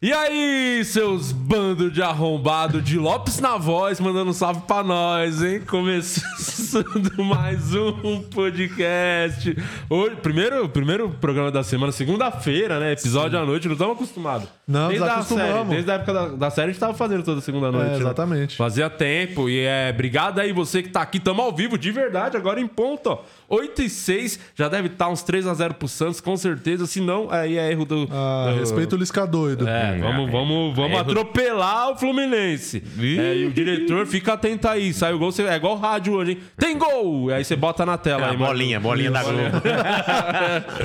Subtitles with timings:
[0.00, 5.42] E aí, seus bandos de arrombado de Lopes na voz, mandando um salve pra nós,
[5.42, 5.60] hein?
[5.68, 9.56] Começando mais um podcast.
[9.90, 12.92] Hoje, primeiro, primeiro programa da semana, segunda-feira, né?
[12.92, 14.48] Episódio à noite, não estamos acostumados.
[14.68, 17.40] Não, desde a série, Desde a época da, da série, a gente tava fazendo toda
[17.40, 17.86] segunda noite.
[17.86, 17.98] É, né?
[17.98, 18.56] exatamente.
[18.56, 19.48] Fazia tempo.
[19.48, 21.18] E é, obrigado aí você que tá aqui.
[21.18, 23.18] Tamo ao vivo, de verdade, agora em ponto, ó.
[23.48, 26.86] 8 e 6, já deve estar uns 3 a 0 pro Santos, com certeza.
[26.86, 28.08] Se não, aí é erro do.
[28.10, 29.66] Ah, do- respeito o Lisca doido.
[29.66, 32.82] é, vamos, vamos, vamos É, atropelar o Fluminense.
[33.00, 34.92] É, e o diretor fica atento aí.
[34.92, 36.38] Sai o gol, você, é igual o rádio hoje, hein?
[36.58, 37.30] Tem gol!
[37.30, 38.26] Aí você bota na tela.
[38.26, 38.52] Ah, aí, mano.
[38.52, 39.38] bolinha, bolinha da Globo.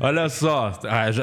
[0.00, 0.72] Olha só,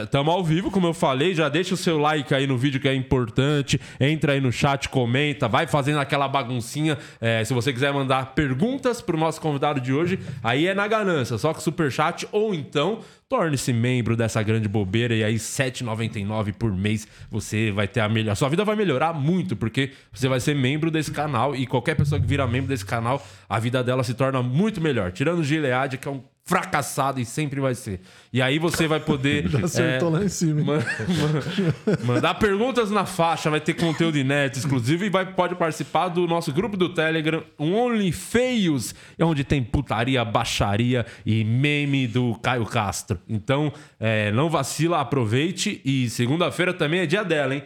[0.04, 1.34] estamos ao vivo, como eu falei.
[1.34, 3.80] Já deixa o seu like aí no vídeo que é importante.
[4.00, 6.98] Entra aí no chat, comenta, vai fazendo aquela baguncinha.
[7.20, 11.38] É, se você quiser mandar perguntas pro nosso convidado de hoje, aí é na ganância,
[11.38, 16.54] só com super chat ou então torne-se membro dessa grande bobeira e aí R$ 7,99
[16.54, 18.36] por mês você vai ter a melhor.
[18.36, 22.20] Sua vida vai melhorar muito porque você vai ser membro desse canal e qualquer pessoa
[22.20, 25.12] que vira membro desse canal, a vida dela se torna muito melhor.
[25.12, 28.02] Tirando o Gilead, que é um fracassado e sempre vai ser.
[28.34, 30.60] E aí você vai poder Já acertou é, lá em cima.
[30.60, 30.66] hein?
[30.66, 36.08] ma- ma- mandar perguntas na faixa, vai ter conteúdo inédito exclusivo e vai, pode participar
[36.10, 42.36] do nosso grupo do Telegram, Only Feios, é onde tem putaria, baixaria e meme do
[42.42, 43.20] Caio Castro.
[43.30, 47.64] Então, é, não vacila, aproveite e segunda-feira também é dia dela, hein?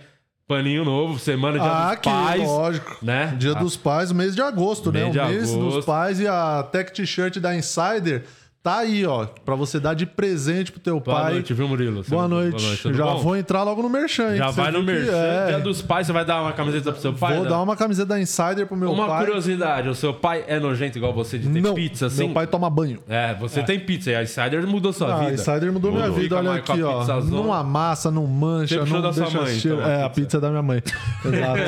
[0.48, 2.98] Paninho novo, semana dia Ah, dos que pais, lógico.
[3.02, 3.34] né?
[3.40, 5.12] Dia Ah, dos Pais, o mês de agosto, Mês né?
[5.12, 5.76] de o mês agosto.
[5.78, 8.26] dos pais e a Tech T-shirt da Insider
[8.66, 11.34] tá aí, ó, pra você dar de presente pro teu Boa pai.
[11.34, 12.04] noite, viu, Murilo?
[12.08, 12.80] Boa noite.
[12.82, 13.18] tudo Já bom?
[13.20, 14.38] vou entrar logo no merchan, hein?
[14.38, 15.12] Já vai no merchan.
[15.16, 15.46] é.
[15.50, 17.36] Dia dos pais, você vai dar uma camiseta pro seu pai?
[17.36, 17.50] Vou né?
[17.52, 19.26] dar uma camiseta da Insider pro meu Uma pai.
[19.26, 22.26] curiosidade, o seu pai é nojento igual você de ter Não, pizza assim?
[22.26, 23.00] meu pai toma banho.
[23.08, 25.34] É, você tem pizza e a Insider mudou sua Ah, vida.
[25.34, 27.06] Insider mudou, minha vida, Fica olha a aqui, ó.
[27.22, 29.78] Não amassa, não mancha, não da sua deixa mãe, cheiro.
[29.78, 30.22] então, a é, a pizza.
[30.22, 30.82] pizza é da minha mãe.
[31.24, 31.62] Exato.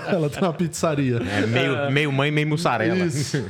[0.10, 1.16] Ela, ela tem uma pizzaria.
[1.16, 2.96] É meio, meio mãe, meio mussarela.
[3.06, 3.44] Isso.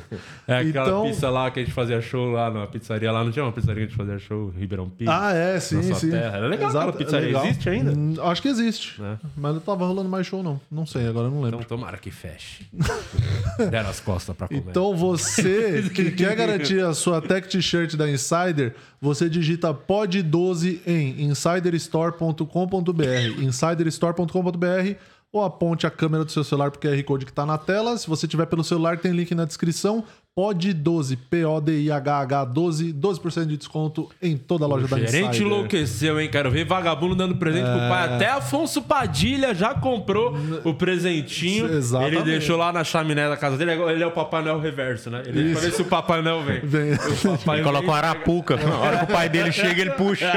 [0.47, 3.11] É aquela Então- pizza lá que a gente fazia show lá na pizzaria.
[3.13, 5.11] Lá não tinha uma pizzaria que a gente fazia show, Ribeirão Pizza?
[5.13, 6.11] Ah, é, sim, Na sua sim.
[6.11, 6.37] terra.
[6.39, 7.27] Era legal aquela pizzaria.
[7.29, 7.45] legal.
[7.47, 7.93] Existe ainda?
[7.93, 9.01] Hum, acho que existe.
[9.03, 9.17] É.
[9.37, 10.61] Mas não tava rolando mais show, não.
[10.71, 11.61] Não sei, agora eu não lembro.
[11.61, 12.67] Então tomara que feche.
[13.71, 14.63] Deram as costas pra comer.
[14.69, 21.23] Então você que quer garantir a sua tech t-shirt da Insider, você digita pod12 em
[21.25, 24.95] insiderstore.com.br, insiderstore.com.br
[25.33, 27.97] ou aponte a câmera do seu celular pro QR Code que tá na tela.
[27.97, 30.03] Se você tiver pelo celular, tem link na descrição.
[30.39, 35.11] Pod12, P-O-D-I-H-H 12, 12% de desconto em toda a loja da Insider.
[35.13, 36.29] Gerente enlouqueceu, hein?
[36.31, 38.15] Quero ver vagabundo dando presente pro pai.
[38.15, 40.35] Até Afonso Padilha já comprou
[40.65, 41.67] o presentinho.
[41.67, 42.17] Exatamente.
[42.17, 43.73] Ele deixou lá na chaminé da casa dele.
[43.73, 45.23] Ele é o Papai Noel reverso, né?
[45.27, 46.61] Ele pra ver se o Papai Noel vem.
[46.71, 46.93] Vem.
[46.95, 48.57] O papai Ele coloca uma arapuca.
[48.57, 50.31] Na hora que o pai dele chega, ele puxa.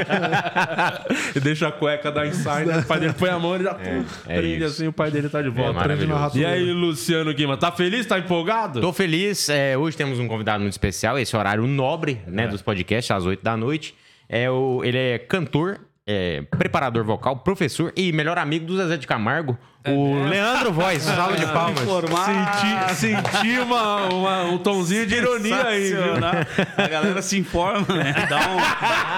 [1.34, 2.80] e deixa a cueca da Insider.
[2.80, 4.74] O pai dele põe a mão e já pum, é prende isso.
[4.74, 4.86] assim.
[4.88, 5.78] O pai dele tá de volta.
[5.80, 6.38] Aprende na maravilhoso.
[6.38, 8.06] e aí, Luciano Guima, tá feliz?
[8.06, 8.80] Tá empolgado?
[8.80, 9.48] Tô feliz.
[9.48, 13.42] é, hoje temos um convidado muito especial, esse horário nobre né, dos podcasts, às 8
[13.42, 13.94] da noite.
[14.28, 19.06] É o, ele é cantor, é, preparador vocal, professor e melhor amigo do Zezé de
[19.06, 19.56] Camargo,
[19.86, 21.02] o Leandro Voz.
[21.04, 21.80] Salve de palmas.
[21.80, 25.96] Senti, senti uma, uma- um tomzinho de ironia aí, viu?
[25.98, 26.34] Sensacional.
[26.76, 28.14] A galera se informa, né?
[28.28, 28.56] Dá um,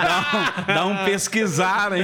[0.02, 2.02] dá um, dá um pesquisar aí.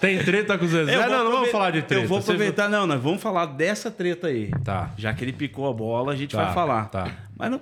[0.00, 0.94] Tem treta com o Zezé?
[0.96, 2.04] Eu vou não, não vamos falar de treta.
[2.04, 4.50] Eu vou aproveitar, não, nós vamos falar dessa treta aí.
[4.64, 4.90] Tá.
[4.96, 6.84] Já que ele picou a bola, a gente Tá, vai falar.
[6.88, 7.08] tá.
[7.36, 7.60] Mas não,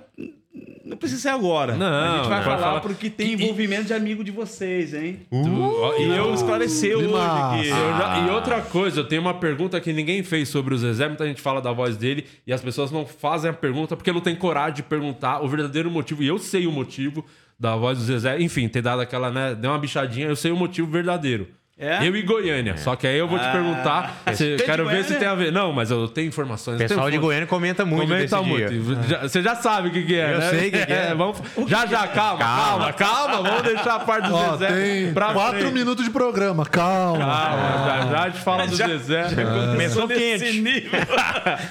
[0.83, 1.75] não precisa ser agora.
[1.75, 4.93] Não, a gente vai vai falar, falar- porque tem E- envolvimento de amigo de vocês,
[4.93, 5.19] hein?
[5.31, 7.55] Ó, E e eu eu esclarecer hoje Massa.
[7.55, 7.67] aqui.
[7.69, 11.07] Eu já- E outra coisa, eu tenho uma pergunta que ninguém fez sobre o Zezé.
[11.07, 14.21] Muita gente fala da voz dele e as pessoas não fazem a pergunta porque não
[14.21, 16.23] tem coragem de perguntar o verdadeiro motivo.
[16.23, 17.23] E eu sei o motivo
[17.59, 18.41] da voz do Zezé.
[18.41, 19.53] Enfim, ter dado aquela, né?
[19.53, 21.47] Deu uma bichadinha, eu sei o motivo verdadeiro.
[21.81, 22.05] É?
[22.05, 22.75] Eu e Goiânia.
[22.75, 23.51] Só que aí eu vou te Ah.
[23.53, 24.15] perguntar.
[24.33, 25.49] se- Tem de quero ver se tem a ver.
[25.49, 26.73] Não, mas eu tenho informações.
[26.81, 27.25] eu Pessoal tenho de.
[27.25, 28.69] Goiânia comenta muito Comenta desse muito.
[28.69, 29.07] dia.
[29.07, 30.49] Já- Você já sabe o que, que é, Eu né?
[30.49, 31.15] sei o que que é.
[31.15, 31.37] vamos,
[31.67, 35.59] já, já, calma, calma, calma, Vamos deixar a parte do Ó, Zezé tem pra quatro
[35.61, 35.73] frente.
[35.73, 37.19] minuos de programa, calma.
[37.25, 39.23] Calma, já, já a gente fala do Zezé.
[39.71, 40.91] Começou nesse nível.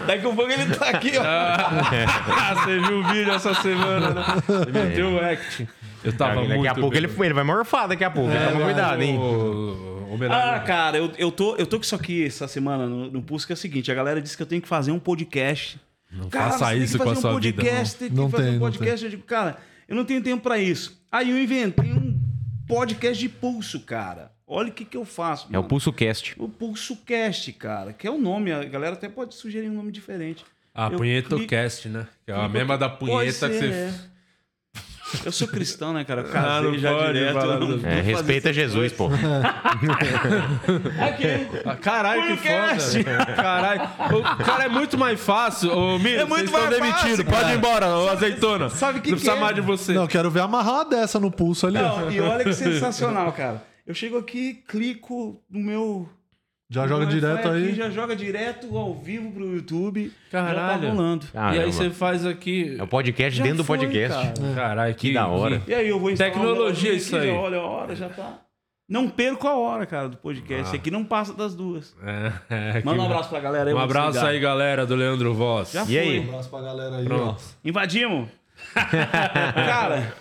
[0.07, 1.23] Daqui a pouco ele tá aqui, ó.
[1.23, 4.25] Ah, você viu o vídeo essa semana, né?
[4.67, 5.69] Ele meteu o act.
[6.05, 8.31] Eu tava daqui muito a pouco ele, ele vai morfar daqui a pouco.
[8.33, 9.19] Toma cuidado, hein?
[9.19, 10.51] O- o- homenagem.
[10.51, 13.47] Ah, cara, eu, eu, tô, eu tô com isso aqui essa semana no, no Pulse,
[13.47, 15.81] que é o seguinte: a galera disse que eu tenho que fazer um podcast.
[16.11, 18.61] Não faça isso com a sua vida, podcast, Tem que Não fazer tem, um não
[18.61, 19.05] podcast.
[19.05, 20.99] Eu digo, cara, eu não tenho tempo pra isso.
[21.13, 22.19] Aí eu inventei um
[22.67, 24.33] podcast de pulso, cara.
[24.47, 25.47] Olha o que, que eu faço.
[25.47, 25.69] É o mano.
[25.69, 26.35] Pulso Cast.
[26.39, 28.51] O Pulso Cast, cara, que é o nome.
[28.51, 30.45] A galera até pode sugerir um nome diferente.
[30.75, 32.07] A Eu punheta clico- cast, né?
[32.25, 33.75] Que é a mesma da Pode punheta que ser, você.
[33.75, 33.95] é.
[35.25, 36.21] Eu sou cristão, né, cara?
[36.23, 37.33] Eu Ah, casei não já pode direto.
[37.35, 39.09] falar não É, respeita Jesus, pô.
[41.67, 43.27] Ah, Caralho, que foda.
[43.35, 43.83] Caralho.
[44.41, 45.71] O cara é muito mais fácil.
[45.73, 47.25] Ô, Miro, É muito mais fácil, demitidos.
[47.25, 48.69] Pode ir embora, ô azeitona.
[48.71, 49.41] sabe o que Não que precisa é?
[49.41, 49.93] mais de você.
[49.93, 51.79] Não, quero ver amarrar uma dessa no pulso ali.
[51.79, 53.63] Não, e olha que sensacional, cara.
[53.87, 56.09] Eu chego aqui, clico no meu.
[56.71, 57.75] Já joga direto aqui, aí.
[57.75, 60.13] Já joga direto ao vivo pro YouTube.
[60.31, 60.83] Já Caralho.
[60.83, 61.27] tá rolando.
[61.35, 62.77] E aí você faz aqui.
[62.79, 64.19] É o podcast Já dentro do foi, podcast.
[64.41, 64.55] cara.
[64.55, 65.63] Caralho, que, Que da hora.
[65.67, 67.33] E aí eu vou instalar Tecnologia isso aqui, aí.
[67.35, 68.41] Já olha a hora, já tá.
[68.87, 70.77] Não perco a hora, cara, do podcast.
[70.77, 71.97] Aqui não passa das duas.
[72.05, 72.33] É,
[72.79, 73.75] é, Manda um abraço pra galera aí.
[73.75, 74.31] Um abraço desligar.
[74.31, 75.73] aí, galera, do Leandro Voss.
[75.73, 75.99] Já E foi.
[75.99, 76.21] aí?
[76.21, 77.43] Um abraço pra galera aí, Pronto.
[77.65, 78.29] Invadimos.
[78.75, 80.13] cara,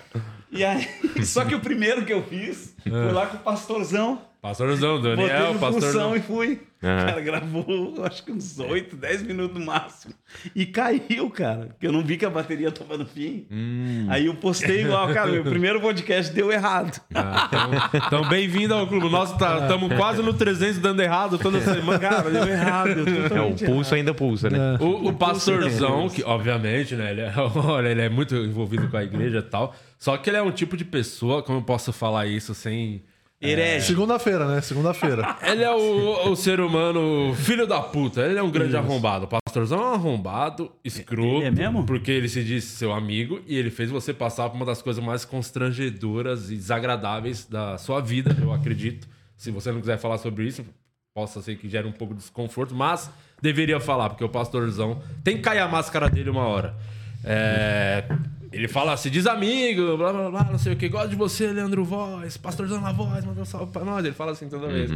[0.51, 0.87] e aí.
[1.25, 4.21] Só que o primeiro que eu fiz foi lá com o pastorzão.
[4.47, 6.15] Pastorzão, Botei Daniel, função pastorzão.
[6.15, 6.61] e fui.
[6.83, 7.05] Aham.
[7.07, 7.65] Cara, gravou
[8.05, 10.13] acho que uns 8, 10 minutos no máximo.
[10.55, 11.67] E caiu, cara.
[11.67, 13.47] Porque eu não vi que a bateria tava no fim.
[13.51, 14.05] Hum.
[14.09, 17.01] Aí eu postei igual, cara, meu primeiro podcast deu errado.
[17.15, 19.09] Ah, então, então bem-vindo ao clube.
[19.09, 21.97] Nós estamos quase no 300 dando errado toda semana.
[21.97, 22.89] Cara, deu errado.
[23.35, 24.77] É, o pulso ainda pulsa, né?
[24.79, 29.03] O, o pastorzão, que obviamente, né, ele é, olha, ele é muito envolvido com a
[29.03, 29.75] igreja e tal.
[29.97, 33.01] Só que ele é um tipo de pessoa, como eu posso falar isso sem.
[33.39, 33.85] Herege.
[33.85, 34.61] Segunda-feira, né?
[34.61, 35.37] Segunda-feira.
[35.45, 38.21] Ele é o, o ser humano filho da puta.
[38.21, 39.25] Ele é um grande arrombado.
[39.25, 41.37] O pastorzão é um arrombado, escroto.
[41.37, 41.85] Ele é mesmo?
[41.85, 45.03] Porque ele se diz seu amigo e ele fez você passar por uma das coisas
[45.03, 49.07] mais constrangedoras e desagradáveis da sua vida, eu acredito.
[49.35, 50.65] Se você não quiser falar sobre isso,
[51.13, 55.37] possa ser que gere um pouco de desconforto, mas deveria falar, porque o pastorzão tem
[55.37, 56.75] que cair a máscara dele uma hora.
[57.23, 58.03] É,
[58.51, 61.47] Ele fala, se diz amigo, blá blá blá, não sei o que, gosto de você,
[61.51, 64.03] Leandro Voz, pastorzão na voz, manda um salve pra nós.
[64.05, 64.91] Ele fala assim toda vez.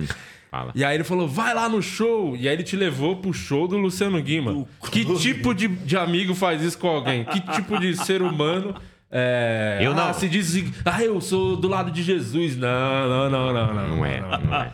[0.50, 0.72] Fala.
[0.76, 2.36] E aí ele falou, vai lá no show.
[2.36, 4.66] E aí ele te levou pro show do Luciano Guima.
[4.92, 7.24] Que tipo de, de amigo faz isso com alguém?
[7.26, 8.76] Que tipo de ser humano...
[9.14, 9.80] É...
[9.82, 10.08] Eu não.
[10.08, 10.56] Ah, se diz...
[10.86, 12.56] Ah, eu sou do lado de Jesus.
[12.56, 13.74] Não, não, não, não.
[13.74, 14.72] Não, Não é, não é.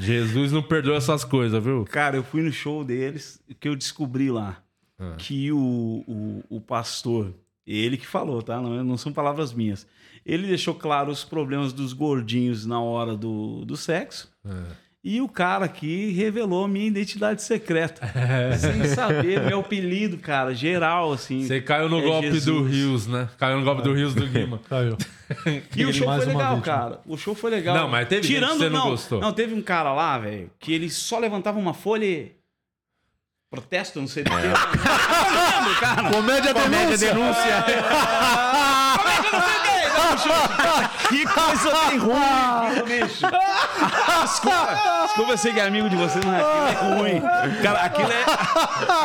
[0.00, 1.84] Jesus não perdoa essas coisas, viu?
[1.84, 4.56] Cara, eu fui no show deles, que eu descobri lá
[4.98, 5.14] Ah.
[5.16, 7.32] que o, o, o pastor,
[7.66, 8.60] ele que falou, tá?
[8.60, 9.86] Não, não são palavras minhas.
[10.24, 14.30] Ele deixou claro os problemas dos gordinhos na hora do, do sexo.
[14.44, 14.64] Ah.
[15.08, 18.04] E o cara aqui revelou a minha identidade secreta.
[18.58, 21.46] Sem saber, meu apelido, cara, geral, assim.
[21.46, 22.70] Você caiu no é golpe do Jesus.
[22.72, 23.28] Rios, né?
[23.38, 24.58] Caiu no golpe do Rios do Guima.
[24.68, 24.96] Caiu.
[25.76, 27.00] E o show foi legal, cara.
[27.06, 27.76] O show foi legal.
[27.76, 29.20] Não, mas teve gente que você não gostou.
[29.20, 32.32] Não, teve um cara lá, velho, que ele só levantava uma folha e...
[33.50, 34.36] Protesto, não sei do que.
[36.12, 37.64] Comédia denúncia.
[41.08, 43.26] Que coisa bem ruim, bicho.
[44.22, 47.22] Desculpa, desculpa eu ser que é amigo de vocês, mas aquilo é ruim.
[47.62, 48.24] Cara, aquilo é.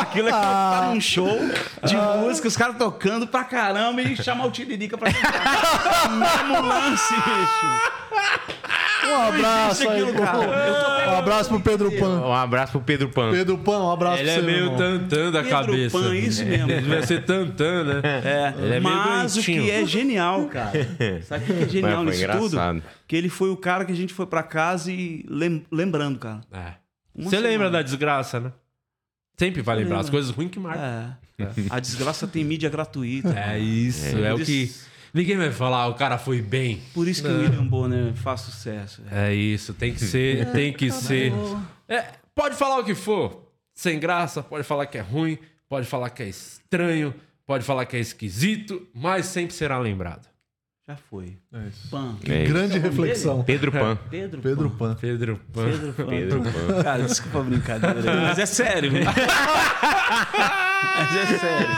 [0.00, 1.38] Aquilo é tá num show
[1.84, 6.10] de música, os caras tocando pra caramba e chamar o Tiririca pra cantar.
[6.10, 7.92] Mesmo lance, bicho.
[9.04, 10.02] Um abraço aí.
[10.02, 11.10] aquilo, cara.
[11.12, 12.20] Um abraço pro Pedro Pan.
[12.20, 13.30] Um abraço pro Pedro Pan.
[13.32, 15.98] Pedro Pan, um abraço Ele pra é meio tantã da Pedro cabeça.
[15.98, 16.70] Pan, isso mesmo.
[16.70, 18.00] Ele devia ser tantã, né?
[18.04, 20.72] É, Ele é meio mas o que é genial, cara.
[21.24, 22.82] Sabe o que é genial nisso tudo?
[23.06, 26.40] Que ele foi o cara que a gente foi pra casa e lem- lembrando, cara.
[26.52, 26.74] É.
[27.16, 28.52] Você lembra da desgraça, né?
[29.36, 30.82] Sempre vai lembrar as coisas ruins que marcam.
[30.84, 31.46] É.
[31.70, 33.34] A desgraça tem mídia gratuita.
[33.36, 34.34] É, isso, é, É.
[34.34, 34.70] o que.
[35.12, 36.80] Ninguém vai falar, o cara foi bem.
[36.94, 39.02] Por isso que o William Bonner faz sucesso.
[39.10, 41.32] É isso, tem que ser, tem que ser.
[41.86, 43.46] É, pode falar o que for.
[43.74, 45.38] Sem graça, pode falar que é ruim,
[45.68, 47.14] pode falar que é estranho,
[47.46, 50.31] pode falar que é esquisito, mas sempre será lembrado.
[50.88, 51.36] Já foi.
[51.54, 51.88] É isso.
[51.90, 52.16] Pan.
[52.28, 52.52] É isso.
[52.52, 53.44] Grande reflexão.
[53.44, 53.96] Pedro Pan.
[54.10, 54.94] Pedro, Pedro Pan.
[54.94, 54.98] Pan.
[55.00, 55.64] Pedro Pan.
[55.70, 56.06] Pedro Pan.
[56.06, 56.82] Pedro Pan.
[56.82, 58.02] Cara, desculpa a brincadeira.
[58.22, 59.04] Mas é sério, velho.
[59.06, 59.16] Mas
[61.16, 61.68] é sério.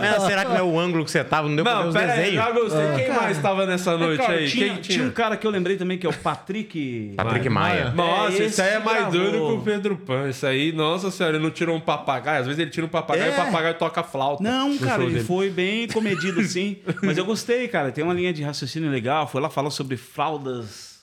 [0.00, 1.48] Mas será que não é o ângulo que você tava?
[1.48, 2.44] Não deu pra ver Não, os pera aí, desenhos?
[2.44, 3.04] já gostei.
[3.04, 4.48] Quem mais estava nessa noite Cara, aí?
[4.48, 7.12] tinha, Quem tinha um cara que eu lembrei também, que é o Patrick...
[7.16, 7.90] Patrick Maia.
[7.90, 9.20] Nossa, É, esse aí é mais gravou.
[9.20, 10.28] doido que o Pedro Pan.
[10.28, 12.40] Isso aí, nossa senhora, ele não tirou um papagaio.
[12.40, 13.40] Às vezes ele tira um papagaio e É.
[13.40, 14.42] o papagaio toca flauta.
[14.42, 15.24] Não, cara, ele dele.
[15.24, 16.78] foi bem comedido assim.
[17.02, 17.90] Mas eu gostei, cara.
[17.92, 19.26] Tem uma linha de raciocínio legal.
[19.26, 20.94] Foi lá falar sobre fraldas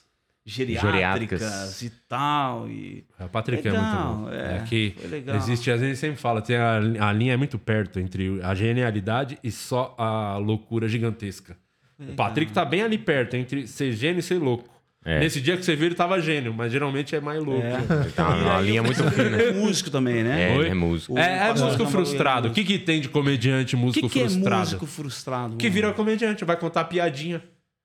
[0.44, 1.82] geriátricas, Geriátricas.
[1.82, 2.68] e tal.
[2.68, 3.04] E...
[3.20, 4.34] O Patrick é Legal, muito bom.
[4.34, 5.36] é, É, que foi legal.
[5.36, 9.38] existe, às vezes sempre fala, tem a, a linha é muito perto entre a genialidade
[9.42, 11.56] e só a loucura gigantesca.
[11.98, 14.68] O Patrick tá bem ali perto, entre ser gênio e ser louco.
[15.04, 15.18] É.
[15.18, 17.66] Nesse dia que você viu, ele tava gênio, mas geralmente é mais louco.
[17.66, 18.08] É.
[18.14, 19.36] Tá uma linha eu muito fina.
[19.36, 20.56] que é músico também, né?
[20.56, 21.18] É, é músico.
[21.18, 22.48] É, é músico Samuel frustrado.
[22.48, 24.60] O é que, que tem de comediante músico que, que é frustrado?
[24.60, 25.56] músico frustrado?
[25.56, 25.74] Que mano?
[25.74, 27.42] vira comediante, vai contar piadinha.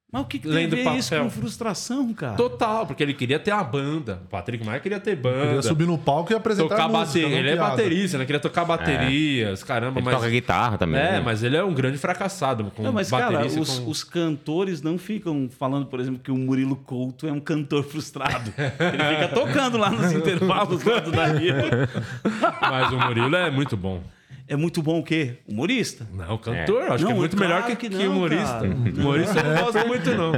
[0.09, 2.35] Mas o que, que Lendo tem a ver isso com frustração, cara?
[2.37, 4.21] Total, porque ele queria ter a banda.
[4.25, 5.41] O Patrick Maia queria ter banda.
[5.47, 7.29] Queria subir no palco e apresentar tocar música, bateria.
[7.29, 8.25] não Ele é baterista, né?
[8.25, 10.15] Queria tocar baterias, caramba, Ele mas.
[10.15, 11.01] toca guitarra também.
[11.01, 11.19] É, né?
[11.19, 12.71] mas ele é um grande fracassado.
[12.73, 16.31] Com Não, mas, cara, baterista, os, com- os cantores não ficam falando, por exemplo, que
[16.31, 18.53] o Murilo Couto é um cantor frustrado.
[18.57, 21.67] Ele fica tocando lá nos intervalos do Danilo.
[22.61, 24.01] Mas o Murilo é muito bom.
[24.47, 25.37] É muito bom o quê?
[25.47, 26.07] Humorista.
[26.13, 28.45] Não, cantor, eu acho Não, que é muito claro melhor que, que que não, humorista.
[28.53, 28.67] cara.
[28.97, 30.31] Humorista eu não gosto muito, não.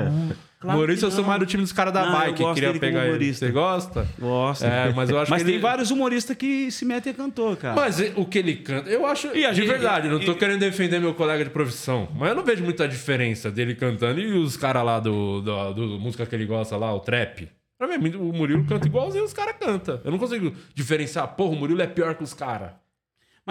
[0.60, 2.56] Claro humorista que eu sou mais do time dos caras da Não, eu bike, gosto
[2.56, 3.10] queria pegar ele.
[3.12, 3.46] humorista.
[3.46, 4.08] Você gosta?
[4.20, 4.68] Gosta.
[4.68, 7.56] É, mas eu acho Mas que tem ele- vários humoristas que se metem a cantor,
[7.56, 7.75] cara.
[7.75, 9.28] Mas o que ele canta, eu acho.
[9.28, 12.44] E de verdade, não tô e- querendo defender meu colega de profissão, mas eu não
[12.44, 16.46] vejo muita diferença dele cantando e os caras lá do, do, do música que ele
[16.46, 17.48] gosta lá, o trap.
[17.78, 20.01] Pra mim, o Murilo canta igualzinho os caras cantam.
[20.04, 22.72] Eu não consigo diferenciar, porra, o Murilo é pior que os caras.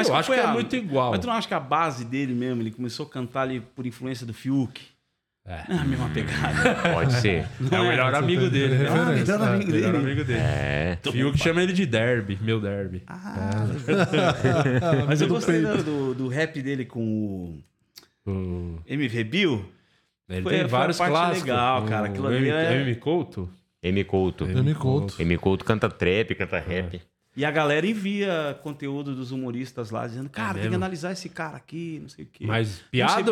[0.06, 1.10] Eu qual acho que é a- muito igual.
[1.10, 3.84] Mas tu não acha que a base dele mesmo, ele começou a cantar ali por
[3.86, 4.80] influência do Fiuk?
[5.46, 5.64] É.
[5.66, 6.74] É a mesma pegada.
[6.92, 7.46] Pode ser.
[7.72, 8.74] É o melhor amigo dele.
[8.76, 9.02] referência.
[9.02, 10.04] Ah, melhor amigo Melhor dele.
[10.04, 10.38] amigo dele.
[10.40, 10.98] É.
[11.10, 13.02] Fiuk chama ele de Derby, meu Derby.
[15.06, 17.00] Mas eu gostei do, do, do rap dele com
[18.26, 19.64] o O- MV Bill.
[20.28, 21.42] Ele Foi- tem foi vários parte clássicos.
[21.48, 22.02] legal, cara.
[22.02, 22.94] O Aquilo ali é- M.
[22.96, 23.48] Couto?
[23.82, 24.04] M.
[24.04, 24.44] Couto.
[24.44, 24.74] M.
[24.74, 25.22] Couto.
[25.22, 25.38] M.
[25.38, 27.00] Couto canta trap, canta rap.
[27.38, 31.28] E a galera envia conteúdo dos humoristas lá, dizendo, cara, tem que É analisar esse
[31.28, 32.44] cara aqui, não sei o quê.
[32.44, 33.30] Mas piada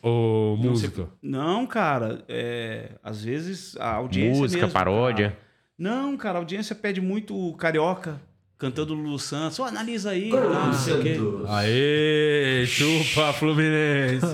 [0.00, 1.08] ou Não sei- música?
[1.20, 5.30] Não, cara, é, às vezes a audiência Música, mesmo, paródia.
[5.30, 5.40] cara.
[5.76, 8.20] Não, cara, a audiência pede muito carioca,
[8.56, 9.58] cantando Lulu Santos.
[9.58, 11.16] Ô, analisa aí, tá, não sei o quê.
[11.48, 14.24] Aê, chupa Fluminense.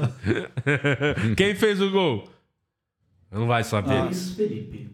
[1.35, 2.28] Quem fez o gol?
[3.33, 4.02] Não vai saber.
[4.02, 4.94] Luiz Felipe.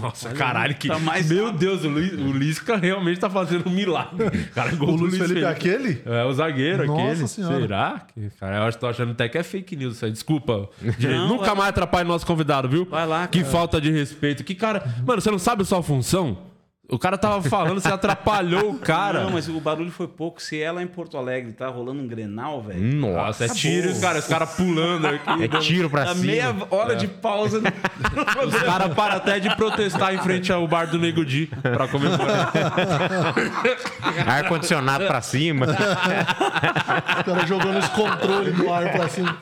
[0.00, 0.88] Nossa, caralho, que.
[0.88, 1.52] tá mais Meu.
[1.52, 4.30] Deus, o, Luiz, o Lisca realmente tá fazendo um milagre.
[4.54, 6.02] Cara, gol O do Luiz Felipe é aquele?
[6.04, 7.28] É o zagueiro Nossa aquele.
[7.28, 7.60] Senhora.
[7.60, 8.06] Será?
[8.14, 10.10] Que, cara, eu acho que tô achando até que é fake news isso aí.
[10.10, 10.68] Desculpa.
[10.98, 12.84] Não, Nunca vai- mais atrapalhe nosso convidado, viu?
[12.86, 13.50] Vai lá, Que cara.
[13.52, 14.42] falta de respeito.
[14.44, 14.82] Que cara.
[15.06, 16.49] Mano, você não sabe a sua função?
[16.90, 19.22] O cara tava falando, você atrapalhou o cara.
[19.22, 20.42] Não, mas o barulho foi pouco.
[20.42, 22.80] Se ela em Porto Alegre tá rolando um Grenal, velho.
[22.82, 25.44] Nossa, é tiro, os caras os cara pulando aqui.
[25.44, 26.24] É tiro pra cima.
[26.26, 27.60] meia hora de pausa.
[27.60, 27.70] no-
[28.46, 32.50] Os caras param até de protestar em frente ao bar do Nego Di pra comemorar.
[34.26, 35.66] Ar-condicionado pra cima.
[35.66, 39.36] O cara jogando os controles no ar pra cima.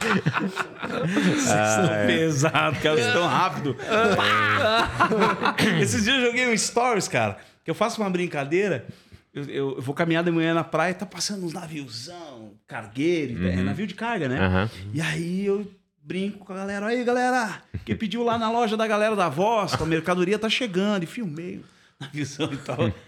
[2.07, 3.76] Pesado, cara, tão rápido.
[5.81, 7.38] Esses dias eu joguei um stories, cara,
[7.68, 8.87] que eu faço uma brincadeira.
[9.34, 13.56] Eu, eu- eu vou caminhar de manhã na praia, tá passando uns naviozão, cargueiro, é
[13.56, 14.40] navio de carga, né?
[14.40, 14.70] Aham.
[14.94, 15.70] E aí eu
[16.02, 16.87] brinco com a galera.
[16.87, 21.02] Aí, galera, quem pediu lá na loja da galera da voz, a mercadoria tá chegando,
[21.02, 21.62] e filmei
[22.00, 22.78] naviozão e tal.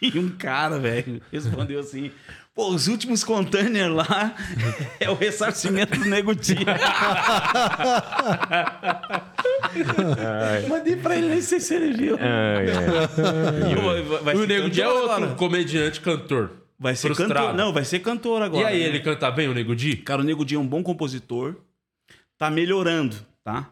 [0.00, 2.12] E um cara, velho, respondeu assim:
[2.58, 4.34] pô, os últimos containers lá
[4.98, 6.32] é o ressarcimento do Nego.
[10.68, 12.18] Mandei pra ele, nem sei se ele viu.
[14.24, 15.34] Vai- o Nego Di é cantor outro agora.
[15.36, 16.50] comediante cantor.
[16.76, 17.34] Vai ser frustrado.
[17.34, 17.54] cantor.
[17.54, 18.64] Não, vai ser cantor agora.
[18.64, 18.86] E aí, né?
[18.88, 19.96] ele canta bem, o Nego Di?
[19.96, 21.54] Cara, o Nego Di é um bom compositor.
[22.36, 23.70] Tá melhorando, tá?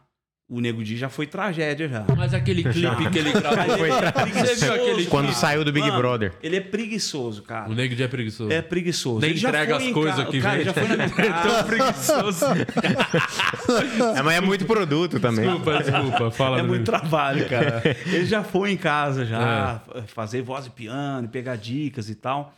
[0.49, 2.05] O Nego Di já foi tragédia já.
[2.17, 3.91] Mas aquele clipe que ele gravou foi...
[3.91, 5.41] Você viu aquele Quando clipe?
[5.41, 6.33] saiu do Big Mano, Brother.
[6.41, 7.69] Ele é preguiçoso, cara.
[7.69, 8.53] O Nego Di é preguiçoso.
[8.53, 9.21] É preguiçoso.
[9.21, 11.33] Nem ele já entrega foi as coisas que cara, ele já foi na minha Tão
[11.33, 11.65] casa.
[11.65, 12.45] preguiçoso.
[14.17, 15.47] É, mas é muito produto também.
[15.47, 16.31] Desculpa, desculpa.
[16.31, 17.83] Fala É muito trabalho, cara.
[18.07, 20.03] Ele já foi em casa já, É.
[20.03, 22.55] fazer voz e piano, pegar dicas e tal.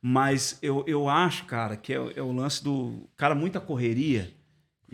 [0.00, 3.08] Mas eu, eu acho, cara, que é, é o lance do.
[3.16, 4.30] Cara, muita correria.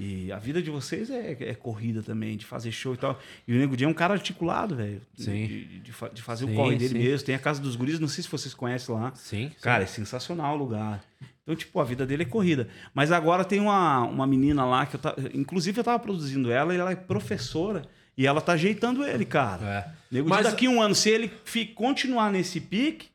[0.02, 3.20] E a vida de vocês é, é corrida também, de fazer show e tal.
[3.46, 5.02] E o Nego Di é um cara articulado, velho.
[5.14, 5.46] Sim.
[5.46, 6.98] De, de de fazer Sim, o corre dele sim.
[6.98, 7.26] mesmo.
[7.26, 9.12] Tem a Casa dos Guris, não sei se vocês conhecem lá.
[9.14, 9.52] Sim.
[9.60, 11.04] Cara, é sensacional o lugar.
[11.42, 12.68] Então, tipo, a vida dele é corrida.
[12.94, 15.16] Mas agora tem uma, uma menina lá que eu tava.
[15.34, 17.82] Inclusive, eu tava produzindo ela e ela é professora.
[18.16, 19.66] E ela tá ajeitando ele, cara.
[19.66, 19.92] É.
[20.14, 23.08] Nego Mas- Di, daqui um ano, se ele fi- continuar nesse pique,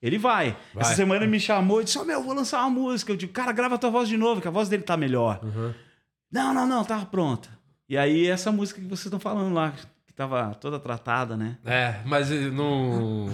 [0.00, 0.56] ele vai.
[0.72, 0.82] Vai.
[0.84, 3.12] Essa semana ele me chamou e disse: Ó, meu, eu vou lançar uma música.
[3.12, 5.40] Eu digo, cara, grava a tua voz de novo, que a voz dele tá melhor.
[5.42, 5.72] Uhum.
[6.32, 7.48] Não, não, não, tava pronta.
[7.88, 9.72] E aí, essa música que vocês estão falando lá,
[10.06, 11.58] que tava toda tratada, né?
[11.64, 13.26] É, mas não...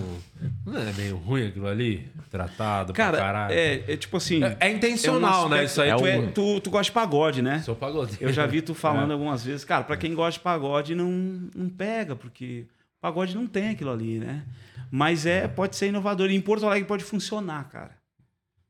[0.64, 2.08] Não é meio ruim aquilo ali?
[2.30, 3.54] Tratado pra Cara, caralho.
[3.54, 4.42] é, é tipo assim.
[4.42, 5.56] É, é intencional, um né?
[5.64, 7.60] aspecto- Isso aí é tu, um- é- tu, tu gosta de pagode, né?
[7.62, 8.22] Sou pagodeiro.
[8.22, 8.74] Eu já vi tu É.
[8.74, 11.10] falando algumas vezes, cara, pra quem gosta de pagode não,
[11.54, 12.66] não pega, porque
[13.00, 14.42] pagode não tem aquilo ali, né?
[14.90, 16.30] Mas é, pode ser inovador.
[16.30, 17.92] E em Porto Alegre pode funcionar, cara.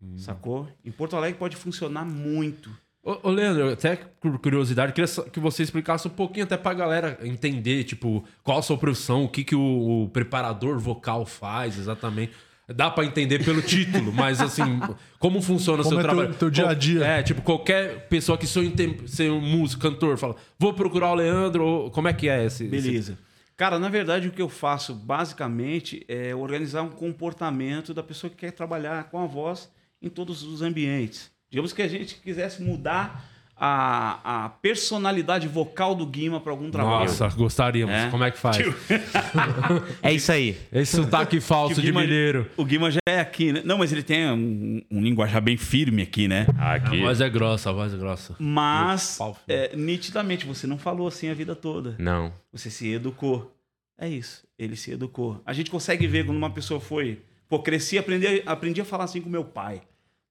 [0.02, 0.16] Hum.
[0.18, 0.68] Sacou?
[0.84, 2.70] Em Porto Alegre pode funcionar muito.
[3.08, 7.16] Ô, ô, Leandro, até por curiosidade, queria que você explicasse um pouquinho até pra galera
[7.22, 12.32] entender, tipo, qual a sua profissão, o que, que o, o preparador vocal faz exatamente.
[12.68, 14.80] dá pra entender pelo título, mas assim,
[15.20, 16.34] como funciona o seu é teu- trabalho?
[16.34, 17.04] teu dia a dia?
[17.04, 21.14] É, tipo, qualquer pessoa que sonha em ser um músico, cantor, fala, vou procurar o
[21.14, 22.64] Leandro, ou- como é que é esse?
[22.64, 23.18] esse- Beleza.
[23.56, 28.36] Cara, na verdade, o que eu faço basicamente é organizar um comportamento da pessoa que
[28.36, 29.70] quer trabalhar com a voz
[30.02, 31.30] em todos os ambientes.
[31.56, 33.24] Digamos que a gente quisesse mudar
[33.56, 37.06] a, a personalidade vocal do Guima para algum trabalho.
[37.06, 37.94] Nossa, gostaríamos.
[37.94, 38.10] É.
[38.10, 38.58] Como é que faz?
[40.02, 40.54] É isso aí.
[40.70, 42.50] Esse sotaque falso o de Guima- mineiro.
[42.58, 43.62] O Guima já é aqui, né?
[43.64, 46.46] Não, mas ele tem um, um linguajar bem firme aqui, né?
[46.58, 48.36] A voz é grossa, a voz é grossa.
[48.38, 51.96] Mas, é, nitidamente, você não falou assim a vida toda.
[51.98, 52.34] Não.
[52.52, 53.56] Você se educou.
[53.98, 54.46] É isso.
[54.58, 55.40] Ele se educou.
[55.46, 57.22] A gente consegue ver quando uma pessoa foi.
[57.48, 59.80] Pô, cresci, aprendi, aprendi a falar assim com meu pai.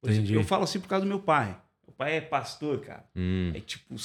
[0.06, 0.40] Por exemplo, Entendi.
[0.40, 1.58] eu falo assim por causa do meu pai.
[1.88, 3.04] Meu pai é pastor, cara.
[3.16, 3.52] Hum.
[3.56, 3.96] É tipo,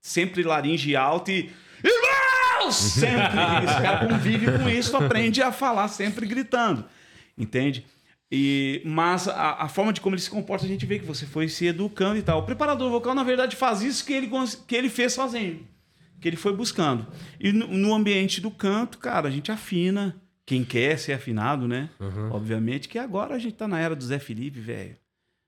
[0.00, 1.50] sempre laringe alto e.
[1.84, 2.74] Irmãos!
[2.76, 3.38] Sempre.
[3.64, 6.84] Esse cara convive com isso, aprende a falar sempre gritando.
[7.36, 7.86] Entende?
[8.30, 11.24] E, mas a, a forma de como ele se comporta, a gente vê que você
[11.24, 12.40] foi se educando e tal.
[12.40, 14.30] O preparador vocal, na verdade, faz isso que ele,
[14.68, 15.66] que ele fez sozinho.
[16.20, 17.06] Que ele foi buscando.
[17.40, 20.14] E no, no ambiente do canto, cara, a gente afina.
[20.44, 21.88] Quem quer ser afinado, né?
[22.30, 24.96] Obviamente que agora a gente tá na era do Zé Felipe, velho.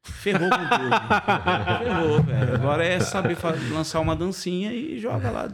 [0.03, 1.85] Ferrou com tudo.
[1.85, 2.55] Ferrou, velho.
[2.55, 3.37] Agora é saber
[3.71, 5.49] lançar uma dancinha e joga lá.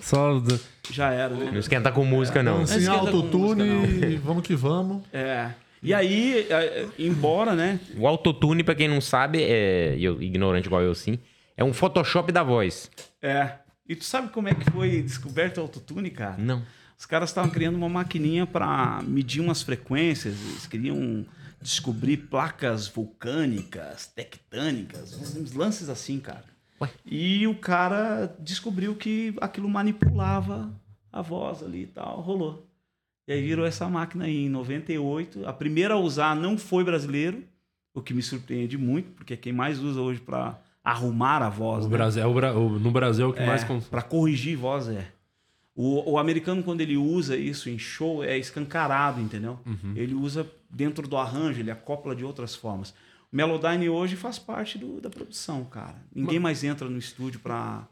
[0.00, 0.42] Só.
[0.90, 1.58] Já era, Não né?
[1.58, 2.62] esquenta com música, não.
[2.62, 5.02] Assim, com autotune e vamos que vamos.
[5.12, 5.50] É.
[5.82, 7.78] E aí, é, embora, né?
[7.96, 11.18] O autotune, pra quem não sabe, é, e eu, ignorante igual eu sim,
[11.56, 12.90] é um Photoshop da voz.
[13.22, 13.52] É.
[13.88, 16.36] E tu sabe como é que foi descoberto o autotune, cara?
[16.38, 16.62] Não.
[16.98, 21.24] Os caras estavam criando uma maquininha para medir umas frequências, eles queriam
[21.60, 26.44] descobrir placas vulcânicas, tectânicas, uns lances assim, cara.
[26.80, 26.90] Ué.
[27.04, 30.70] E o cara descobriu que aquilo manipulava
[31.12, 32.66] a voz ali e tal, rolou.
[33.26, 35.46] E aí virou essa máquina aí em 98.
[35.46, 37.42] A primeira a usar não foi brasileiro,
[37.94, 41.84] o que me surpreende muito, porque é quem mais usa hoje para arrumar a voz.
[41.84, 41.96] O né?
[41.96, 43.64] Brasil, é o no Brasil é o que mais.
[43.64, 45.08] cons- Para corrigir voz, é.
[45.80, 49.60] O, o americano, quando ele usa isso em show, é escancarado, entendeu?
[49.64, 49.92] Uhum.
[49.94, 52.90] Ele usa dentro do arranjo, ele acopla de outras formas.
[53.32, 55.94] O Melodyne hoje faz parte do- da produção, cara.
[56.12, 57.86] Ninguém mais entra no estúdio para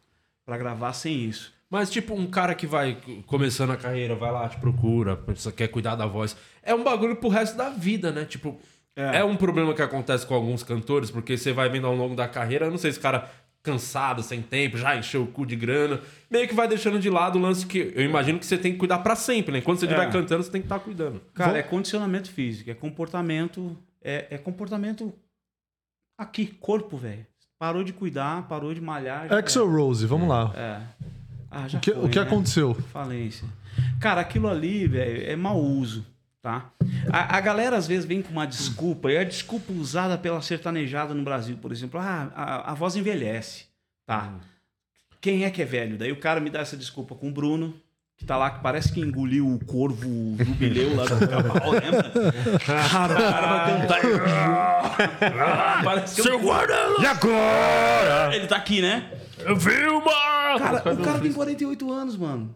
[0.48, 1.54] gravar sem isso.
[1.70, 5.18] Mas, tipo, um cara que vai começando a carreira, vai lá, te procura,
[5.56, 6.36] quer cuidar da voz.
[6.62, 8.24] É um bagulho pro resto da vida, né?
[8.24, 8.58] Tipo,
[8.96, 9.24] é, É.
[9.24, 12.66] um problema que acontece com alguns cantores, porque você vai vendo ao longo da carreira,
[12.66, 13.30] eu não sei se o cara
[13.66, 16.00] cansado, sem tempo, já encheu o cu de grana,
[16.30, 18.78] meio que vai deixando de lado o lance que eu imagino que você tem que
[18.78, 19.60] cuidar pra sempre, né?
[19.60, 20.10] Quando você estiver É.
[20.10, 21.20] cantando, você tem que estar cuidando.
[21.34, 23.76] Cara, Vou- é condicionamento físico, é comportamento.
[24.02, 25.12] É, é comportamento
[26.18, 27.26] aqui, corpo, velho.
[27.58, 29.32] Parou de cuidar, parou de malhar.
[29.32, 30.52] Axel Rose, vamos lá.
[30.54, 30.80] É.
[31.50, 32.24] Ah, já O que, foi, o que né?
[32.26, 32.74] aconteceu?
[32.92, 33.48] Falência.
[34.00, 36.04] Cara, aquilo ali, velho, é mau uso,
[36.46, 36.70] tá?
[37.10, 41.12] A, a galera às vezes vem com uma desculpa, e a desculpa usada pela sertanejada
[41.12, 43.64] no Brasil, por exemplo, ah, a, a voz envelhece,
[44.06, 44.32] tá?
[45.20, 45.98] Quem é que é velho?
[45.98, 47.74] Daí o cara me dá essa desculpa com o Bruno,
[48.16, 52.12] que tá lá, que parece que engoliu o corvo jubileu lá do Cabal, lembra?
[52.64, 54.00] Cara, o cara vai cantar.
[55.82, 56.40] parece que eu...
[57.02, 58.36] E agora?
[58.36, 59.10] Ele tá aqui, né?
[59.58, 60.58] Vilma!
[60.58, 62.54] Cara, o cara tem 48 anos, mano.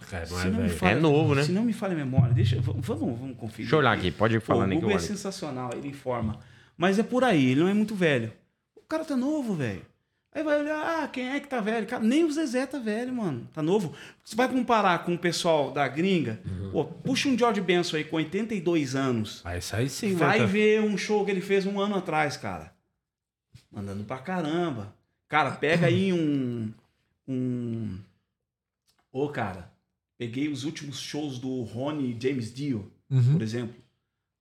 [0.00, 0.78] Não Se é, não me velho.
[0.78, 1.42] falha- É novo, né?
[1.44, 3.64] Se não me falha a memória, deixa, vamos, vamos conferir.
[3.66, 6.38] Deixa eu olhar aqui, pode Pô, falando o Google é sensacional, ele informa.
[6.76, 8.32] Mas é por aí, ele não é muito velho.
[8.76, 9.82] O cara tá novo, velho.
[10.34, 11.86] Aí vai olhar, ah, quem é que tá velho?
[11.86, 13.48] Cara, nem o Zezé tá velho, mano.
[13.54, 13.94] Tá novo.
[14.24, 16.70] Você vai comparar com o pessoal da gringa, Uhum.
[16.72, 19.44] pô, puxa um George Benson aí com 82 anos.
[19.56, 20.46] Isso aí sim, vai né?
[20.46, 22.74] ver um show que ele fez um ano atrás, cara.
[23.70, 24.92] Mandando pra caramba.
[25.28, 26.72] Cara, pega aí um.
[27.28, 27.98] Um.
[29.12, 29.70] Ô, cara,
[30.18, 33.32] peguei os últimos shows do Rony James Dio, Uhum.
[33.32, 33.74] por exemplo.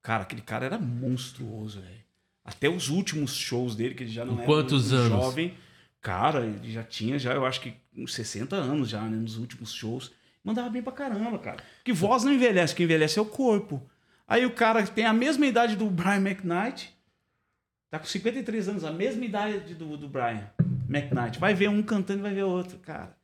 [0.01, 2.03] Cara, aquele cara era monstruoso, velho.
[2.43, 5.09] Até os últimos shows dele, que ele já não era quantos um anos?
[5.09, 5.53] jovem.
[6.01, 9.15] Cara, ele já tinha, já, eu acho que uns 60 anos já, né?
[9.15, 10.11] Nos últimos shows.
[10.43, 11.63] Mandava bem pra caramba, cara.
[11.85, 13.81] Que voz não envelhece, que envelhece é o corpo.
[14.27, 16.93] Aí o cara tem a mesma idade do Brian McKnight,
[17.89, 20.49] tá com 53 anos, a mesma idade do, do Brian
[20.89, 21.39] McKnight.
[21.39, 23.15] Vai ver um cantando e vai ver outro, cara.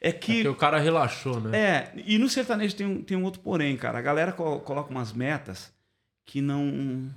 [0.00, 0.34] É que.
[0.34, 1.58] Porque o cara relaxou, né?
[1.58, 3.98] É, e no sertanejo tem um, tem um outro porém, cara.
[3.98, 5.72] A galera co- coloca umas metas
[6.24, 7.10] que não,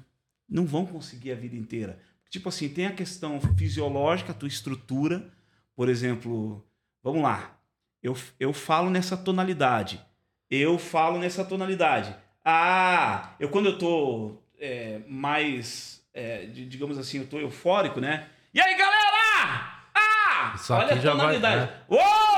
[0.50, 2.00] não vão conseguir a vida inteira.
[2.30, 5.30] Tipo assim, tem a questão fisiológica, a tua estrutura.
[5.76, 6.66] Por exemplo,
[7.04, 7.58] vamos lá.
[8.02, 10.02] Eu, eu falo nessa tonalidade.
[10.50, 12.16] Eu falo nessa tonalidade.
[12.44, 18.28] Ah, eu quando eu tô é, mais, é, di- digamos assim, eu tô eufórico, né?
[18.54, 19.84] E aí, galera?
[19.94, 20.54] Ah!
[20.56, 21.72] Isso olha a já vai- tonalidade.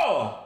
[0.05, 0.43] Uou!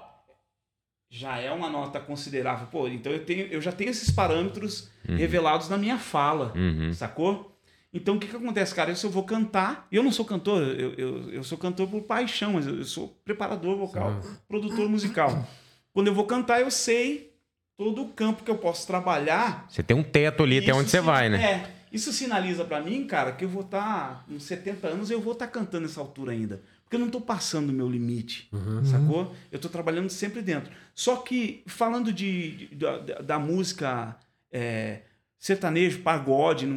[1.09, 2.67] já é uma nota considerável.
[2.67, 5.15] Pô, então eu, tenho, eu já tenho esses parâmetros Uhum.
[5.15, 6.53] revelados na minha fala,
[6.93, 7.57] sacou?
[7.93, 8.91] Então o que, que acontece, cara?
[8.91, 11.87] Eu, se eu vou cantar, e eu não sou cantor, eu, eu, eu sou cantor
[11.87, 15.47] por paixão, mas eu, eu sou preparador vocal, produtor musical.
[15.93, 17.33] Quando eu vou cantar, eu sei
[17.77, 20.99] todo o campo que eu posso trabalhar Você tem um teto ali até onde você
[20.99, 21.41] vai, né?
[21.41, 25.33] É, isso sinaliza pra mim, cara, que eu vou estar uns 70 anos, eu vou
[25.33, 26.61] estar cantando nessa altura ainda.
[26.87, 28.49] Porque eu não tô passando o meu limite,
[28.89, 29.35] sacou?
[29.51, 30.71] Eu tô trabalhando sempre dentro.
[30.95, 34.15] Só que, falando de, de- da, da- música
[34.49, 35.01] é,
[35.37, 36.75] sertanejo, pagode, no,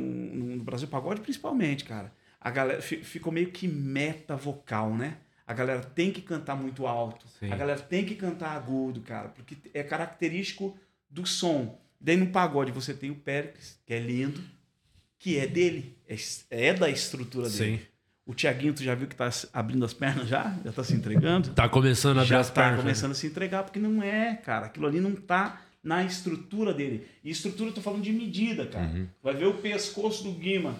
[0.56, 5.18] no- Brasil, pagode principalmente, cara, a galera fi- ficou meio que meta vocal, né?
[5.46, 7.24] A galera tem que cantar muito alto.
[7.38, 7.52] Sim.
[7.52, 10.76] A galera tem que cantar agudo, cara, porque é característico
[11.08, 11.78] do som.
[12.00, 14.42] Daí no pagode você tem o Péricles, que é lindo,
[15.20, 16.16] que é dele, é,
[16.50, 17.78] é da estrutura dele.
[17.78, 17.86] Sim.
[18.26, 20.56] O Tiaguinho, tu já viu que tá abrindo as pernas já?
[20.64, 21.50] Já tá se entregando?
[21.50, 22.76] Tá começando a abrir já as tá pernas.
[22.76, 22.82] né?
[22.82, 24.66] começando a se entregar, porque não é, cara.
[24.66, 27.06] Aquilo ali não tá na estrutura dele.
[27.24, 28.86] E estrutura, eu tô falando de medida, cara.
[28.86, 29.06] Uhum.
[29.22, 30.76] Vai ver o pescoço do Guima.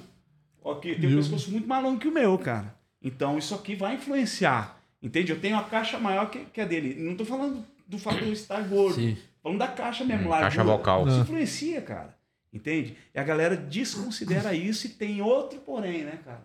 [0.63, 2.75] Ok, tem um pescoço muito mais longo que o meu, cara.
[3.03, 4.79] Então isso aqui vai influenciar.
[5.03, 5.33] Entende?
[5.33, 6.95] Eu tenho a caixa maior que, que a dele.
[7.03, 8.97] Não tô falando do fato de eu estar gordo.
[8.97, 9.17] Sim.
[9.43, 10.39] Falando da caixa mesmo lá.
[10.39, 11.09] Hum, caixa vocal.
[11.09, 12.15] Isso influencia, cara.
[12.53, 12.97] Entende?
[13.15, 16.43] E a galera desconsidera isso e tem outro porém, né, cara?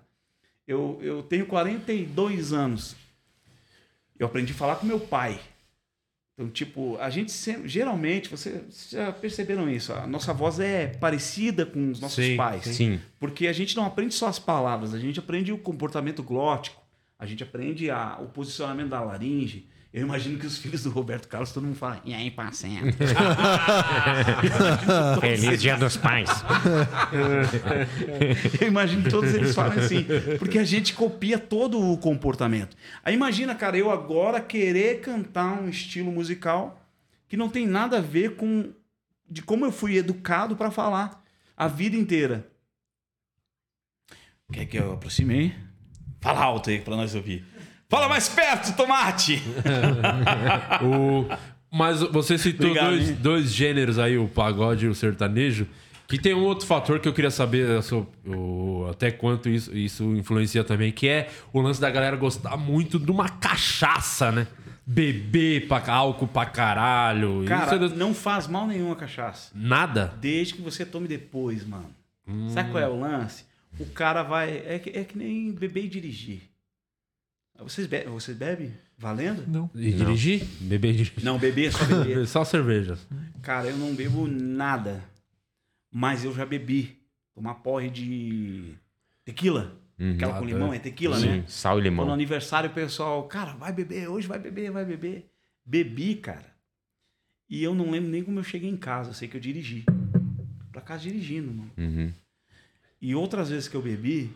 [0.68, 2.96] Eu, eu tenho 42 anos.
[4.18, 5.40] Eu aprendi a falar com meu pai.
[6.34, 10.88] Então, tipo, a gente sempre, geralmente, você- vocês já perceberam isso, a nossa voz é
[10.88, 12.64] parecida com os nossos Sim, pais.
[12.64, 13.00] Sim.
[13.20, 16.82] Porque a gente não aprende só as palavras, a gente aprende o comportamento glótico,
[17.18, 19.66] a gente aprende a- o posicionamento da laringe.
[19.96, 22.88] Eu imagino que os filhos do Roberto Carlos, todo mundo fala, e aí, parceiro?
[25.22, 26.30] Feliz Dia dos Pais.
[28.60, 30.06] Eu imagino que todos eles falam assim,
[30.38, 32.76] porque a gente copia todo o comportamento.
[33.06, 36.86] Aí imagina, cara, eu agora querer cantar um estilo musical
[37.30, 38.74] que não tem nada a ver com
[39.30, 41.24] de como eu fui educado para falar
[41.56, 42.46] a vida inteira.
[44.52, 45.56] Quer que eu aproxime?
[46.20, 47.46] Fala alto aí para nós ouvir.
[47.90, 49.42] Fala mais perto, tomate!
[50.84, 51.26] O-
[51.72, 53.18] Mas você citou Obrigado, dois, hein?
[53.22, 55.68] dois gêneros aí, o pagode e o sertanejo.
[56.08, 57.68] Que tem um outro fator que eu queria saber
[58.26, 63.00] o- até quanto isso, isso influencia também, que é o lance da galera gostar muito
[63.00, 64.48] de uma cachaça, né?
[64.86, 67.44] Beber pra, álcool pra caralho.
[67.48, 69.52] Cara, isso é- não faz mal nenhum a cachaça.
[69.56, 70.14] nada.
[70.22, 71.90] Desde que você tome depois, mano.
[72.28, 72.50] Hum.
[72.50, 73.44] Sabe qual é o lance?
[73.80, 74.62] O cara vai.
[74.66, 76.42] É que, é que nem beber e dirigir.
[77.60, 78.74] Vocês, be vocês bebem?
[78.98, 79.46] Valendo?
[79.48, 79.70] Não.
[79.76, 80.44] E dirigir?
[80.62, 81.24] Beber dirigir.
[81.24, 82.28] Não, beber é só beber.
[82.28, 82.98] Só cerveja.
[83.42, 85.04] cara, eu não bebo nada.
[85.92, 86.98] Mas eu já bebi.
[87.34, 88.74] Tomar porre de
[89.26, 89.78] tequila.
[90.16, 90.76] Aquela com Ah, limão tá.
[90.76, 91.28] é tequila, Sim.
[91.28, 91.44] né?
[91.48, 92.14] Sal e Então, no limão.
[92.14, 95.30] aniversário, o pessoal, cara, vai beber, hoje vai beber, vai beber.
[95.66, 96.54] Bebi, cara.
[97.50, 99.10] E eu não lembro nem como eu cheguei em casa.
[99.12, 99.86] Eu sei que eu dirigi.
[100.72, 101.72] Pra casa dirigindo, mano.
[101.78, 102.12] Uhum.
[103.02, 104.32] E outras vezes que eu bebi,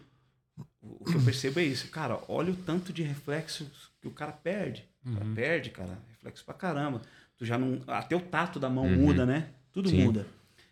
[0.81, 1.87] o que eu percebo é isso.
[1.89, 3.67] Cara, olha o tanto de reflexos
[4.01, 4.85] que o cara perde.
[5.05, 5.97] O cara perde, cara.
[6.09, 7.01] Reflexo pra caramba.
[7.37, 7.81] Tu já não.
[7.87, 9.47] Até o tato da mão muda, né?
[9.71, 10.03] Tudo Sim.
[10.03, 10.25] muda.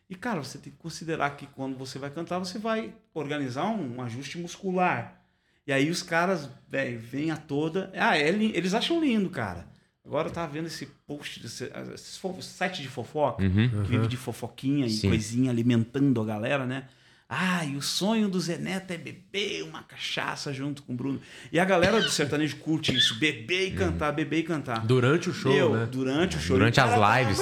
[0.10, 4.02] E, cara, você tem que considerar que quando você vai cantar, você vai organizar um,
[4.02, 5.22] ajuste muscular.
[5.66, 7.92] E aí os caras, velho, vêm a toda.
[7.94, 9.68] Ah, é eles acham lindo, cara.
[10.06, 14.86] Agora eu tava vendo esse post, esse, esse site de fofoca, que vive de fofoquinha
[14.86, 15.10] e Sim.
[15.10, 16.88] coisinha alimentando a galera, né?
[17.30, 21.22] Ah, e o sonho do Zé Neto é beber uma cachaça junto com o Bruno.
[21.52, 24.86] E a galera do sertanejo curte isso, beber e cantar, beber e cantar.
[24.86, 25.86] Durante o show, Meu, né?
[25.92, 26.56] durante o show.
[26.58, 27.40] Durante o cara as tá- lives.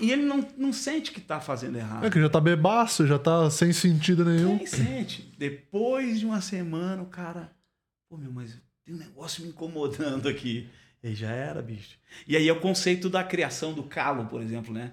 [0.00, 2.04] E ele não, não sente que tá fazendo errado.
[2.06, 4.56] É que já tá bebaço, já tá sem sentido nenhum.
[4.56, 5.30] Nem sente.
[5.38, 7.50] Depois de uma semana, o cara.
[8.08, 10.68] Pô, meu, mas tem um negócio me incomodando aqui.
[11.02, 11.98] E já era, bicho.
[12.28, 14.92] E aí é o conceito da criação do calo, por exemplo, né?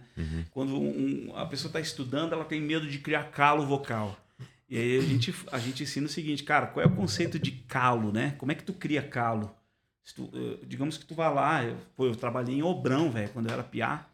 [0.52, 4.18] Quando um- a pessoa está estudando, ela tem medo de criar calo vocal.
[4.70, 7.52] E aí a gente, a gente ensina o seguinte, cara, qual é o conceito de
[7.52, 8.36] calo, né?
[8.38, 9.54] Como é que tu cria calo?
[10.16, 13.48] Tu, eh, digamos que tu vai lá, eu, pô, eu trabalhei em Obrão, velho, quando
[13.48, 14.06] eu era piá,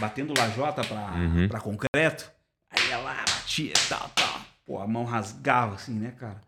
[0.00, 1.48] batendo lajota pra, Uhum.
[1.48, 2.30] pra concreto.
[2.70, 4.40] Aí ia lá, batia, tal, tal.
[4.64, 6.40] Pô, a mão rasgava assim, né, cara?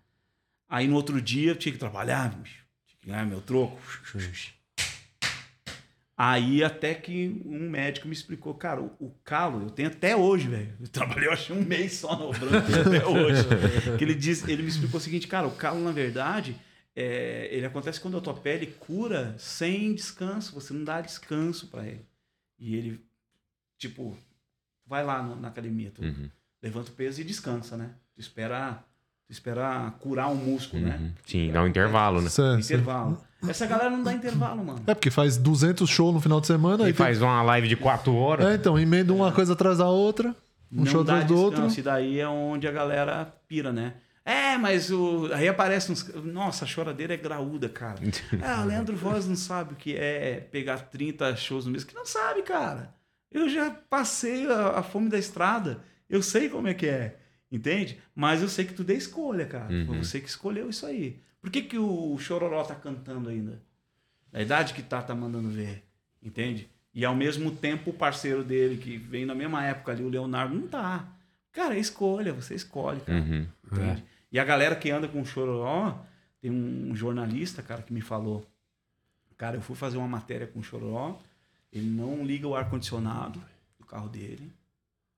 [0.69, 2.64] Aí no outro dia eu tinha que trabalhar, bicho.
[3.07, 3.81] Ganhar meu troco.
[6.17, 10.47] Aí até que um médico me explicou, cara, o, o calo eu tenho até hoje,
[10.49, 10.73] velho.
[10.81, 13.43] Eu trabalhei, eu acho, um mês só no branco até hoje.
[13.99, 16.57] que ele, diz, ele me explicou o seguinte, cara, o calo, na verdade,
[16.95, 20.55] é, ele acontece quando a tua pele cura sem descanso.
[20.55, 22.07] Você não dá descanso pra ele.
[22.61, 23.05] E ele,
[23.77, 24.17] tipo,
[24.87, 26.31] vai lá no- na academia, tu Uhum.
[26.63, 27.91] levanta o peso e descansa, né?
[28.15, 28.85] Tu espera
[29.29, 31.13] esperar curar um músculo, né?
[31.25, 32.29] Sim, dá um intervalo, né?
[32.59, 33.19] Intervalo.
[33.49, 34.83] Essa galera não dá intervalo, mano.
[34.87, 36.83] É porque faz 200 shows no final de semana.
[36.85, 38.47] E aí tem- faz uma live de quatro horas.
[38.47, 40.35] É, então, emenda uma coisa atrás da outra.
[40.73, 41.67] Um não show atrás do outro.
[41.79, 43.95] E daí é onde a galera pira, né?
[44.25, 45.29] É, mas o...
[45.35, 46.09] aí aparece uns.
[46.25, 47.99] Nossa, a choradeira é graúda, cara.
[48.43, 51.85] Ah, o Leandro Voz não sabe o que é pegar 30 shows no mês.
[51.85, 52.95] Que não sabe, cara.
[53.31, 55.81] Eu já passei a, a fome da estrada.
[56.09, 57.17] Eu sei como é que é.
[57.55, 58.01] Entende?
[58.17, 59.69] Mas eu sei que tudo é escolha, cara.
[59.87, 61.21] Foi você que escolheu isso aí.
[61.41, 63.63] Por que, que o Chororó tá cantando ainda?
[64.33, 65.85] Da idade que tá, tá mandando ver.
[66.21, 66.69] Entende?
[66.93, 70.53] E ao mesmo tempo o parceiro dele, que vem na mesma época ali, o Leonardo,
[70.53, 71.07] não tá.
[71.53, 73.21] Cara, é escolha, você escolhe, cara.
[73.21, 73.47] Uhum.
[73.71, 74.05] Entende?
[74.33, 76.05] E a galera que anda com o Chororó,
[76.41, 78.45] tem um jornalista, cara, que me falou.
[79.37, 81.21] Cara, eu fui fazer uma matéria com o Chororó,
[81.73, 83.41] ele não liga o ar-condicionado
[83.79, 84.51] do carro dele,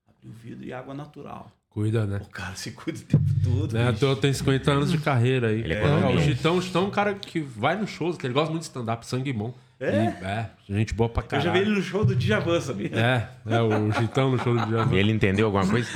[0.07, 1.51] abre o vidro e água natural.
[1.77, 2.21] Cuida, né?
[2.23, 3.71] O cara se cuida o tempo todo.
[3.73, 4.15] Né, bicho.
[4.15, 5.59] tem 50 anos de carreira aí.
[5.59, 8.25] Ele é É, o Chitão, o Chitão é um cara que vai nos shows, que
[8.25, 9.53] ele gosta muito de stand-up, sangue bom.
[9.79, 9.85] É?
[9.85, 11.45] E, é, gente boa pra Eu caralho.
[11.45, 12.89] já vi ele no show do Djavan, sabia?
[12.95, 14.95] É, é o Chitão no show do Djavan.
[14.95, 15.87] E ele entendeu alguma coisa?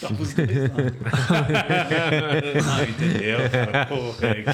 [0.00, 0.54] Tá os dois, não.
[2.78, 3.86] não, entendeu, cara?
[3.86, 4.52] Porra, é que-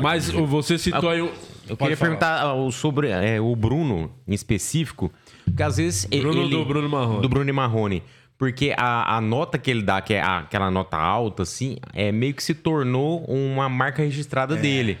[0.00, 1.32] Mas você citou aí o.
[1.68, 2.10] Eu Pode queria falar.
[2.10, 5.12] perguntar ao- sobre é, o Bruno, em específico,
[5.44, 6.50] porque às vezes Bruno ele...
[6.50, 7.22] do Bruno Marrone.
[7.22, 8.00] Do Bruno Marrone.
[8.38, 12.12] Porque a, a nota que ele dá, que é a- aquela nota alta, assim, é
[12.12, 14.60] meio que se tornou uma marca registrada É.
[14.60, 14.98] dele.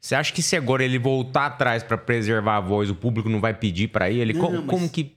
[0.00, 3.40] Você acha que se agora ele voltar atrás pra preservar a voz, o público não
[3.40, 4.32] vai pedir pra ele?
[4.32, 5.16] Não, Co- mas- Como que...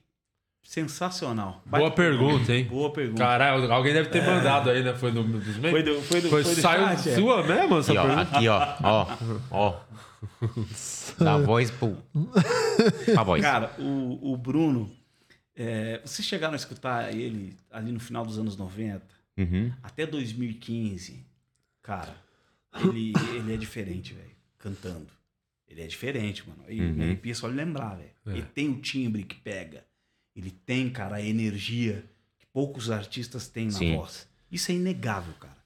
[0.64, 1.62] Sensacional.
[1.66, 2.64] Boa pergunta, hein?
[2.64, 3.22] Boa pergunta.
[3.24, 4.94] Caralho, alguém deve ter mandado aí, né?
[4.94, 5.70] Foi no, dos meios?
[5.70, 7.14] Foi do, foi do, Foi, foi do saiu chat, é.
[7.16, 8.36] sua mesmo essa Aqui, ó, pergunta?
[8.36, 9.06] aqui, ó, ó,
[9.50, 9.74] ó.
[11.24, 11.96] Da voz pro...
[13.14, 13.42] Pra voz.
[13.42, 14.90] Cara, o, o Bruno,
[15.62, 19.02] é, vocês chegaram a escutar ele ali no final dos anos 90,
[19.36, 19.72] Uhum.
[19.82, 21.24] até 2015,
[21.82, 22.14] cara,
[22.84, 25.08] ele, ele é diferente, velho, cantando.
[25.68, 26.64] Ele é diferente, mano.
[26.68, 26.92] E Uhum.
[26.94, 28.10] me arrepia só de lembrar, velho.
[28.26, 28.30] É.
[28.32, 29.84] Ele tem o timbre que pega.
[30.34, 32.04] Ele tem, cara, a energia
[32.38, 33.96] que poucos artistas têm na Sim.
[33.96, 34.28] voz.
[34.50, 35.56] Isso é inegável, cara.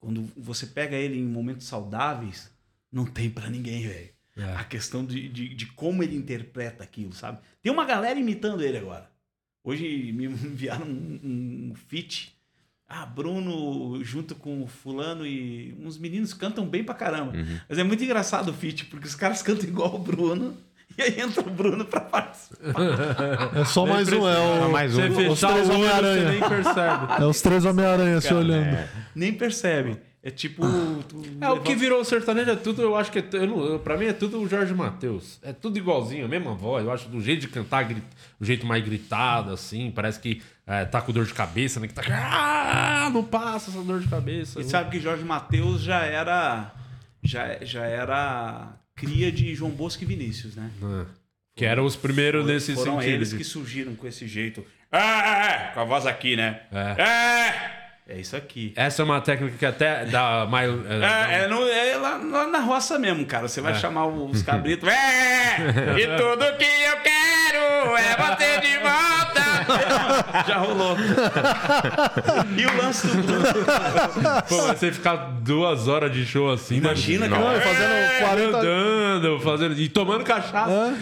[0.00, 2.50] Quando você pega ele em momentos saudáveis,
[2.90, 4.10] não tem pra ninguém, velho.
[4.36, 4.44] É.
[4.56, 7.38] A questão de, de, de como ele interpreta aquilo, sabe?
[7.62, 9.08] Tem uma galera imitando ele agora.
[9.64, 12.32] Hoje me enviaram um, um feat.
[12.86, 17.32] Ah, Bruno junto com o fulano e uns meninos cantam bem pra caramba.
[17.66, 20.54] Mas é muito engraçado o feat, porque os caras cantam igual o Bruno.
[20.96, 22.56] E aí entra o Bruno pra participar.
[23.58, 25.08] É só mais um, é, o, mais Você um.
[25.08, 26.30] Os fechar três você Homem-Aranha.
[26.30, 27.12] nem percebe.
[27.18, 28.78] é os três Homem-Aranha se olhando.
[29.12, 29.96] Nem percebe.
[30.26, 30.62] É tipo.
[31.06, 33.78] tu É, o que virou sertanejo é tudo, eu acho que é, eu não, eu-
[33.78, 35.38] pra mim é tudo o Jorge Matheus.
[35.42, 36.82] É tudo igualzinho, a mesma voz.
[36.84, 38.02] Eu acho do jeito de cantar, gri-
[38.40, 39.90] o jeito mais gritado, assim.
[39.90, 41.86] Parece que é, tá com dor de cabeça, né?
[41.88, 42.02] Que tá.
[42.08, 44.58] Ah, não passa essa dor de cabeça.
[44.60, 46.72] E sabe que Jorge Matheus já era.
[47.22, 50.70] Já, já era cria de João Bosco e Vinícius, né?
[50.82, 51.06] É.
[51.56, 53.14] Que eram os primeiros nesse Foram sentido.
[53.14, 54.64] eles de- que surgiram com esse jeito.
[54.90, 56.60] É, é, é, com a voz aqui, né?
[56.72, 57.02] É.
[57.02, 58.72] É, é isso aqui.
[58.76, 60.70] Essa é uma técnica que até dá mais.
[61.30, 63.48] É, é, no- é lá, lá na roça mesmo, cara.
[63.48, 64.88] Você vai chamar os cabritos.
[64.88, 65.56] É,
[65.98, 69.44] e tudo que eu quero é bater de volta.
[70.46, 70.96] Já rolou.
[72.56, 74.44] E o lance do.
[74.48, 76.76] Pô, mas você ficar duas horas de show assim.
[76.76, 77.60] Imagina, cara.
[77.60, 78.58] fazendo 40.
[78.58, 79.78] Andando, fazendo.
[79.80, 80.94] E tomando cachaça.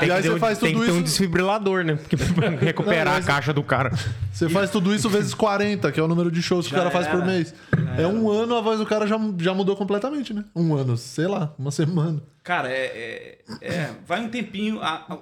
[0.00, 1.04] Tem E aí você um- faz tem tudo que ter um isso.
[1.04, 1.96] desfibrilador, né?
[1.96, 3.90] Porque pra recuperar Não, mas- a caixa do cara.
[4.32, 6.80] Você faz tudo isso vezes 40, que é o número de shows que Já o
[6.80, 7.26] cara faz por era.
[7.26, 7.54] mês.
[7.98, 10.44] É um ano, a voz do cara já, já mudou completamente, né?
[10.54, 12.22] Um ano, sei lá, uma semana.
[12.42, 14.80] Cara, é, é- é, vai um tempinho.
[14.80, 15.18] a- a-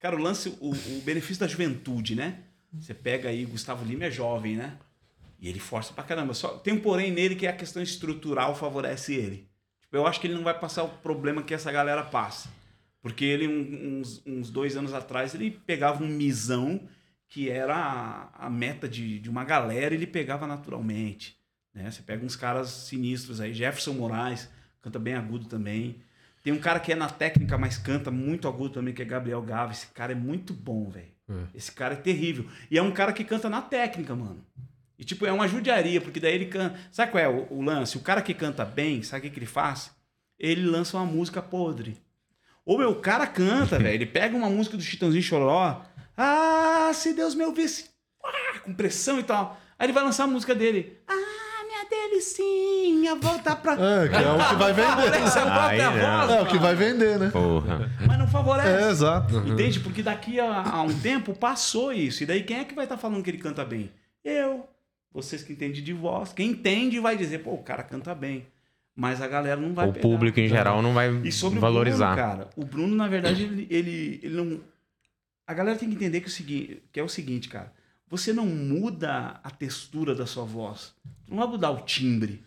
[0.00, 2.38] cara, o lance, o, o benefício da juventude, né?
[2.78, 4.74] Você pega aí, Gustavo Lima é jovem, né?
[5.40, 6.34] E ele força pra caramba.
[6.34, 9.48] Só, tem um porém nele que é a questão estrutural favorece ele.
[9.80, 12.48] Tipo, eu acho que ele não vai passar o problema que essa galera passa.
[13.00, 16.80] Porque ele, uns, uns dois anos atrás, ele pegava um misão
[17.28, 21.38] que era a, a meta de, de uma galera, ele pegava naturalmente.
[21.74, 21.90] Né?
[21.90, 24.48] Você pega uns caras sinistros aí, Jefferson Moraes,
[24.80, 26.02] canta bem agudo também.
[26.42, 29.42] Tem um cara que é na técnica, mas canta muito agudo também, que é Gabriel
[29.42, 29.72] Gava.
[29.72, 31.12] Esse cara é muito bom, velho.
[31.54, 32.46] Esse cara é terrível.
[32.70, 34.42] E é um cara que canta na técnica, mano.
[34.98, 36.78] E, tipo, é uma judiaria, porque daí ele canta.
[36.90, 37.96] Sabe qual é o, o lance?
[37.98, 39.90] O cara que canta bem, sabe o que, que ele faz?
[40.38, 42.00] Ele lança uma música podre.
[42.64, 43.94] Ou meu, o cara canta, velho.
[43.94, 45.84] Ele pega uma música do Chitãozinho Choró.
[46.18, 47.86] Ah, se Deus me ouvisse.
[48.24, 49.56] Ah, com pressão e tal.
[49.78, 50.98] Aí ele vai lançar a música dele.
[51.06, 53.74] Ah, minha delicinha, volta pra.
[53.74, 54.88] É, que é o que vai vender.
[54.90, 56.18] Favorece a própria Aí não.
[56.26, 57.30] voz, É o que vai vender, né?
[57.30, 57.90] Porra.
[58.06, 58.84] Mas não favorece.
[58.84, 59.36] É, exato.
[59.46, 59.78] Entende?
[59.80, 62.22] Porque daqui a, a um tempo passou isso.
[62.24, 63.90] E daí quem é que vai estar falando que ele canta bem?
[64.24, 64.66] Eu,
[65.12, 68.46] vocês que entendem de voz, quem entende vai dizer, pô, o cara canta bem.
[68.96, 70.02] Mas a galera não vai O pegar.
[70.02, 72.10] público em geral não vai E sobre valorizar.
[72.12, 74.60] o Bruno, cara, o Bruno, na verdade, ele, ele, ele não.
[75.48, 77.72] A galera tem que entender que, o segui- que é o seguinte, cara.
[78.08, 80.94] Você não muda a textura da sua voz.
[81.26, 82.44] Tu não vai mudar o timbre.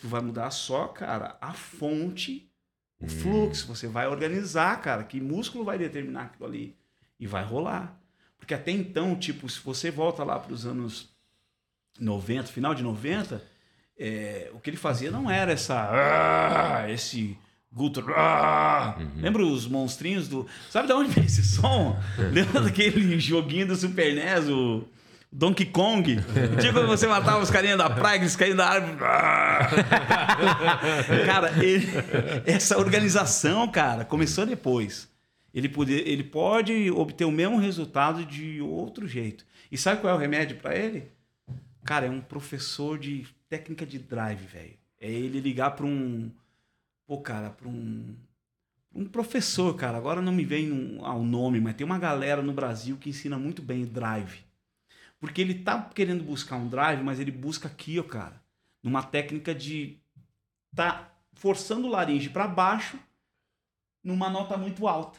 [0.00, 2.48] Tu vai mudar só, cara, a fonte,
[3.00, 3.66] o fluxo.
[3.66, 6.76] Você vai organizar, cara, que músculo vai determinar aquilo ali.
[7.18, 7.98] E vai rolar.
[8.38, 11.08] Porque até então, tipo, se você volta lá para os anos
[12.00, 13.42] 90, final de 90,
[13.98, 15.74] é, o que ele fazia não era essa.
[15.90, 17.36] "Ah", esse.
[17.74, 18.04] Guto.
[18.14, 18.96] "Ah".
[19.16, 20.46] Lembra os monstrinhos do.
[20.70, 21.98] Sabe de onde vem esse som?
[22.32, 24.84] Lembra daquele joguinho do Super NES, o
[25.32, 26.16] Donkey Kong?
[26.60, 28.98] Tipo quando você matava os carinhas da praia, eles caíam da árvore.
[29.02, 29.68] "Ah".
[31.24, 31.86] cara, ele-
[32.46, 35.08] essa organização, cara, começou depois.
[35.54, 39.44] Ele, poder, ele pode obter o mesmo resultado de outro jeito.
[39.70, 41.04] E sabe qual é o remédio para ele?
[41.84, 44.74] Cara, é um professor de técnica de drive, velho.
[45.00, 46.30] É ele ligar para um.
[47.12, 48.16] Pô, cara, para um.
[48.94, 49.98] Um professor, cara.
[49.98, 53.38] Agora não me vem um- ao nome, mas tem uma galera no Brasil que ensina
[53.38, 54.40] muito bem drive.
[55.20, 58.40] Porque ele tá querendo buscar um drive, mas ele busca aqui, ó, cara.
[58.82, 59.98] Numa técnica de.
[60.74, 62.98] Tá forçando o laringe para baixo
[64.02, 65.18] numa nota muito alta.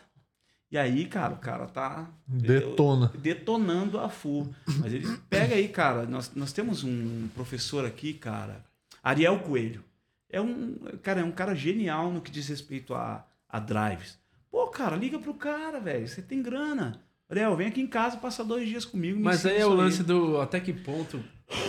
[0.71, 2.09] E aí, cara, o cara tá.
[2.27, 3.07] Detona.
[3.09, 4.51] Detonando a full.
[4.79, 6.07] Mas ele pega aí, cara.
[6.07, 8.65] Nós, nós temos um professor aqui, cara,
[9.03, 9.83] Ariel Coelho.
[10.33, 14.17] É um, cara, é um cara genial no que diz respeito a, a drives.
[14.49, 16.07] Pô, cara, liga pro cara, velho.
[16.07, 16.99] Você tem grana.
[17.29, 19.17] Ariel, vem aqui em casa, passa dois dias comigo.
[19.17, 21.23] me Mas aí é o lance do até que ponto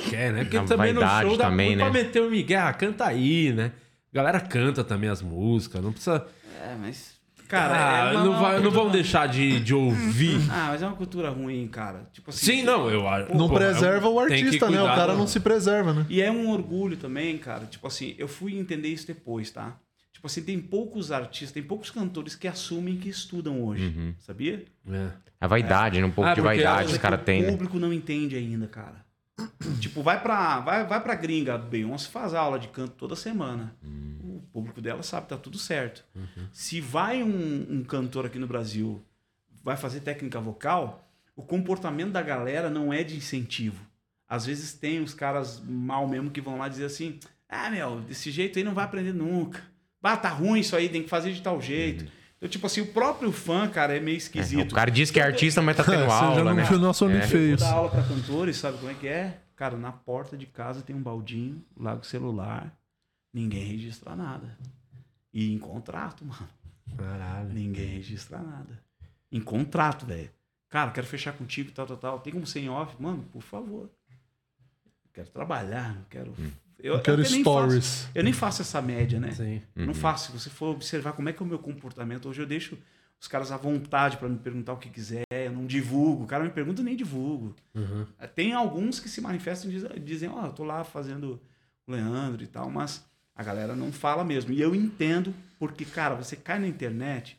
[0.09, 0.45] quer, né?
[0.45, 1.91] Porque A também no show dá também, muito né?
[1.91, 3.73] pra meter o Miguel, ah, canta aí, né?
[4.11, 6.27] A galera canta também as músicas, não precisa...
[6.63, 7.14] É, mas.
[7.49, 10.41] Cara, ah, é uma- não, vai, não vão deixar de, de ouvir.
[10.51, 12.09] Ah, mas é uma cultura ruim, cara.
[12.13, 12.47] Tipo assim.
[12.47, 13.35] Sim, não, eu acho.
[13.37, 14.83] Não pô, preserva é um- o artista, né?
[14.83, 16.07] O cara não se preserva, né?
[16.09, 17.67] E é um orgulho também, cara.
[17.67, 19.77] Tipo assim, eu fui entender isso depois, tá?
[20.13, 24.65] Tipo assim, tem poucos artistas, tem poucos cantores que assumem que estudam hoje, sabia?
[24.91, 25.09] É.
[25.41, 26.07] A vaidade, né?
[26.07, 27.51] Um pouco Ah, de vaidade os caras têm, O né?
[27.51, 29.04] público não entende ainda, cara.
[29.81, 33.77] Tipo, vai pra, vai, vai pra gringa, a Beyoncé faz aula de canto toda semana.
[34.23, 36.05] O público dela sabe, tá tudo certo.
[36.53, 39.05] Se vai um, um cantor aqui no Brasil,
[39.63, 43.85] vai fazer técnica vocal, o comportamento da galera não é de incentivo.
[44.29, 47.19] Às vezes tem os caras mal mesmo que vão lá dizer assim:
[47.49, 49.63] ah, meu, desse jeito aí não vai aprender nunca.
[50.03, 52.05] Ah, tá ruim isso aí, tem que fazer de tal jeito.
[52.37, 54.73] Então, tipo assim, o próprio fã, cara, é meio É, esquisito.
[54.73, 56.65] o cara diz que é artista, mas tá tendo Você já aula, não né?
[56.65, 57.25] viu nosso Homem É.
[57.25, 59.39] Eu vou dar aula pra cantores, sabe como é que é?
[59.57, 62.77] Cara, na porta de casa tem um baldinho, larga o celular,
[63.33, 64.59] ninguém registra nada.
[65.33, 66.49] E em contrato, mano,
[66.97, 67.49] Caralho.
[67.51, 68.79] ninguém registra nada.
[69.33, 70.31] Em contrato, velho.
[70.69, 72.19] Cara, quero fechar contigo, tal, tal, tal.
[72.19, 72.95] Tem como ser em off?
[73.01, 73.89] Mano, por favor.
[75.13, 76.35] Quero trabalhar, não quero.
[76.85, 77.75] Eu, Eu quero nem stories.
[78.03, 79.31] faço- eu nem faço essa média, né?
[79.33, 79.63] Sim.
[79.75, 80.27] Eu Não faço.
[80.33, 82.77] Se você for observar como é que é o meu comportamento, hoje eu deixo
[83.19, 86.25] os caras à vontade para me perguntar o que quiser, eu não divulgo.
[86.25, 87.55] O cara me pergunta, eu nem divulgo.
[88.35, 91.41] Tem alguns que se manifestam e dizem- ó, eu tô lá fazendo
[91.87, 93.03] o Leandro e tal, mas
[93.35, 94.53] a galera não fala mesmo.
[94.53, 97.39] E eu entendo, porque, cara, você cai na internet,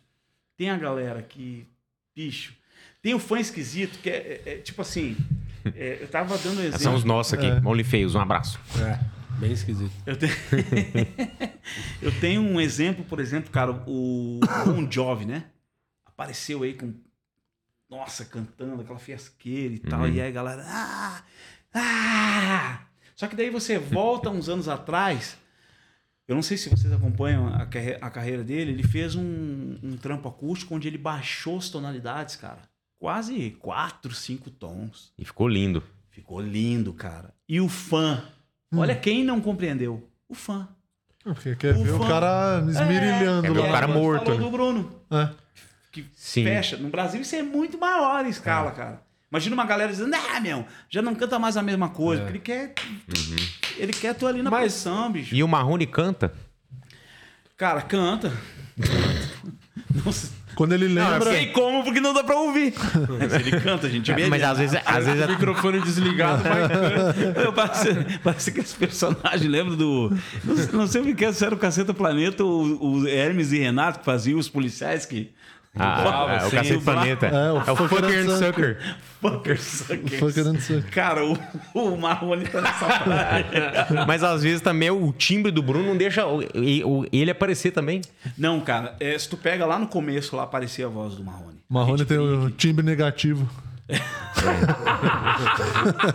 [0.57, 1.67] tem a galera que,
[2.15, 2.53] bicho,
[3.01, 5.15] tem o fã esquisito, que é, é- é tipo assim,
[5.75, 6.79] é, eu tava dando um exemplo.
[6.79, 7.45] São os nossos aqui.
[7.63, 8.59] Only Feios, um abraço.
[8.79, 8.99] É,
[9.39, 9.91] bem esquisito.
[10.05, 10.33] Eu tenho...
[12.01, 15.45] eu tenho um exemplo, por exemplo, cara, o Bon Jovi, né?
[16.05, 16.93] Apareceu aí com.
[17.89, 20.07] Nossa, cantando aquela fiasqueira e tal.
[20.07, 20.63] E aí a galera.
[20.65, 21.23] Ah!
[21.73, 22.81] Ah!
[23.15, 25.37] Só que daí você volta uns anos atrás.
[26.27, 28.71] Eu não sei se vocês acompanham a, carre- a carreira dele.
[28.71, 32.61] Ele fez um, um trampo acústico onde ele baixou as tonalidades, cara.
[32.97, 35.13] Quase 4, 5 tons.
[35.19, 35.83] E ficou lindo.
[36.09, 37.33] Ficou lindo, cara.
[37.47, 38.23] E o fã.
[38.81, 40.07] Olha quem não compreendeu.
[40.29, 40.67] O fã.
[41.23, 43.67] Porque quer O ver o fã- cara esmirilhando ver lá.
[43.67, 44.45] o cara É, morto, Falou né?
[44.45, 45.01] do Bruno.
[45.11, 45.29] É.
[45.91, 46.43] Que Sim.
[46.43, 46.77] fecha.
[46.77, 49.01] No Brasil isso é muito maior em escala, cara.
[49.31, 52.21] Imagina uma galera dizendo, ah, meu, já não canta mais a mesma coisa.
[52.23, 52.73] Porque ele quer.
[53.77, 55.33] Ele quer tu ali na Mas- pressão, bicho.
[55.35, 56.31] E o Marrone canta?
[57.57, 58.31] Cara, canta.
[60.05, 61.31] não sei- Quando ele não lembra.
[61.31, 62.73] sei como, porque não dá pra ouvir.
[63.19, 64.11] Mas ele canta, gente.
[64.11, 66.63] É, mas às vezes, às vezes é- Microfone desligado, vai
[67.45, 67.89] Eu parece,
[68.23, 70.11] parece aqueles personagens, lembra do.
[70.43, 73.51] Não, sei- não sei o que é, se era o Caceta Planeta, o, o Hermes
[73.51, 75.29] e Renato que faziam os policiais que.
[75.77, 76.83] Ah, é, o Cacete.
[76.83, 77.27] Planeta.
[77.27, 78.45] É, o É o Fucker Fucker and Sucker.
[78.45, 78.77] Sucker.
[79.21, 80.19] Fucker suckers.
[80.19, 80.91] Fucker and Sucker.
[80.91, 81.37] Cara, o,
[81.73, 83.45] o Marrone tá nessa praia.
[84.07, 86.23] Mas às vezes também o timbre do Bruno não deixa
[87.11, 88.01] ele aparecer também.
[88.37, 91.57] Não, cara, é, se tu pega lá no começo, lá aparecia a voz do Marrone.
[91.67, 92.55] Marrone tem o brinca.
[92.57, 93.49] timbre negativo.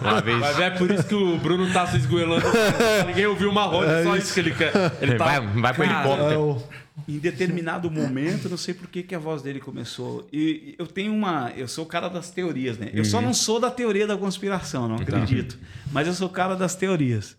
[0.01, 0.39] Uma vez.
[0.39, 2.47] Mas é por isso que o Bruno tá se esgoelando.
[3.07, 4.35] Ninguém ouviu o Marrone, é só isso.
[4.35, 4.73] que ele quer.
[5.01, 5.25] Ele tá...
[5.25, 6.63] Vai, vai pro helicóptero.
[7.09, 10.29] Em determinado momento, não sei por que, que a voz dele começou.
[10.33, 11.51] E eu tenho uma.
[11.57, 12.91] Eu sou o cara das teorias, né?
[12.93, 15.59] Eu só não sou da teoria da conspiração, não acredito.
[15.93, 17.37] Mas eu sou o cara das teorias.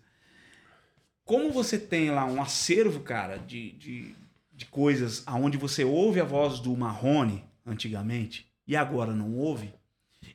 [1.24, 4.14] Como você tem lá um acervo, cara, de, de,
[4.52, 9.72] de coisas aonde você ouve a voz do Marrone antigamente e agora não ouve,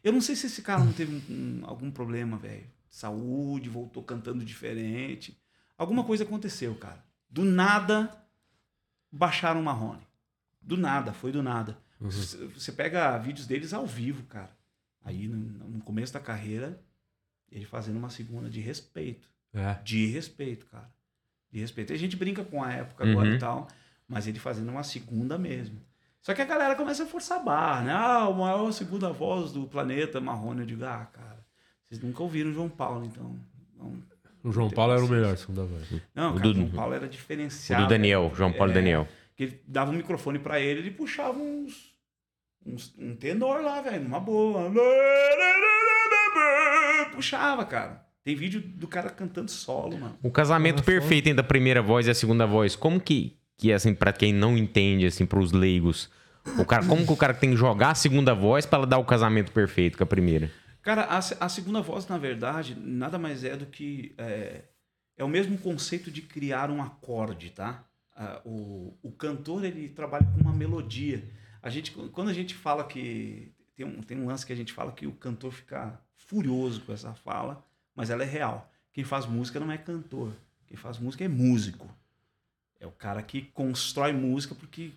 [0.03, 2.63] eu não sei se esse cara não teve um- um- algum problema, velho.
[2.89, 5.37] Saúde, voltou cantando diferente.
[5.77, 7.03] Alguma coisa aconteceu, cara.
[7.29, 8.09] Do nada,
[9.11, 10.05] baixaram o Marrone.
[10.61, 11.77] Do nada, foi do nada.
[11.99, 14.55] Você você pega vídeos deles ao vivo, cara.
[15.03, 16.79] Aí, no, começo da carreira,
[17.49, 19.29] ele fazendo uma segunda de respeito.
[19.53, 19.73] É.
[19.83, 20.89] De respeito, cara.
[21.49, 21.93] De respeito.
[21.93, 23.35] A gente brinca com a época agora Uhum.
[23.35, 23.67] e tal,
[24.07, 25.81] mas ele fazendo uma segunda mesmo.
[26.21, 27.93] Só que a galera começa a forçar a barra, né?
[27.93, 30.59] Ah, o maior segunda voz do planeta Marrone.
[30.61, 31.45] Eu digo, ah, cara,
[31.85, 33.39] vocês nunca ouviram João Paulo, então.
[33.77, 34.03] Não,
[34.43, 36.01] O João Paulo era o melhor, segunda vez.
[36.15, 37.83] não O cara, o do- João Paulo era O diferenciado.
[37.83, 39.07] do Daniel, João Paulo É, Daniel.
[39.35, 41.93] Que ele dava um microfone pra ele, ele puxava uns,
[42.65, 44.71] uns um tenor lá, velho, numa boa.
[47.13, 48.05] Puxava, cara.
[48.23, 50.17] Tem vídeo do cara cantando solo, mano.
[50.21, 53.75] O casamento perfeito entre a primeira voz e a segunda voz, como que, que é
[53.75, 56.09] assim, pra quem não entende, assim, pros leigos?
[56.59, 58.97] O cara, como que o cara tem que jogar a segunda voz pra ela dar
[58.97, 60.51] o casamento perfeito com a primeira?
[60.87, 64.15] Cara, a, a segunda voz, na verdade, nada mais é do que.
[64.17, 64.61] É,
[65.17, 67.83] é o mesmo conceito de criar um acorde, tá?
[68.15, 71.21] Ah, o, o cantor, ele trabalha com uma melodia.
[71.61, 73.51] A gente, quando a gente fala que.
[73.75, 76.93] Tem um, tem um lance que a gente fala que o cantor fica furioso com
[76.93, 77.61] essa fala,
[77.93, 78.71] mas ela é real.
[78.93, 80.31] Quem faz música não é cantor.
[80.67, 81.93] Quem faz música é músico.
[82.79, 84.91] É o cara que constrói música porque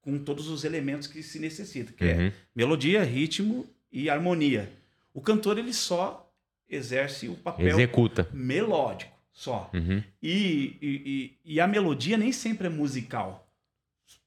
[0.00, 2.32] com todos os elementos que se necessita, que é Uhum.
[2.56, 4.72] melodia, ritmo e harmonia.
[5.14, 6.28] O cantor ele só
[6.68, 8.28] exerce o papel Executa.
[8.32, 9.70] melódico, só.
[9.72, 10.02] Uhum.
[10.22, 13.48] E, e, e- e a melodia nem sempre é musical.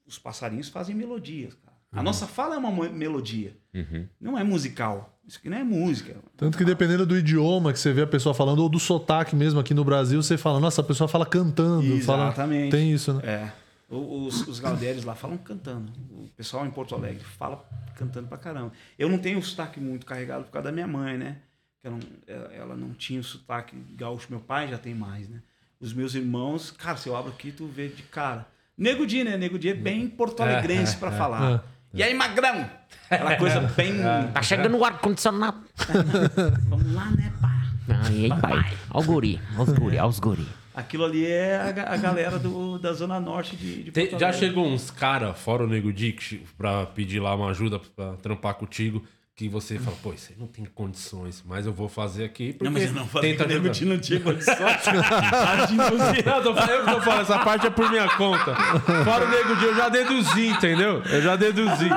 [0.08, 1.76] Os passarinhos fazem melodias, cara.
[1.92, 4.08] A nossa fala é uma melodia, Uhum.
[4.20, 5.18] não é musical.
[5.28, 6.16] Isso aqui não é música.
[6.38, 9.60] Tanto que dependendo do idioma que você vê a pessoa falando, ou do sotaque mesmo
[9.60, 12.00] aqui no Brasil, você fala, nossa, a pessoa fala cantando.
[12.02, 12.28] Fala...
[12.28, 12.72] Exatamente.
[12.72, 13.22] Tem isso, né?
[13.26, 13.52] É.
[13.90, 14.60] Os, os
[15.06, 15.92] lá falam cantando.
[16.12, 17.64] O pessoal em Porto Alegre fala
[17.96, 18.74] cantando pra caramba.
[19.00, 21.38] Eu não tenho o sotaque muito carregado por causa da minha mãe, né?
[21.82, 24.28] Que ela, não, ela- ela não tinha o sotaque gaúcho.
[24.30, 25.40] Meu pai já tem mais, né?
[25.80, 28.46] Os meus irmãos, cara, se eu abro aqui, tu vê de cara.
[28.78, 29.38] Nego Di, né?
[29.38, 31.64] Nego Di é bem porto-alegrense pra falar.
[31.94, 32.70] E aí, magrão?
[33.10, 33.94] Aquela coisa bem...
[34.34, 35.64] Tá chegando o ar-condicionado.
[36.68, 37.64] Vamos lá, né, pá?
[37.90, 38.78] Ai, ai, pai.
[38.92, 40.48] Ó o guri, ó os guri, ó os guri.
[40.78, 44.32] Aquilo ali é a, a galera do, da Zona Norte de, de Tem- Porto já
[44.32, 49.02] chegou uns cara fora o Nego Dick, pra pedir lá uma ajuda pra trampar contigo,
[49.38, 52.64] que você fala, pô, isso aí não tem condições, mas eu vou fazer aqui porque
[52.66, 54.58] Não, mas eu não falei que tenta o Nego não tinha condições.
[56.26, 58.56] Não, tô, eu que tô falando, essa parte é por minha conta.
[59.04, 61.04] Fora o Nego Di, eu já deduzi, entendeu?
[61.04, 61.88] Eu já deduzi.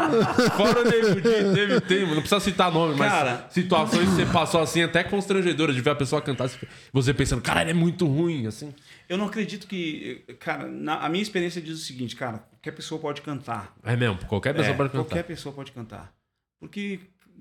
[0.54, 3.46] Fora o Nego Di, teve, teve, não precisa citar nome, mas Cara.
[3.48, 6.50] situações que você passou assim, até constrangedoras, de ver a pessoa cantar,
[6.92, 8.74] você pensando, cara, ele é muito ruim, assim.
[9.08, 10.22] Eu não acredito que.
[10.40, 13.74] Cara, na- a minha experiência diz o seguinte, cara, qualquer pessoa pode cantar.
[13.82, 15.04] É mesmo, qualquer pessoa É, pode cantar.
[15.04, 16.12] Qualquer pessoa pode cantar.
[16.60, 17.00] Porque,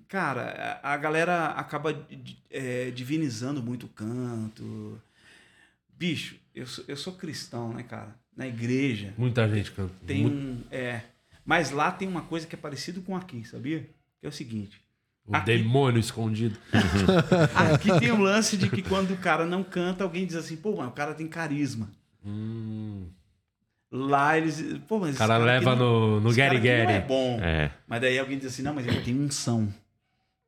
[0.10, 1.96] cara, a, galera acaba
[2.50, 5.00] é, divinizando muito o canto.
[5.98, 8.14] Bicho, eu sou, eu sou cristão, né, cara?
[8.36, 9.94] Na igreja Muita gente canta.
[10.08, 10.62] tem um.
[10.72, 11.02] É,
[11.46, 13.82] mas lá tem uma coisa que é parecido com aqui, sabia?
[14.20, 14.82] Que é o seguinte.
[15.26, 16.58] o aqui- demônio escondido.
[17.56, 20.76] Aqui tem o lance de que quando o cara não canta, alguém diz assim, pô,
[20.78, 21.90] mas o cara tem carisma.
[22.26, 23.08] Hum,
[23.92, 24.64] Lá eles.
[24.88, 27.08] Pô, mas o cara esse leva não- no, no cara Gary não é Gary.
[27.08, 27.40] bom.
[27.42, 27.72] É.
[27.88, 29.74] Mas daí alguém diz assim, não, mas ele tem unção.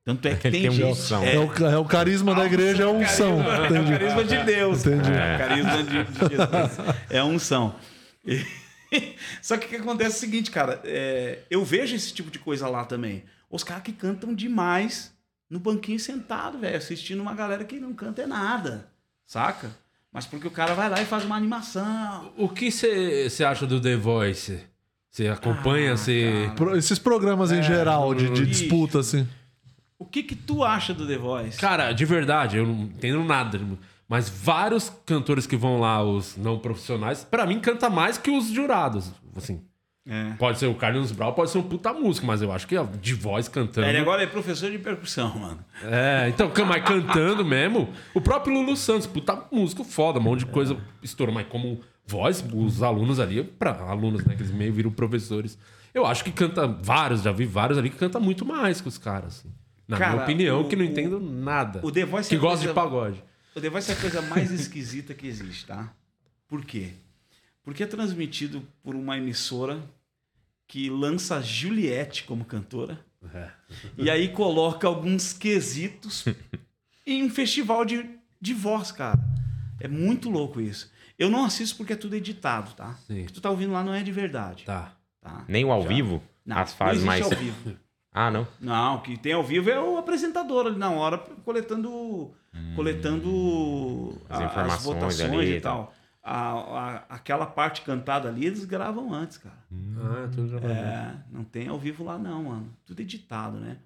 [0.04, 0.84] Tanto é que tem, tem gente.
[0.86, 1.24] unção.
[1.24, 3.39] É o, é o carisma da igreja, é unção.
[3.41, 4.86] É o carisma de Deus.
[4.86, 5.12] Entendi.
[5.12, 6.95] É o carisma de, de Jesus.
[7.10, 7.76] É unção.
[8.26, 8.45] E-
[9.41, 10.82] Só que o que acontece é o seguinte, cara.
[10.84, 13.24] é, eu vejo esse tipo de coisa lá também.
[13.49, 15.14] Os caras que cantam demais
[15.49, 18.88] no banquinho sentado, velho, assistindo uma galera que não canta é nada.
[19.26, 19.70] Saca?
[20.12, 22.34] Mas porque o cara vai lá e faz uma animação.
[22.38, 24.60] O que você acha do The Voice?
[25.10, 25.93] Você acompanha?
[25.93, 26.56] Ah, cara.
[26.56, 29.26] Pro- Esses programas em geral de, de disputa, assim.
[30.02, 31.60] O que que tu acha do The Voice?
[31.60, 33.60] Cara, de verdade, eu não entendo nada.
[34.10, 38.47] Mas vários cantores que vão lá, os não profissionais, pra mim canta mais que os
[38.49, 39.12] jurados.
[39.38, 39.62] Assim,
[40.08, 40.32] É.
[40.39, 43.14] pode ser o Carlos Brau, pode ser um puta músico, mas eu acho que de
[43.14, 43.86] voz cantando.
[43.88, 45.64] Ele agora é professor de percussão, mano.
[45.84, 47.88] É, então, mas cantando mesmo.
[48.16, 51.34] O próprio Lulu Santos, puta músico foda, um monte de coisa estourou.
[51.36, 55.60] Mas como voz, os alunos ali, pra alunos, né, que eles meio viram professores.
[55.93, 58.97] Eu acho que canta vários, já vi vários ali que canta muito mais que os
[58.97, 59.38] caras.
[59.45, 59.61] assim.
[59.88, 61.80] Na Cara, minha opinião, o- que não o- entendo nada.
[61.84, 63.24] o The Voice que é gosta coisa- de pagode.
[63.56, 65.94] O The Voice é a coisa mais esquisita que existe, tá?
[66.48, 66.94] Por quê?
[67.64, 69.82] Porque é transmitido por uma emissora
[70.68, 73.00] que lança a Juliette como cantora.
[73.98, 76.26] E aí coloca alguns quesitos
[77.06, 78.10] em um festival de,
[78.40, 79.20] de voz, cara.
[79.80, 80.92] É muito louco isso.
[81.20, 82.96] Eu não assisto porque é tudo editado, tá?
[83.06, 83.24] Sim.
[83.24, 84.64] O que tu tá ouvindo lá não é de verdade.
[84.64, 84.96] Tá.
[85.22, 85.46] Tá?
[85.48, 86.24] Nem o ao Já- vivo?
[86.46, 87.22] Não, As não fases mais.
[87.24, 87.78] ao vivo.
[88.14, 88.45] Ah, não.
[88.59, 92.32] Não, o que tem ao vivo é o apresentador ali na hora coletando,
[92.76, 95.93] coletando As a- informações votações ali e tal.
[96.24, 99.55] A, a- aquela parte cantada ali eles gravam antes, cara.
[99.97, 100.72] Ah, tudo já vai.
[100.72, 102.68] É, não tem ao vivo lá não, mano.
[102.86, 103.78] Tudo editado, né?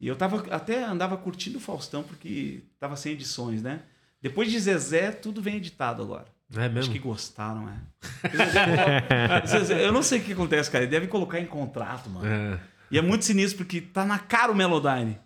[0.00, 3.80] E eu tava até andava curtindo o Faustão porque tava sem edições, né?
[4.20, 6.26] Depois de Zezé, tudo vem editado agora.
[6.54, 6.92] É Acho mesmo?
[6.92, 8.28] que gostaram, é.
[8.36, 10.84] Zezé- Zezé- eu não sei o que acontece, cara.
[10.84, 12.26] Ele deve colocar em contrato, mano.
[12.26, 12.58] É.
[12.90, 15.18] E é muito sinistro porque tá na cara o Melodyne.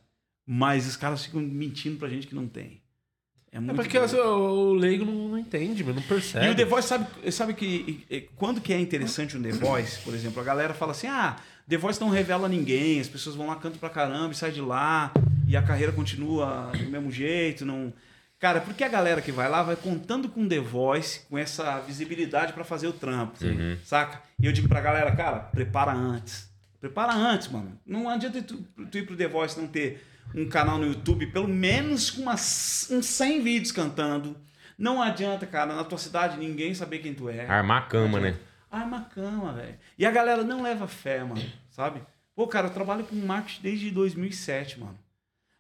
[0.47, 2.83] Mas os caras ficam mentindo pra gente que não tem.
[3.51, 6.47] É É muito porque o, o leigo não, não entende, não percebe.
[6.47, 7.65] E o The Voice sabe, sabe que
[8.11, 11.07] e- e- quando que é interessante um The Voice, por exemplo, a galera fala assim:
[11.07, 11.37] "Ah,
[11.69, 14.61] The Voice não revela ninguém, as pessoas vão lá cantam pra caramba e sai de
[14.61, 15.13] lá
[15.49, 17.93] e a carreira continua do mesmo jeito, não
[18.41, 22.53] Cara, porque a galera que vai lá vai contando com The Voice, com essa visibilidade
[22.53, 23.39] pra fazer o trampo,
[23.85, 24.21] saca?
[24.39, 26.53] E eu digo pra galera, cara, prepara antes.
[26.85, 27.81] Prepara antes, mano.
[27.87, 30.05] Não adianta tu, tu ir pro The Voice não ter
[30.35, 34.37] um canal no YouTube, pelo menos com umas, uns 100 vídeos cantando.
[34.77, 37.47] Não adianta, cara, na tua cidade ninguém saber quem tu é.
[37.47, 38.37] Armar a cama, né?
[38.71, 39.79] Arma a cama, velho.
[39.99, 42.03] E a galera não leva fé, mano, sabe?
[42.37, 44.99] Pô, cara, eu trabalho com marketing desde 2007, mano.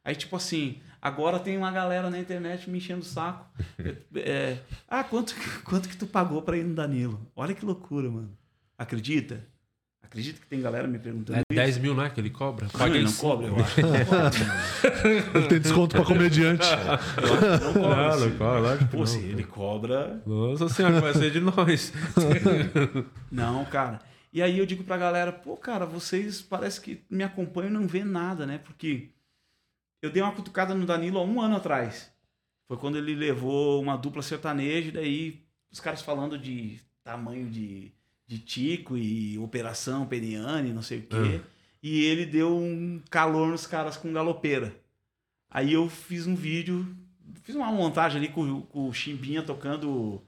[0.05, 3.47] Aí, tipo assim, agora tem uma galera na internet me enchendo o saco.
[4.14, 7.18] É, ah, quanto, quanto que tu pagou pra ir no Danilo?
[7.35, 8.37] Olha que loucura, mano.
[8.77, 9.54] Acredita?
[10.05, 11.57] Acredita que tem galera me perguntando É isso?
[11.57, 12.09] 10 mil, né?
[12.11, 12.67] Que ele cobra.
[12.67, 13.75] Não, Paga ele não cobra, eu acho.
[13.75, 14.31] que não cobra.
[15.35, 16.67] Ele tem desconto pra comediante.
[17.65, 18.37] Não cobra, Não, não sim.
[18.39, 19.07] cobra, Pô, não.
[19.07, 21.93] se ele cobra, Nossa senhora, vai ser de nós.
[23.31, 24.01] Não, cara.
[24.33, 27.87] E aí eu digo pra galera, pô, cara, vocês parece que me acompanham e não
[27.87, 28.59] vê nada, né?
[28.59, 29.11] Porque
[30.03, 32.13] eu dei uma cutucada no Danilo há um ano atrás.
[32.67, 37.93] Foi quando ele levou uma dupla sertaneja, e daí os caras falando de tamanho de,
[38.27, 41.41] de tico e operação peniane, não sei o quê.
[41.83, 44.75] E ele deu um calor nos caras com galopeira.
[45.51, 46.87] Aí eu fiz um vídeo,
[47.43, 50.22] fiz uma montagem ali com, com o Chimbinha tocando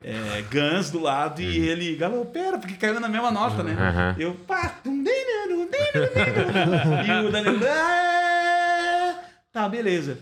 [0.00, 3.72] é, Guns do lado e ele galopeira, porque caiu na mesma nota, né?
[3.74, 4.16] Aham.
[4.18, 4.88] Eu pá, e
[7.26, 7.60] o Danilo.
[7.68, 9.20] "Ah!"
[9.52, 10.18] Tá, beleza.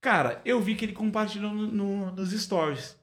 [0.00, 2.96] Cara, eu vi que ele compartilhou no- no- nos stories.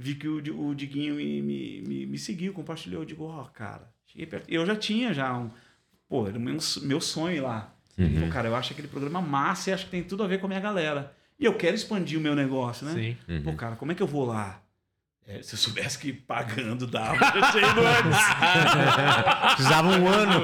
[0.00, 3.02] Vi que o, o Diguinho me, me, me, me seguiu, compartilhou.
[3.02, 4.48] Eu digo, ó, cara, cheguei perto.
[4.48, 5.50] Eu já tinha já um.
[6.08, 7.74] Pô, era o meu, meu sonho lá.
[7.96, 10.46] Pô, cara, eu acho aquele programa massa e acho que tem tudo a ver com
[10.46, 11.12] a minha galera.
[11.36, 13.16] E eu quero expandir o meu negócio, né?
[13.26, 13.42] Sim.
[13.42, 14.62] Pô, cara, como é que eu vou lá?
[15.26, 19.54] É, se eu soubesse que pagando dava, eu já tinha ido antes.
[19.56, 20.40] Precisava um ano.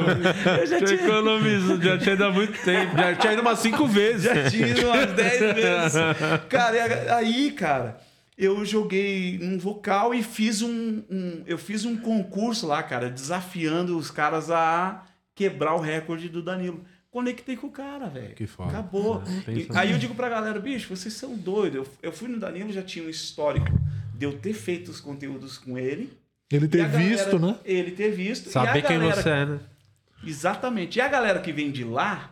[0.60, 2.96] Eu já tinha, economizou, já tinha ido há muito tempo.
[2.96, 4.22] Já tinha ido umas 5 vezes.
[4.24, 5.92] já tinha ido umas 10 vezes.
[6.50, 7.98] Cara, aí, cara,
[8.36, 13.96] eu joguei um vocal e fiz um, um- Eu fiz um concurso lá, cara, desafiando
[13.96, 15.04] os caras a
[15.34, 16.84] quebrar o recorde do Danilo.
[17.10, 18.34] Conectei com o cara, velho.
[18.34, 18.70] Que foda.
[18.70, 19.22] Acabou.
[19.46, 21.76] É, E aí eu digo pra galera, bicho, vocês são doidos.
[21.86, 23.68] Eu, eu fui no Danilo, já tinha um histórico
[24.16, 26.12] de eu ter feito os conteúdos com ele.
[26.50, 27.56] Ele ter galera- visto, né?
[27.64, 28.48] Ele ter visto.
[28.48, 29.60] e Saber quem galera- você é, né?
[30.24, 30.98] Exatamente.
[30.98, 32.30] E a galera que vem de lá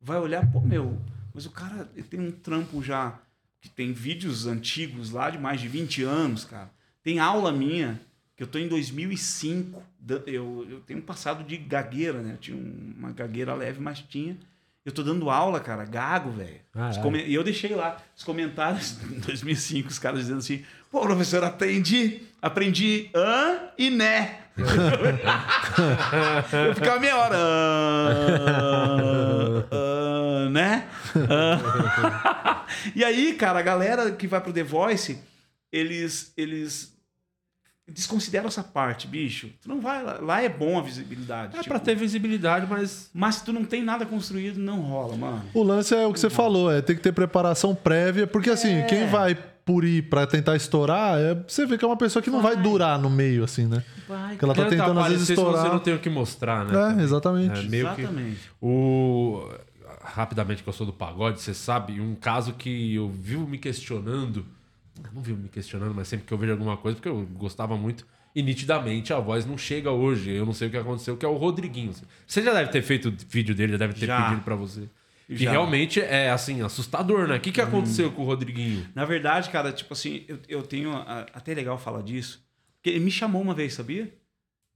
[0.00, 0.98] vai olhar, pô, meu,
[1.34, 3.18] mas o cara ele tem um trampo já
[3.64, 6.70] que tem vídeos antigos lá de mais de 20 anos, cara.
[7.02, 7.98] Tem aula minha,
[8.36, 9.82] que eu tô em 2005.
[9.98, 12.32] da- Eu, eu tenho um passado de gagueira, né?
[12.34, 14.36] Eu tinha um- uma gagueira leve, mas tinha.
[14.84, 16.60] Eu tô dando aula, cara, gago, velho.
[16.74, 17.26] Ah, é?
[17.26, 22.20] E eu deixei lá os comentários em 2005, os caras dizendo assim: pô, professor, aprendi,
[22.42, 24.40] aprendi hã e né.
[26.68, 27.34] eu ficava meia hora.
[27.36, 28.94] "Ah,
[29.72, 30.86] ah, né?
[31.28, 35.18] Ah." e aí, cara, a galera que vai pro The Voice,
[35.72, 36.94] eles, eles
[37.86, 39.50] desconsideram essa parte, bicho.
[39.62, 40.18] Tu não vai lá.
[40.20, 41.54] Lá é bom a visibilidade.
[41.54, 43.10] É tipo, pra ter visibilidade, mas.
[43.12, 45.42] Mas se tu não tem nada construído, não rola, mano.
[45.52, 48.72] O lance é o que você falou, é ter que ter preparação prévia, porque assim,
[48.74, 48.82] É.
[48.82, 49.34] quem vai
[49.64, 52.54] por ir pra tentar estourar, é, você vê que é uma pessoa que não vai
[52.54, 53.82] durar no meio, assim, né?
[54.06, 55.62] Vai, Porque ela tá tentando às vezes estourar.
[55.62, 56.96] você não tem o que mostrar, né?
[56.98, 57.60] É, exatamente.
[57.60, 58.02] É, meio que.
[58.02, 58.40] Exatamente.
[58.60, 59.48] O...
[60.04, 64.44] Rapidamente, que eu sou do pagode, você sabe, um caso que eu vivo me questionando.
[65.12, 68.06] Não vivo me questionando, mas sempre que eu vejo alguma coisa, porque eu gostava muito.
[68.34, 70.30] E nitidamente a voz não chega hoje.
[70.30, 71.92] Eu não sei o que aconteceu, que é o Rodriguinho.
[72.26, 74.22] Você já deve ter feito vídeo dele, já deve ter Já.
[74.24, 74.88] pedido pra você.
[75.26, 75.52] Que Já.
[75.52, 77.36] realmente é, assim, assustador, né?
[77.36, 78.86] O que, que aconteceu com o Rodriguinho?
[78.94, 80.92] Na verdade, cara, tipo assim, eu, eu tenho.
[80.92, 82.44] a- Até é legal falar disso.
[82.76, 84.12] Porque ele me chamou uma vez, sabia?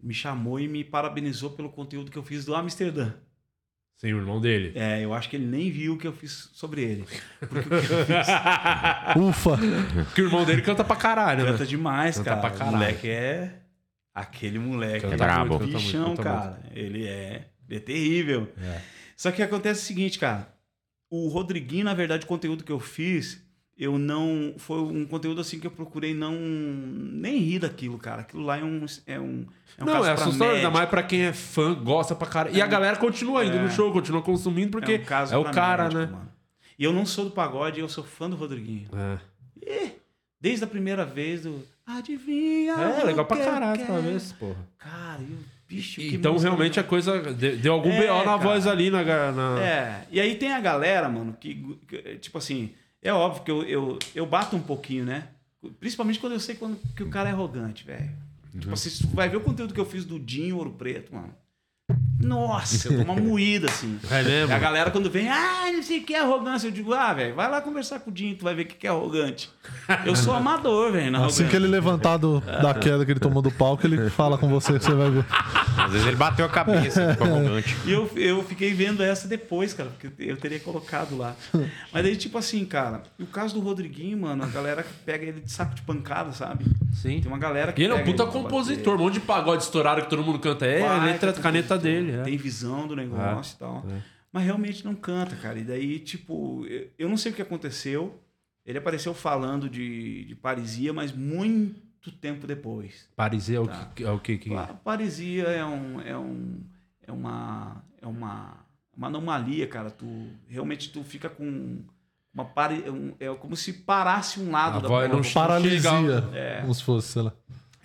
[0.03, 3.13] Me chamou e me parabenizou pelo conteúdo que eu fiz do Amsterdã.
[3.99, 4.73] Sim, o irmão dele.
[4.77, 7.05] É, eu acho que ele nem viu o que eu fiz sobre ele.
[7.41, 8.27] Porque o que eu fiz
[9.17, 9.59] Ufa!
[10.05, 11.51] Porque o irmão dele canta pra caralho, né?
[11.53, 12.41] canta demais, Canta cara.
[12.41, 12.77] pra O caralho.
[12.77, 13.55] moleque é.
[14.15, 15.59] Aquele moleque Canta é brabo.
[15.59, 16.63] muito, canta muito, bichão, canta cara.
[16.75, 17.49] Ele é.
[17.69, 18.49] Ele é terrível.
[18.63, 18.81] É.
[19.17, 20.49] Só que acontece o seguinte, cara.
[21.11, 23.45] O Rodriguinho, na verdade, o conteúdo que eu fiz,
[23.79, 24.55] eu não.
[24.59, 26.33] Foi um conteúdo assim que eu procurei não.
[26.35, 28.23] Nem rir daquilo, cara.
[28.23, 28.85] Aquilo lá é um.
[29.07, 29.47] É um,
[29.79, 32.57] é um Não, é assustador, ainda mais pra quem é fã, gosta pra caralho.
[32.57, 33.63] E a galera continua indo É.
[33.63, 36.07] no show, continua consumindo, porque é, um caso é o cara, médico, né?
[36.07, 36.29] mano.
[36.79, 38.89] E eu não sou do pagode, eu sou fã do Rodriguinho.
[39.65, 39.91] É.
[40.41, 41.65] Desde a primeira vez do.
[41.87, 42.75] Adivinha?
[42.75, 44.57] É, legal pra eu caralho, quero?" talvez, porra.
[44.79, 46.01] Cara, e o bicho.
[46.01, 46.89] que Então, música realmente, a legal.
[46.91, 48.37] coisa de- deu algum É, BO na cara.
[48.37, 49.03] voz ali, na...
[49.33, 49.61] na...
[49.61, 52.71] É, e aí tem a galera, mano, que, que, tipo assim,
[53.03, 55.29] é óbvio que eu, eu, eu bato um pouquinho, né?
[55.81, 58.11] Principalmente quando eu sei quando, que o cara é arrogante, velho.
[58.55, 58.61] Uhum.
[58.61, 61.15] Tipo assim, se tu vai ver o conteúdo que eu fiz do Dinho Ouro Preto,
[61.15, 61.35] mano.
[62.21, 63.99] Nossa, eu tô uma moída, assim.
[64.11, 64.51] É mesmo?
[64.51, 66.67] E a galera quando vem, ah, não sei o que é arrogância.
[66.67, 68.75] Eu digo, ah, velho, vai lá conversar com o Dinho, tu vai ver o que
[68.75, 69.49] que é arrogante.
[70.05, 73.51] Eu sou amador, velho, Assim que ele levantar do- da queda que ele tomou do
[73.51, 75.25] palco, ele fala com você você vai ver.
[75.77, 77.77] Às vezes ele bateu a cabeça, ficou arrogante.
[77.87, 81.35] E eu, eu fiquei vendo essa depois, cara, porque eu teria colocado lá.
[81.93, 85.41] Mas aí, tipo assim, cara, o caso do Rodriguinho, mano, a galera que pega ele
[85.41, 86.65] de saco de pancada, sabe?
[86.93, 87.21] Sim.
[87.21, 87.81] Tem uma galera que.
[87.81, 90.67] E ele é um puta compositor, um monte de pagode estourado que todo mundo canta.
[90.67, 92.13] É, letra, caneta compositor, dele.
[92.13, 92.23] é.
[92.23, 93.85] Tem visão do negócio e tal.
[93.91, 94.03] é.
[94.33, 95.59] Mas realmente não canta, cara.
[95.59, 96.65] E daí, tipo,
[96.99, 98.21] eu- não sei o que aconteceu.
[98.65, 103.09] Ele apareceu falando de, de parisia, mas muito tempo depois.
[103.17, 103.91] Paris é o Tá.
[103.95, 104.05] que...
[104.05, 104.55] É o que, que...
[104.55, 106.61] A parisia é um é um
[107.07, 108.57] é uma é uma,
[108.95, 109.91] uma anomalia, cara.
[109.91, 110.07] Tu
[110.47, 111.79] realmente tu fica com
[112.33, 115.23] uma pare, um- é como se parasse um lado A da voz não.
[115.33, 116.29] Paralisia.
[116.35, 116.61] É.
[116.61, 117.33] Como se fosse, sei lá.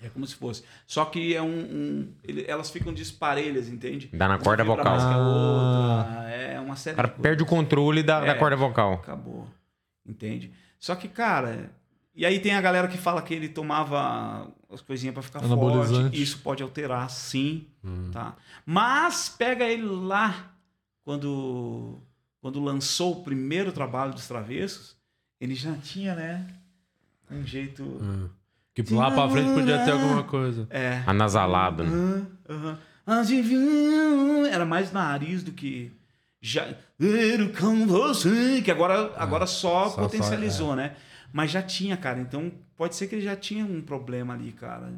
[0.04, 0.62] É como se fosse.
[0.86, 4.10] Só que é um, um- ele- elas ficam desparelhas, entende?
[4.12, 4.96] Dá na corda Uma vocal.
[5.00, 5.98] Ah.
[5.98, 6.30] outra.
[6.30, 7.22] É uma série O cara de coisas.
[7.22, 8.34] perde o controle da, da É.
[8.34, 8.94] corda vocal.
[8.94, 9.48] Acabou.
[10.06, 10.52] Entende?
[10.78, 11.70] Só que, cara.
[12.14, 16.20] E aí tem a galera que fala que ele tomava as coisinhas pra ficar forte.
[16.20, 17.66] Isso pode alterar, sim.
[18.12, 18.36] Tá?
[18.66, 20.52] Mas pega ele lá
[21.02, 21.98] quando,
[22.40, 24.96] quando lançou o primeiro trabalho dos Travessos,
[25.40, 26.46] ele já tinha, né?
[27.30, 27.82] Um jeito.
[28.74, 30.66] Que lá pra frente podia ter alguma coisa.
[30.70, 31.02] É.
[31.06, 31.84] Anasalado.
[31.84, 31.90] né?
[31.90, 32.78] Aham, aham.
[33.06, 34.48] Adivinha?
[34.50, 35.92] Era mais nariz do que.
[36.40, 36.66] Já.
[37.00, 38.60] Era com você.
[38.62, 40.92] Que agora, agora só, Só- potencializou, né?
[41.32, 42.20] Mas já tinha, cara.
[42.20, 44.92] Então pode ser que ele já tinha um problema ali, cara.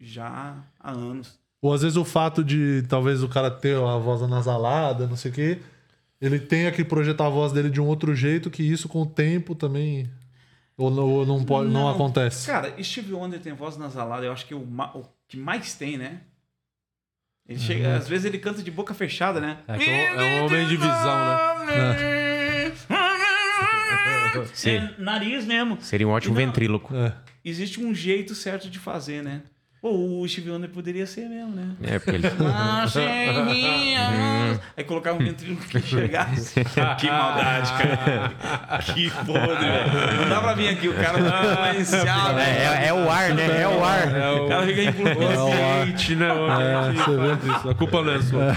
[0.00, 1.38] Já há anos.
[1.62, 5.30] Ou às vezes o fato de talvez o cara ter a voz anasalada, não sei
[5.30, 5.58] o quê,
[6.20, 9.06] ele tenha que projetar a voz dele de um outro jeito, que isso com o
[9.06, 10.08] tempo também.
[10.80, 11.88] Ou não, ou não, pode, não, Não.
[11.90, 12.46] acontece.
[12.46, 14.60] Cara, Steve Wonder tem voz nasalada, eu acho que o,
[14.94, 16.22] o que mais tem, né?
[17.46, 19.58] Ele chega, às vezes ele canta de boca fechada, né?
[19.68, 21.26] É, é um- é um homem de visão,
[21.66, 22.72] né?
[24.64, 25.80] É nariz mesmo.
[25.80, 26.46] Seria um ótimo Não.
[26.46, 26.94] ventríloco.
[26.94, 27.12] É.
[27.44, 29.42] Existe um jeito certo de fazer, né?
[29.82, 31.70] Ou o Steve Wonder poderia ser mesmo, né?
[31.82, 32.28] É, porque ele...
[34.76, 36.60] Aí colocar um ventríloco que enxergasse.
[37.00, 38.34] que maldade, cara.
[38.94, 40.20] Que podre, velho.
[40.20, 42.38] Não dá pra vir aqui, o cara tá influenciado.
[42.40, 43.62] é, é, é o ar, né?
[43.62, 44.14] É o ar.
[44.14, 44.90] É O o cara fica né?
[44.90, 44.92] É,
[46.92, 47.70] você vê isso.
[47.70, 48.54] A culpa não é sua.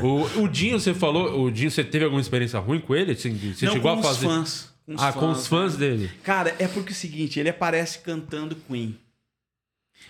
[0.00, 3.10] o, o Dinho, você falou, o Dinho, você teve alguma experiência ruim com ele?
[3.12, 4.26] Assim, Você Não, chegou com a fazer.
[4.26, 5.80] Os fãs, com os ah, com os fãs né?
[5.80, 6.10] dele.
[6.22, 8.96] Cara, é porque é o seguinte, ele aparece cantando Queen.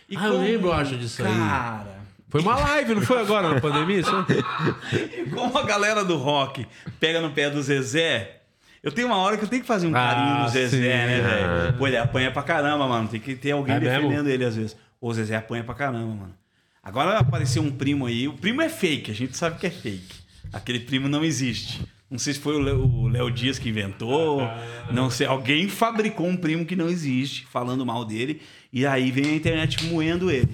[0.09, 1.33] E Ah, eu lembro, eu acho, disso aí.
[1.33, 1.97] Cara,
[2.29, 4.01] Foi uma live, não foi agora na pandemia?
[4.01, 4.11] Isso?
[4.93, 6.67] e como a galera do rock
[7.01, 8.41] pega no pé do Zezé,
[8.83, 10.81] eu tenho uma hora que eu tenho que fazer um Ah, carinho no Zezé, sim.
[10.83, 11.79] né, velho?
[11.79, 13.09] Pô, ele apanha pra caramba, mano.
[13.09, 14.03] Tem que ter alguém É mesmo?
[14.03, 14.77] defendendo ele às vezes.
[15.01, 16.35] Ô, Zezé apanha pra caramba, mano.
[16.83, 18.29] Agora apareceu um primo aí.
[18.29, 20.15] O primo é fake, a gente sabe que é fake.
[20.53, 21.85] Aquele primo não existe.
[22.09, 24.41] Não sei se foi o Léo- o Léo Dias que inventou.
[24.93, 25.27] Não sei.
[25.27, 28.41] Alguém fabricou um primo que não existe, falando mal dele.
[28.73, 30.49] E aí vem a internet moendo ele.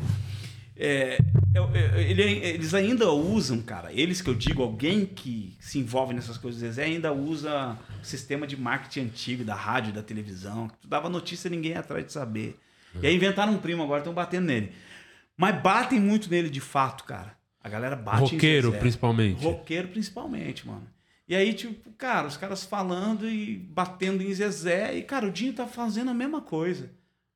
[0.77, 1.19] É,
[1.55, 6.15] eu- eu- ele- eles ainda usam, cara, eles que eu digo, alguém que se envolve
[6.15, 10.79] nessas coisas, Zezé ainda usa o sistema de marketing antigo da rádio, da televisão, que
[10.79, 12.59] tu dava notícia e ninguém ia atrás de saber.
[13.01, 14.73] E aí inventaram um primo agora, estão batendo nele.
[15.37, 17.37] Mas batem muito nele de fato, cara.
[17.63, 19.43] A galera bate Roqueiro, principalmente.
[19.43, 20.87] Roqueiro, principalmente, mano.
[21.29, 24.97] E aí, tipo, cara, os caras falando e batendo em Zezé.
[24.97, 26.91] E, cara, o Dinho tá fazendo a mesma coisa.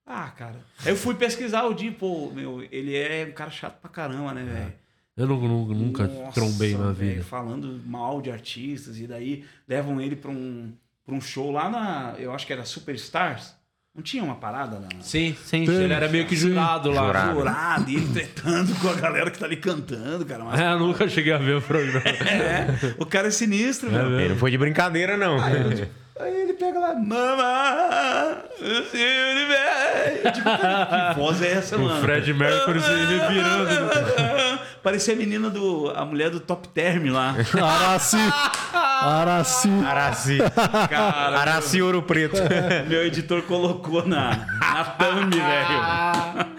[0.06, 0.56] Ah, cara.
[0.84, 4.32] Aí eu fui pesquisar o Dinho, pô, meu, ele é um cara chato pra caramba,
[4.32, 4.72] né, velho?
[5.16, 7.24] Eu nu- nu- nunca Nossa, trombei na velho, vida.
[7.24, 10.72] Falando mal de artistas, e daí levam ele pra um,
[11.04, 12.14] pra um show lá na.
[12.18, 13.54] Eu acho que era Superstars.
[13.94, 14.88] Não tinha uma parada na.
[15.00, 15.64] Sim, sim.
[15.64, 15.74] Tem.
[15.74, 17.06] Ele era meio que jurado lá.
[17.06, 17.32] Jurado.
[17.38, 20.44] Jurado, e ele tretando com a galera que tá ali cantando, cara.
[20.44, 22.02] Mas, É, eu nunca cheguei a ver o programa.
[22.28, 24.20] é, o cara é sinistro, meu.
[24.20, 25.38] Ele não foi de brincadeira, não.
[26.18, 28.42] Aí ele pega lá, mama,
[28.90, 30.32] se universo.
[30.32, 32.00] Tipo, cara, que voz é essa, O mano?
[32.00, 33.70] Fred Mercury se revirando.
[34.82, 35.90] Parecia a menina do.
[35.94, 37.34] a mulher do Top Term lá.
[37.60, 38.16] Araci.
[39.02, 39.68] Araci.
[39.84, 40.38] Araci.
[40.88, 42.36] Cara, Araci Ouro Preto.
[42.88, 45.80] meu editor colocou na, na thumb, velho.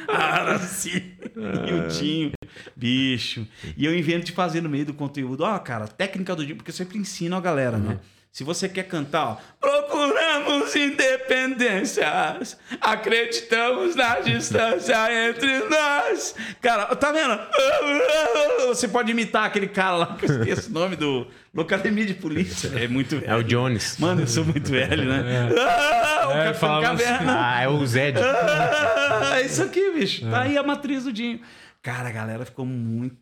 [0.08, 1.16] Araci.
[1.36, 2.32] E o Dinho.
[2.76, 3.48] Bicho.
[3.76, 5.44] E eu invento de fazer no meio do conteúdo.
[5.44, 7.98] Ó, cara, técnica do Dinho, porque eu sempre ensino a galera, né?
[8.32, 16.36] Se você quer cantar, ó, procuramos independências, acreditamos na distância entre nós.
[16.62, 17.40] Cara, tá vendo?
[18.68, 22.72] Você pode imitar aquele cara lá que eu esqueço o nome do Locademia de Polícia.
[22.76, 23.32] É muito velho.
[23.32, 23.98] É o Jones.
[23.98, 25.50] Mano, eu sou muito velho, né?
[25.58, 26.82] Ah, o É, Capitão assim.
[26.84, 27.36] Caverna.
[27.56, 28.20] Ah, é o Zed.
[28.20, 30.28] Ah, isso aqui, bicho.
[30.28, 30.30] É.
[30.32, 31.40] Tá aí a matriz do Dinho.
[31.82, 33.16] Cara, a galera ficou muito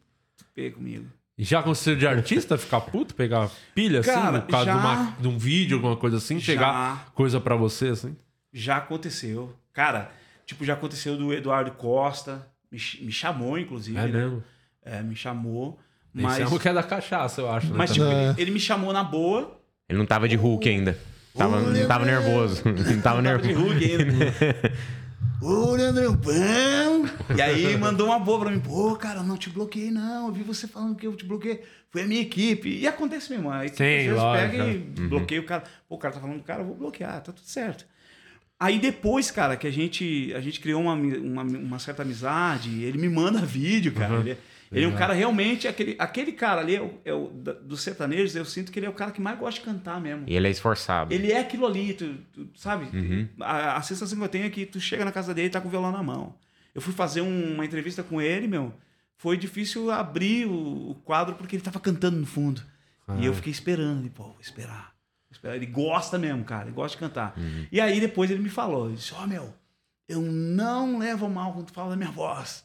[0.55, 1.05] pé comigo.
[1.37, 4.71] E já aconteceu de artista ficar puto, pegar pilha assim, Cara, por causa já.
[4.73, 8.15] de, uma- de um vídeo, alguma coisa assim, chegar coisa pra você, assim?
[8.53, 9.53] Já aconteceu.
[9.73, 10.11] Cara,
[10.45, 12.47] tipo, já aconteceu do Eduardo Costa.
[12.71, 13.97] Me, me chamou, inclusive.
[13.97, 14.07] É né?
[14.07, 14.43] mesmo.
[14.83, 15.77] É, me chamou.
[16.13, 16.39] Mas...
[16.39, 17.67] Esse é o que é da cachaça, eu acho.
[17.67, 17.73] Né?
[17.75, 18.29] mas tipo, É.
[18.29, 19.59] ele, ele me chamou na boa.
[19.89, 20.97] Ele não tava de Hulk ainda.
[21.37, 22.61] Tava, não tava nervoso.
[22.65, 23.59] Não tava Tava de nervoso.
[23.61, 24.25] Hulk ainda.
[25.41, 27.05] Ô, Leandrão, bom.
[27.35, 28.59] E aí mandou uma boa pra mim.
[28.59, 30.27] Pô, cara, não te bloqueei, não.
[30.27, 31.61] Eu vi você falando que eu te bloqueei.
[31.91, 32.69] Foi a minha equipe.
[32.69, 33.51] E acontece mesmo.
[33.51, 35.07] A equipe Sim, às lógico, pega e é.
[35.07, 35.63] bloqueia o cara.
[35.87, 37.85] Pô, o cara tá falando do cara, eu vou bloquear, tá tudo certo.
[38.59, 42.97] Aí depois, cara, que a gente, a gente criou uma, uma, uma certa amizade, ele
[42.97, 44.15] me manda vídeo, cara.
[44.15, 44.37] Ele, é-
[44.71, 48.35] ele é um cara realmente, aquele, aquele cara ali, é o, é o dos sertanejos,
[48.35, 50.23] eu sinto que ele é o cara que mais gosta de cantar mesmo.
[50.27, 51.13] E ele é esforçado.
[51.13, 52.85] Ele é aquilo ali, tu, tu sabe?
[52.95, 53.27] Uhum.
[53.41, 55.61] A, a sensação que eu tenho é que tu chega na casa dele e tá
[55.61, 56.35] com o violão na mão.
[56.73, 58.73] Eu fui fazer um- uma entrevista com ele, meu.
[59.17, 62.61] Foi difícil abrir o, o quadro porque ele tava cantando no fundo.
[63.19, 64.01] E eu fiquei esperando.
[64.01, 64.93] Ele, pô, vou esperar.
[65.29, 65.55] vou esperar.
[65.55, 66.63] Ele gosta mesmo, cara.
[66.65, 67.33] Ele gosta de cantar.
[67.37, 67.65] Uhum.
[67.71, 69.53] E aí depois ele me falou: ele disse, ó, meu,
[70.09, 72.64] eu não levo mal quando tu fala da minha voz.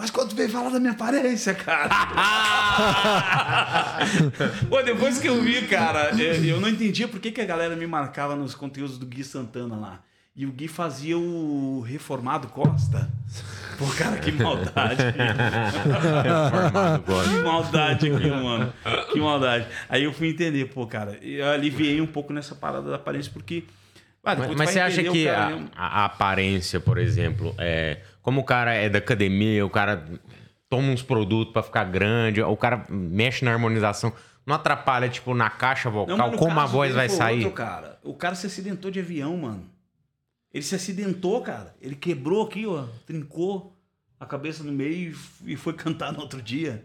[0.00, 1.90] Mas quando tu vem falar da minha aparência, cara.
[4.68, 7.76] Pô, depois que eu vi, cara, é, eu não entendia por que, que a galera
[7.76, 10.00] me marcava nos conteúdos do Gui Santana lá.
[10.34, 13.10] E o Gui fazia o Reformado Costa.
[13.78, 15.02] Pô, cara, que maldade.
[16.50, 17.30] Formado, gosta.
[17.30, 18.72] que maldade aqui, mano.
[19.12, 19.66] Que maldade.
[19.88, 21.18] Aí eu fui entender, pô, cara.
[21.20, 23.64] Eu aliviei um pouco nessa parada da aparência, porque.
[24.24, 28.44] Ah, Mas, você acha que cara a, a- a aparência, por exemplo, é, como o
[28.44, 30.04] cara é da academia, o cara
[30.68, 34.12] toma uns produtos pra ficar grande, o cara mexe na harmonização,
[34.46, 37.38] não atrapalha, tipo, na caixa vocal, Não, como a voz vai sair?
[37.44, 37.98] outro, cara.
[38.02, 39.64] O cara se acidentou de avião, mano.
[40.52, 41.74] Ele se acidentou, cara.
[41.80, 42.84] Ele quebrou aqui, ó.
[43.06, 43.76] Trincou
[44.18, 46.84] a cabeça no meio e foi cantar no outro dia.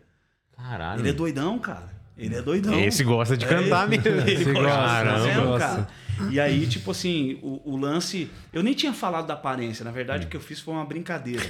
[0.56, 1.02] Caralho.
[1.02, 1.90] Ele é doidão, cara.
[2.18, 2.80] Ele é doidão.
[2.80, 4.08] Esse gosta de cantar É, mesmo.
[4.08, 5.60] Ele Esse gosta, gosta.
[5.60, 5.88] cara?
[6.32, 8.30] E aí, tipo assim, o, o lance.
[8.54, 9.84] Eu nem tinha falado da aparência.
[9.84, 11.44] Na verdade, o que eu fiz foi uma brincadeira.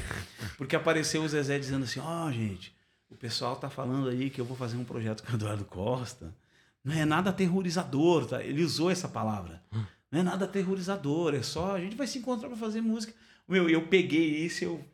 [0.58, 2.74] Porque apareceu o Zezé dizendo assim: Ó, gente,
[3.10, 6.34] o pessoal tá falando aí que eu vou fazer um projeto com o Eduardo Costa.
[6.84, 8.44] Não é nada aterrorizador, tá?
[8.44, 9.62] Ele usou essa palavra.
[10.12, 13.12] Não é nada aterrorizador, é só a gente vai se encontrar pra fazer música.
[13.48, 14.86] Meu, eu peguei isso eu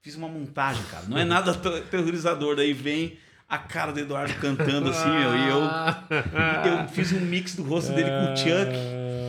[0.00, 1.06] fiz uma montagem, cara.
[1.08, 2.56] Não é nada ater- aterrorizador.
[2.56, 3.18] Daí vem
[3.48, 5.60] a cara do Eduardo cantando assim, meu, e eu,
[6.82, 8.72] eu fiz um mix do rosto dele com o Chuck.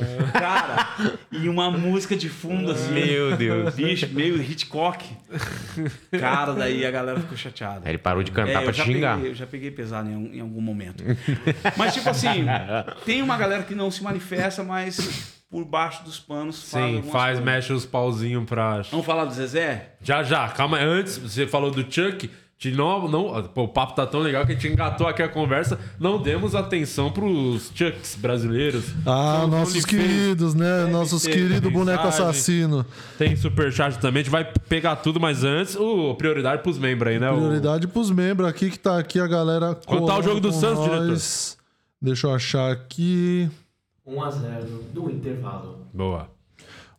[0.34, 0.90] Cara,
[1.32, 2.92] e uma música de fundo assim.
[2.94, 3.76] Meu Deus.
[3.76, 5.06] Bicho, meio Hitchcock.
[6.20, 7.82] Cara, daí a galera ficou chateada.
[7.86, 9.16] Aí ele parou de cantar É, pra te xingar.
[9.16, 11.04] Peguei, eu já peguei pesado em, em algum momento.
[11.78, 12.46] mas, tipo assim,
[13.06, 17.38] tem uma galera que não se manifesta, mas por baixo dos panos fala Sim, faz,
[17.38, 17.44] coisas.
[17.44, 18.82] mexe os pauzinhos pra.
[18.92, 19.94] Vamos falar do Zezé?
[20.02, 20.78] Já, já, calma.
[20.80, 22.30] Antes, você falou do Chuck.
[22.62, 25.28] De novo, não, pô, o papo tá tão legal que a gente engatou aqui a
[25.28, 25.80] conversa.
[26.00, 28.86] Não demos atenção pros Chucks brasileiros.
[29.04, 30.86] Ah, nossos queridos, né?
[30.86, 32.30] Nossos ter queridos boneco mensagem.
[32.30, 32.86] assassino.
[33.18, 34.22] Tem superchat também.
[34.22, 37.32] A gente vai pegar tudo, mas antes, o prioridade pros membros aí, né?
[37.32, 39.74] O- Prioridade pros membros aqui, que tá aqui a galera.
[39.84, 41.18] Quanto tá o jogo do Santos, diretor?
[42.00, 43.50] Deixa eu achar aqui.
[44.08, 45.80] 1x0 do intervalo.
[45.92, 46.30] Boa.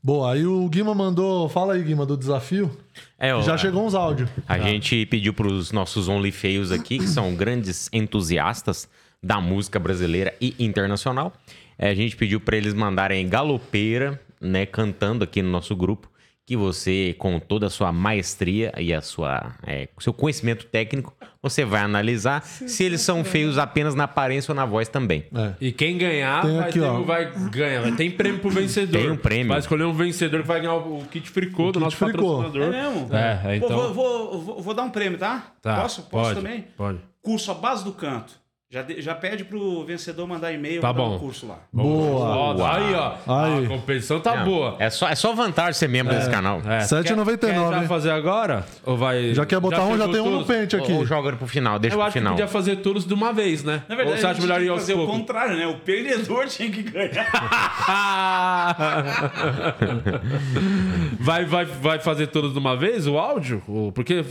[0.04, 1.48] Boa, aí o Guima mandou.
[1.48, 2.76] Fala aí, Guima, do desafio.
[3.16, 4.28] É, ó, Já chegou uns áudios.
[4.48, 8.88] A gente pediu pros nossos Only Feios aqui, que são grandes entusiastas
[9.22, 11.32] da música brasileira e internacional.
[11.78, 16.10] É, a gente pediu pra eles mandarem galopeira, né, cantando aqui no nosso grupo,
[16.52, 21.64] que você, com toda a sua maestria e a sua, é, seu conhecimento técnico, você
[21.64, 25.24] vai analisar se eles são feios apenas na aparência ou na voz também.
[25.34, 25.54] É.
[25.58, 27.96] E quem ganhar Tem vai, aqui, ter- vai ganhar.
[27.96, 29.00] Tem prêmio pro vencedor.
[29.00, 29.48] Tem um prêmio.
[29.48, 32.42] Vai escolher um vencedor que vai ganhar o, kit fricô do kit nosso fricô.
[32.42, 32.74] patrocinador.
[32.74, 33.08] É mesmo?
[33.16, 33.78] É, é, Pô, então.
[33.78, 35.52] vou, vou, vou, vou dar um prêmio, tá?
[35.62, 36.02] Tá, posso?
[36.02, 36.66] Posso pode, também?
[36.76, 36.98] Pode.
[37.22, 38.41] Curso à base do canto.
[38.72, 41.16] Já, de- já pede pro vencedor mandar e-mail Tá bom.
[41.16, 41.58] um curso lá.
[41.70, 42.56] Boa.
[42.56, 43.12] Ó, aí, ó.
[43.44, 43.66] Aí.
[43.66, 44.76] A competição tá Não, boa.
[44.78, 46.62] É só, é só vantagem ser membro desse canal.
[46.66, 48.64] É, 7,99, Quer, quer já fazer agora?
[48.86, 49.34] Ou vai.
[49.34, 50.90] Já quer botar um, já tem um no pente aqui.
[50.90, 52.32] Ou joga pro final, deixa Eu pro acho que final.
[52.32, 53.82] podia fazer todos de uma vez, né?
[53.86, 55.16] Na verdade, Ou você acha melhor ir que aos fazer o poucos?
[55.18, 55.66] contrário, né?
[55.66, 57.30] O perdedor tinha que ganhar.
[61.20, 63.62] vai, vai, vai fazer todos de uma vez o áudio?
[63.68, 64.24] Ou- Porque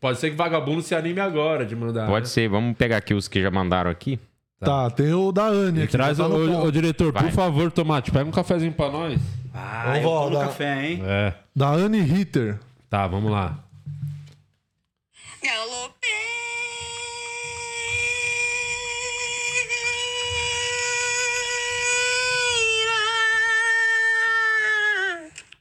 [0.00, 2.08] pode ser que vagabundo se anime agora de mandar.
[2.08, 2.30] Pode né?
[2.30, 4.18] ser, vamos pegar aqui os que já mandaram aqui.
[4.60, 5.92] Tá, tem o da Anne aqui.
[5.92, 6.66] traz já o, tá no o- ponto.
[6.68, 7.32] o diretor, por Vai.
[7.32, 9.20] favor, Tomate, pega um cafezinho pra nós.
[9.52, 11.02] Ah, eu vó, tô no dá- café, hein?
[11.04, 11.34] É.
[11.54, 12.58] Da Anne Ritter.
[12.88, 13.58] Tá, vamos lá.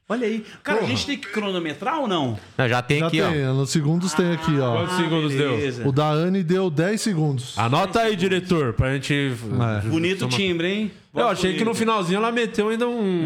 [0.08, 0.46] Olha aí.
[0.62, 2.38] Cara, a gente tem que cronometrar ou não?
[2.58, 3.54] Não, já tem Já aqui, tem, ó.
[3.54, 4.78] nos segundos tem aqui, ó.
[4.80, 5.52] Quantos segundos deu?
[5.56, 5.88] Beleza.
[5.88, 7.58] O da Anne deu 10 segundos.
[7.58, 9.14] Anota aí, diretor, pra gente.
[9.14, 9.88] É.
[9.88, 10.92] Bonito timbre, hein?
[11.16, 13.26] Eu achei que no finalzinho ela meteu ainda um,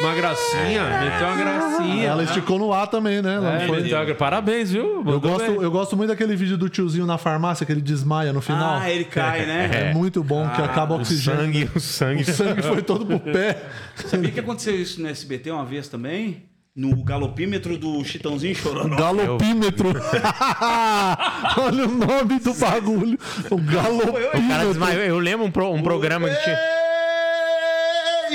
[0.00, 0.84] uma gracinha.
[0.84, 2.04] Meteu uma gracinha.
[2.06, 3.34] Ela esticou no ar também, né?
[3.34, 5.02] Ela É, foi- meteu uma- Parabéns, viu?
[5.04, 5.62] Eu gosto, bem.
[5.62, 8.78] eu gosto muito daquele vídeo do tiozinho na farmácia que ele desmaia no final.
[8.80, 9.70] Ah, ele cai, né?
[9.90, 11.40] É muito bom, que acaba o O oxigênio.
[11.40, 12.22] sangue, o sangue.
[12.22, 13.60] O sangue foi todo pro pé.
[13.96, 16.44] Sabia que aconteceu isso no SBT uma vez também?
[16.76, 18.94] No galopímetro do Chitãozinho Chororó.
[18.96, 19.88] Galopímetro.
[21.58, 23.18] Olha o nome do bagulho.
[23.50, 24.68] O O cara galopímetro.
[24.68, 25.02] desmaiou.
[25.02, 26.58] Eu lembro um, pro- um programa que tinha.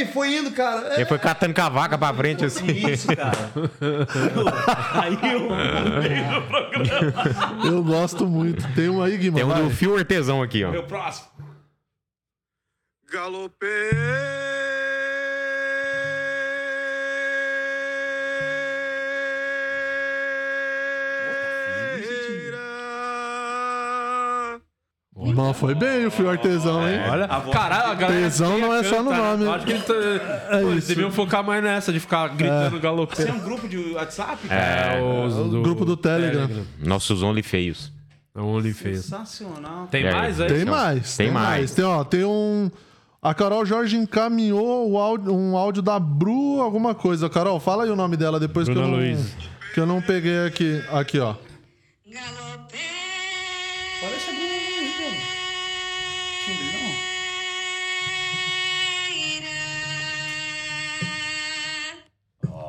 [0.01, 0.95] E foi indo, cara.
[0.95, 2.65] Ele foi catando com a vaca pra frente assim.
[2.65, 3.31] Isso, cara.
[5.01, 7.65] Aí do programa.
[7.65, 8.67] Eu gosto muito.
[8.73, 9.37] Tem um aí, Guima.
[9.37, 10.71] Tem um do Fio Artesão aqui, ó.
[10.71, 11.27] Meu próximo.
[25.35, 26.99] Mas foi bem o fio artesão, hein?
[27.09, 28.21] Olha, A voz caralho, a galera.
[28.21, 29.17] Tesão não é só no né?
[29.17, 29.47] nome.
[29.49, 30.87] Acho que ele tá, Pô, eles isso.
[30.89, 33.31] deviam focar mais nessa, de ficar gritando Você galopeiro.
[33.31, 34.37] é um grupo de WhatsApp?
[34.49, 36.49] É, os O grupo do Telegram.
[36.79, 37.91] Nossos Only Feios.
[38.33, 38.99] É um OnlyFans.
[39.05, 39.87] Sensacional.
[39.91, 40.47] Tem É, mais aí?
[40.47, 41.17] Tem mais.
[41.17, 41.71] tem mais.
[41.73, 42.71] Tem, ó, tem um.
[43.21, 47.29] A Carol Jorge encaminhou o áudio- um áudio da Bru, alguma coisa.
[47.29, 49.35] Carol, fala aí o nome dela depois que eu, não, Luiz.
[49.73, 50.81] que eu não peguei aqui.
[50.93, 51.35] Aqui, ó.
[52.05, 52.90] Parece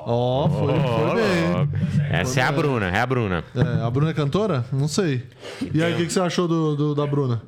[0.06, 2.08] Ó, foi, foi bem.
[2.10, 3.44] Essa é a Bruna, é a Bruna.
[3.54, 4.64] É, a Bruna é cantora?
[4.72, 5.24] Não sei.
[5.72, 7.42] E aí, o que, que você achou do, do- da Bruna?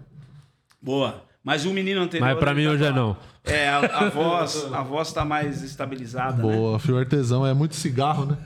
[0.81, 1.23] Boa.
[1.43, 2.27] Mas o menino anterior.
[2.27, 3.17] Mas pra mim tá hoje é a- não.
[3.45, 6.57] É, a, a voz, a voz tá mais estabilizada, né?
[6.57, 7.47] Boa, fio artesão.
[7.47, 8.37] É muito cigarro, né?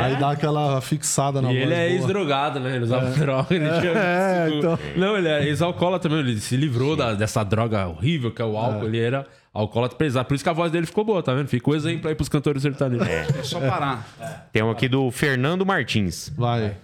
[0.00, 1.62] Aí dá aquela fixada na E voz.
[1.66, 2.74] ele é ex-drogado, né?
[2.74, 3.54] Ele usava droga.
[3.54, 3.92] Ele tinha...
[3.92, 4.76] É, então.
[4.96, 6.24] Não, ele é ex-alcoólatra também.
[6.26, 8.86] Ele se livrou da- dessa droga horrível que é o álcool.
[8.86, 9.24] Ele era
[9.60, 10.26] alcoólatra pesado.
[10.26, 11.48] Por isso que a voz dele ficou boa, tá vendo?
[11.48, 13.06] Fica o exemplo aí pros cantores sertanejos.
[13.06, 14.48] É só parar.
[14.52, 16.32] Tem um aqui do Fernando Martins.
[16.36, 16.76] Vai.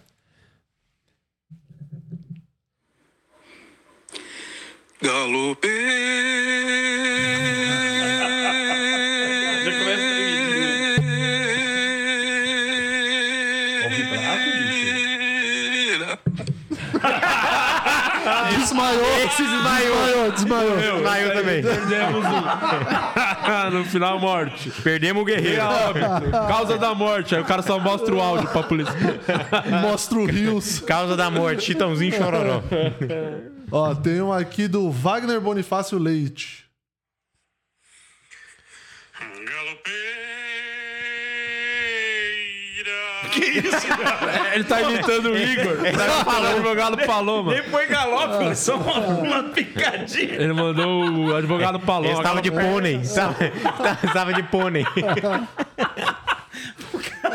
[5.01, 5.13] Já
[18.93, 19.43] bicho?
[19.43, 20.33] Desmaiou.
[20.33, 20.33] desmaiou.
[20.33, 21.63] Desmaiou, Desmaiou também.
[21.63, 23.71] Perdemos um.
[23.79, 24.71] no final, morte.
[24.83, 25.63] Perdemos o guerreiro.
[25.63, 26.31] Óbito.
[26.31, 27.35] Causa da morte.
[27.35, 28.95] Aí o cara só mostra o áudio pra polícia.
[29.83, 30.81] Mostra o Rios.
[30.81, 32.63] Causa da morte, Chitãozinho Chororó.
[33.71, 36.65] Ó, tem um aqui do Wagner Bonifácio Leite.
[43.43, 45.77] É, Ele tá imitando o Igor.
[45.97, 47.53] Tá falando o advogado Paloma.
[47.53, 50.35] Nem foi galope, foi só uma, uma picadinha.
[50.35, 52.09] Ele mandou o advogado Paloma.
[52.09, 52.97] Ele estava de pônei.
[52.97, 53.35] Estava,
[54.05, 54.85] estava de pônei.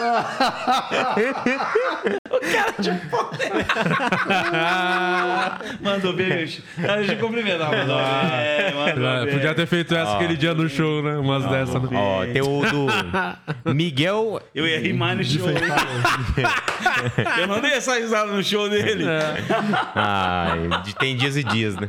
[5.81, 6.61] Mandou beijo.
[6.77, 9.33] Deixa eu cumprimentar, mandou bem, mandou Ah, bem.
[9.33, 11.17] Podia ter feito essa aquele dia no show, né?
[11.17, 11.89] Umas dessas, né?
[11.93, 12.61] Ó, tem o
[13.63, 14.41] do Miguel.
[14.53, 15.47] Eu ia rir mais no show.
[17.39, 19.05] eu não dei essa risada no show dele.
[19.95, 21.87] Ai, de- tem dias e dias, né?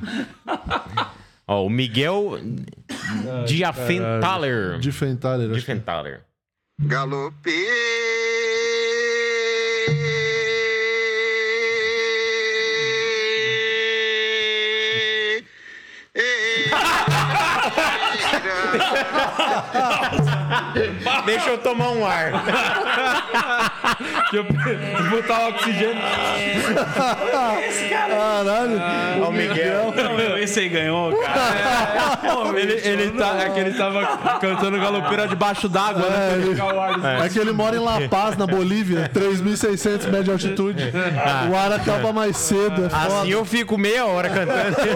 [1.46, 2.38] Ó, o Miguel
[3.46, 4.78] Diafentaler.
[4.78, 5.50] De Fentaler.
[5.50, 6.20] acho que- Diafentaler.
[6.82, 8.49] Galopei
[21.26, 22.32] Deixa eu tomar um ar.
[24.30, 26.02] Que eu botar o oxigênio.
[27.90, 28.80] Caralho.
[29.22, 29.92] Ó, o Miguel.
[29.96, 32.16] Não, meu, esse aí ganhou, cara.
[32.16, 34.04] Pô, Ele, ele, tá, é que ele tava
[34.40, 36.42] cantando galopeira debaixo d'água, É, né?
[36.42, 36.60] ele-.
[37.24, 40.92] É que ele mora em La Paz, na Bolívia, 3.600 metros de altitude.
[41.50, 42.86] O ar acaba mais cedo, é.
[43.20, 44.76] Assim eu fico meia hora cantando.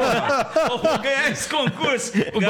[0.71, 2.13] Eu vou ganhar esse concurso.
[2.35, 2.41] O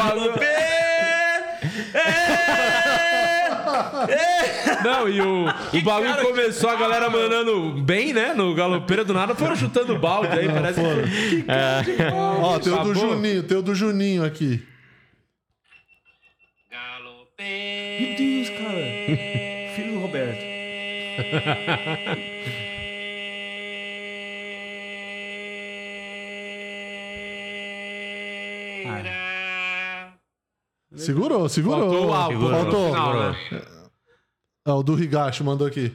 [4.84, 8.34] Não, e o, o bagulho começou, a galera mandando bem, né?
[8.34, 11.44] No galopeira do nada, foram chutando balde aí, parece que.
[12.12, 12.94] Ó, tem o do.
[12.94, 14.62] Juninho, tem o do Juninho aqui.
[18.00, 18.64] Meu Deus, cara.
[19.76, 20.44] Filho do Roberto.
[30.96, 31.80] Segurou, segurou.
[31.90, 32.86] Faltou o álcool Faltou.
[32.88, 33.36] final, né?
[34.66, 35.92] É, o do Higashi mandou aqui.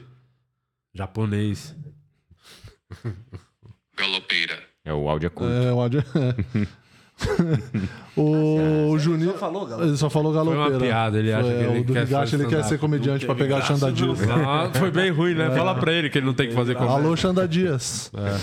[0.94, 1.74] Japonês.
[3.96, 4.58] Galopeira.
[4.84, 5.52] É o áudio é curto.
[5.52, 6.04] É, o áudio.
[8.16, 9.32] o Juninho.
[9.32, 9.88] Só falou, galera.
[9.88, 10.74] Ele só falou Foi galopeira.
[10.76, 13.26] uma piada, ele acha Foi, que ele O do quer Higashi, ele quer ser comediante
[13.26, 13.92] pra pegar Xanda.
[13.92, 14.18] Dias.
[14.28, 15.50] Ah, foi bem ruim, né?
[15.50, 16.96] Fala pra ele que ele não tem que fazer comédia.
[16.96, 18.10] Alô, Xanda Dias.
[18.14, 18.38] É,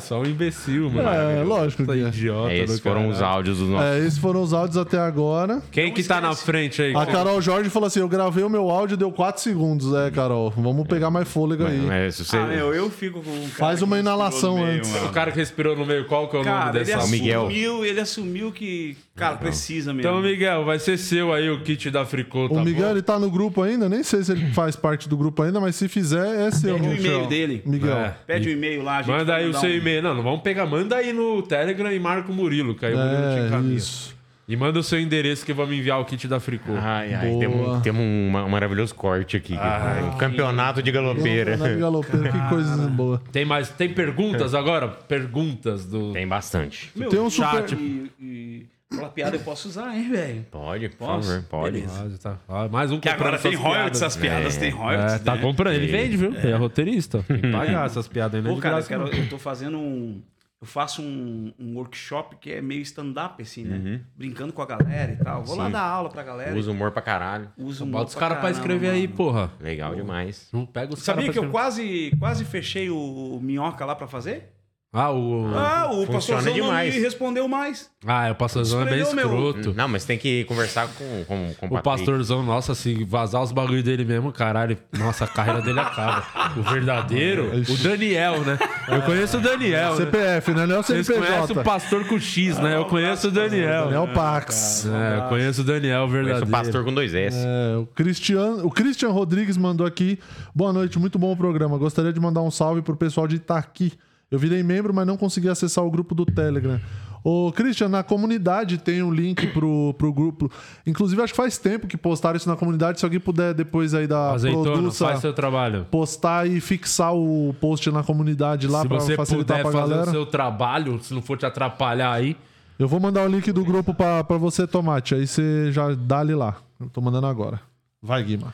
[0.00, 1.08] só um imbecil, mano.
[1.08, 1.96] É, lógico que é.
[1.96, 2.52] idiota.
[2.52, 3.86] É, esses foram os áudios dos nossos.
[3.86, 5.62] É, esses foram os áudios até agora.
[5.70, 6.94] Quem que tá na frente aí?
[6.94, 9.94] A Carol Jorge falou assim: Eu gravei o meu áudio, deu 4 segundos.
[9.94, 11.80] É, Carol, vamos pegar mais fôlego aí.
[11.80, 12.36] Mas se você...
[12.36, 14.90] Ah, meu, eu fico com um cara Faz uma inalação meio, antes.
[14.90, 15.06] mano.
[15.06, 17.06] O cara que respirou no meio, qual que é o Cara, nome ele dessa?
[17.06, 17.42] Miguel.
[17.42, 20.08] assumiu, ele assumiu que, cara, precisa mesmo.
[20.10, 22.90] Então, Miguel, vai ser seu aí o kit da Fricô, tá O Miguel, bom?
[22.92, 25.76] ele tá no grupo ainda, nem sei se ele faz parte do grupo ainda, mas
[25.76, 26.76] se fizer, é seu.
[26.78, 27.62] Pede o e-mail dele.
[27.64, 27.96] Miguel.
[27.96, 28.16] É.
[28.26, 30.02] Pede o e-mail lá, a gente Manda aí o seu um- e-mail.
[30.02, 30.66] Não, não vamos pegar.
[30.66, 33.76] Manda aí no Telegram e marca o Murilo, que aí o Murilo te É, encaminha.
[33.76, 34.14] isso.
[34.46, 36.72] E manda o seu endereço que vamos enviar o kit da Fricô.
[36.76, 37.40] Ai, ai, Boa.
[37.40, 39.54] temos um, temos um, um maravilhoso corte aqui.
[39.54, 41.56] um campeonato de galopeira.
[41.56, 43.22] Na galopeira, que coisa boa.
[43.32, 43.70] Tem mais.
[43.70, 44.86] Tem perguntas agora?
[44.88, 46.12] Perguntas do.
[46.12, 46.90] Tem bastante.
[46.94, 50.46] Meu, Tem um chat super- E, e aquela piada eu posso usar, hein, velho?
[50.50, 51.28] Pode, por Posso?
[51.28, 51.72] favor, pode.
[51.80, 52.10] Beleza.
[52.14, 52.38] Ah, tá.
[52.48, 54.02] Ah, mais um Que agora tem royalties, piadas.
[54.02, 55.42] essas piadas tem royalties, É, tá né?
[55.42, 55.74] comprando.
[55.74, 56.34] Ele vende, viu?
[56.36, 57.22] É, roteirista.
[57.28, 58.54] Tem que pagar essas piadas aí, né?
[58.54, 60.22] Pô, cara, eu, quero, eu tô fazendo um...
[60.60, 64.00] Eu faço um, um workshop que é meio stand-up, assim, né?
[64.16, 65.44] Brincando com a galera e tal.
[65.44, 65.72] Vou lá Sim.
[65.72, 66.56] dar aula pra galera.
[66.56, 67.50] Usa humor pra caralho.
[67.58, 69.52] Uso Bota os caras pra escrever aí, porra.
[69.60, 70.48] Legal demais.
[70.54, 73.94] Não pega os Sabia caras que pra eu quase, quase fechei o, o minhoca lá
[73.94, 74.53] pra fazer?
[74.96, 75.50] Ah, o.
[75.56, 76.94] Ah, o Funciona pastorzão não demais.
[76.94, 77.90] me respondeu mais.
[78.06, 79.48] Ah, é, o pastorzão é bem Esfregou, meu.
[79.50, 79.74] escroto.
[79.76, 81.82] Não, mas tem que conversar com, com, com O Patrick.
[81.82, 86.24] pastorzão, nossa, se vazar os bagulho dele mesmo, caralho, nossa, a carreira dele acaba.
[86.56, 88.56] O verdadeiro, o Daniel, né?
[88.86, 89.96] Eu conheço o Daniel.
[89.96, 89.96] Né?
[89.96, 90.66] CPF, né?
[90.66, 91.60] Não é o Vocês conhecem CNPJ.
[91.60, 92.76] o pastor com X, né?
[92.76, 93.90] Eu conheço o Daniel.
[93.92, 94.86] É o Pax.
[94.86, 96.46] É, eu conheço o Daniel, o Conheço verdadeiro.
[96.48, 97.36] o pastor com dois S.
[97.36, 100.20] É, o, Cristian, o Christian Rodrigues mandou aqui.
[100.54, 101.76] Boa noite, muito bom o programa.
[101.78, 103.92] Gostaria de mandar um salve pro pessoal de Itaqui.
[104.34, 106.80] Eu virei membro, mas não consegui acessar o grupo do Telegram.
[107.22, 110.50] Ô, Christian, na comunidade tem um link pro, pro grupo.
[110.86, 112.98] Inclusive, acho que faz tempo que postaram isso na comunidade.
[112.98, 115.86] Se alguém puder depois aí da Azeitona, produça faz seu trabalho.
[115.90, 120.10] postar e fixar o post na comunidade lá pra você facilitar puder pra fazer galera.
[120.10, 122.36] o seu trabalho, se não for te atrapalhar aí,
[122.78, 125.14] Eu vou mandar o link do grupo pra, pra você, Tomate.
[125.14, 126.56] Aí você já dá ali lá.
[126.78, 127.60] Eu tô mandando agora.
[128.02, 128.52] Vai, Guima.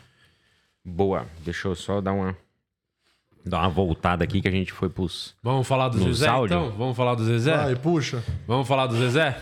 [0.85, 1.27] Boa.
[1.45, 2.37] Deixa eu só dar uma,
[3.45, 5.35] dar uma voltada aqui que a gente foi pros...
[5.43, 6.55] vamos falar do Zezé, áudio?
[6.57, 6.77] então?
[6.77, 7.57] Vamos falar do Zezé?
[7.57, 8.23] Vai, puxa.
[8.47, 9.41] Vamos falar do Zezé?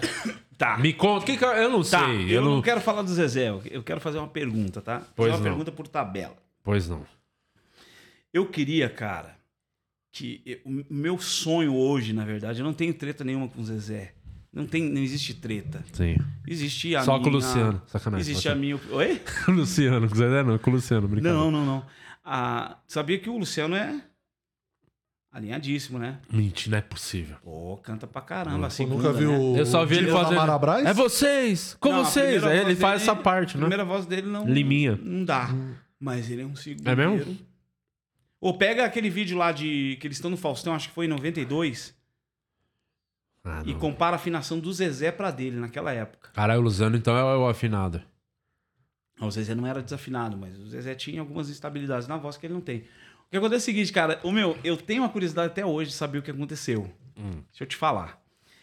[0.57, 0.77] Tá.
[0.79, 2.37] Me conta, que que eu, eu não Tá, sei.
[2.37, 2.61] eu, não...
[2.63, 5.03] quero falar do Zezé, eu- eu quero fazer uma pergunta, tá?
[5.15, 5.57] Pois fazer uma não.
[5.57, 6.37] pergunta por tabela.
[6.65, 7.03] Pois não.
[8.33, 9.37] Eu queria, cara,
[10.13, 13.65] que eu- o meu sonho hoje, na verdade, eu não tenho treta nenhuma com o
[13.65, 14.15] Zezé.
[14.53, 15.85] Não, tem, não existe treta.
[15.93, 16.17] Sim.
[16.47, 17.23] Existe a Só minha...
[17.25, 17.83] com o Luciano.
[17.87, 18.21] Sacanagem.
[18.29, 18.81] Existe a minha...
[18.91, 19.21] Oi?
[19.45, 21.37] Com o Luciano, com o Zezé não, com o Luciano, brincadeira.
[21.39, 21.85] Não, não, não.
[22.31, 24.03] Ah, sabia que o Luciano é
[25.33, 26.21] alinhadíssimo, né?
[26.31, 27.37] Mentira, não é possível.
[27.43, 28.67] Pô, canta pra caramba.
[28.67, 29.39] A segunda, nunca viu né?
[29.39, 30.37] o Eu só vi ele fazer.
[30.87, 31.75] É vocês!
[31.81, 32.41] Com Não, a vocês!
[32.43, 33.61] primeira Aí voz ele faz dele- essa parte, A né?
[33.63, 34.47] primeira voz dele não...
[34.47, 34.99] Liminha.
[35.03, 35.49] Não dá.
[35.99, 36.87] Mas ele é um segundo.
[36.89, 37.39] É mesmo?
[38.41, 39.97] Ou pega aquele vídeo lá de...
[40.01, 41.97] Que eles estão no Faustão, acho que foi em 92.
[43.45, 43.79] Ah, E não.
[43.81, 46.31] compara a afinação do Zezé pra dele naquela época.
[46.35, 48.03] Caralho, o Luciano então é o afinado.
[49.21, 52.55] O Zezé não era desafinado, mas o Zezé tinha algumas instabilidades na voz que ele
[52.55, 52.79] não tem.
[53.27, 55.91] O que acontece é o seguinte, cara, o meu, eu tenho uma curiosidade até hoje
[55.91, 56.91] de saber o que aconteceu.
[57.17, 57.43] Hum.
[57.51, 58.23] Deixa eu te falar.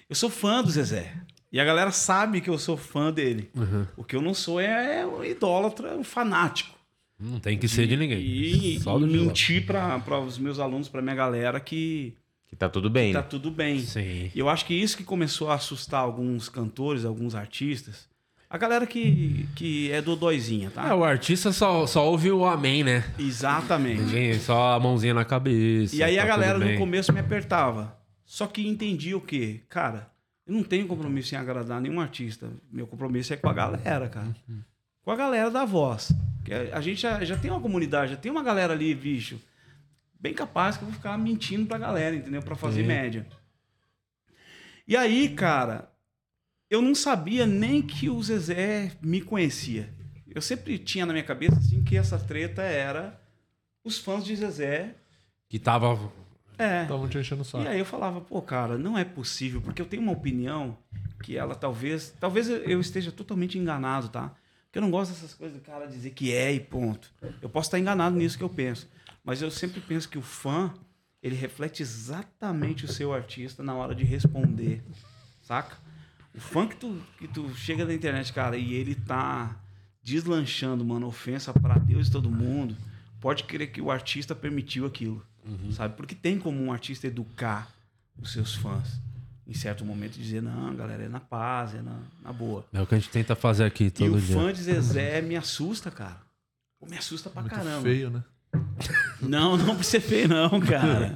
[0.09, 1.13] Eu sou fã do Zezé.
[1.51, 3.49] E a galera sabe que eu sou fã dele.
[3.55, 3.87] Uhum.
[3.95, 6.75] O que eu não sou é um idólatra, um fanático.
[7.17, 8.19] Não tem que ser de ninguém.
[8.19, 12.13] E, Só e do mentir para os meus alunos, para minha galera, que
[12.49, 13.27] Que tá tudo bem, tá né?
[13.29, 13.79] tudo bem.
[13.79, 14.31] Sim.
[14.33, 18.07] E eu acho que isso que começou a assustar alguns cantores, alguns artistas.
[18.49, 20.87] A galera que, que é do doizinha, tá?
[20.87, 23.03] É, o artista só, só ouve o amém, né?
[23.17, 24.39] Exatamente.
[24.39, 25.95] Só a mãozinha na cabeça.
[25.95, 27.97] E aí tá a galera no começo me apertava.
[28.23, 29.61] Só que entendia o quê?
[29.67, 30.09] Cara,
[30.45, 32.49] eu não tenho compromisso em agradar nenhum artista.
[32.71, 34.35] Meu compromisso é com a galera, cara.
[35.03, 36.11] Com a galera da voz.
[36.43, 39.39] Que a a gente já, já tem uma comunidade, já tem uma galera ali, bicho.
[40.19, 42.41] Bem capaz que eu vou ficar mentindo pra galera, entendeu?
[42.41, 42.87] Pra fazer Sim.
[42.87, 43.27] média.
[44.87, 45.89] E aí, cara,
[46.69, 49.93] eu não sabia nem que o Zezé me conhecia.
[50.27, 53.19] Eu sempre tinha na minha cabeça assim que essa treta era
[53.83, 54.95] os fãs de Zezé.
[55.47, 56.11] Que tava.
[56.57, 56.83] É.
[56.83, 57.63] Estavam te enchendo o saco.
[57.63, 60.77] E aí eu falava, pô, cara, não é possível, porque eu tenho uma opinião
[61.23, 62.13] que ela talvez.
[62.19, 64.33] Talvez eu- eu esteja totalmente enganado, tá?
[64.65, 67.11] Porque eu não gosto dessas coisas do cara dizer que é e ponto.
[67.41, 68.89] Eu posso estar enganado nisso que eu penso.
[69.23, 70.73] Mas eu sempre penso que o fã,
[71.23, 74.83] ele reflete exatamente o seu artista na hora de responder.
[75.41, 75.77] Saca?
[76.35, 79.55] O fã que tu, que tu chega na internet, cara, e ele tá
[80.03, 82.75] deslanchando, mano, ofensa pra Deus e todo mundo,
[83.19, 85.25] pode crer que o artista permitiu aquilo.
[85.71, 85.95] Sabe?
[85.95, 87.71] Porque tem como um artista educar
[88.19, 88.99] os seus fãs.
[89.47, 92.65] Em certo momento dizer, não, galera, é na paz, é na, na boa.
[92.73, 94.35] É o que a gente tenta fazer aqui E todo o dia.
[94.35, 96.19] fã de Zezé me assusta, cara.
[96.89, 97.81] Me assusta pra Muito caramba.
[97.83, 98.23] feio, né?
[99.21, 101.13] Não, não pra ser feio, não, cara.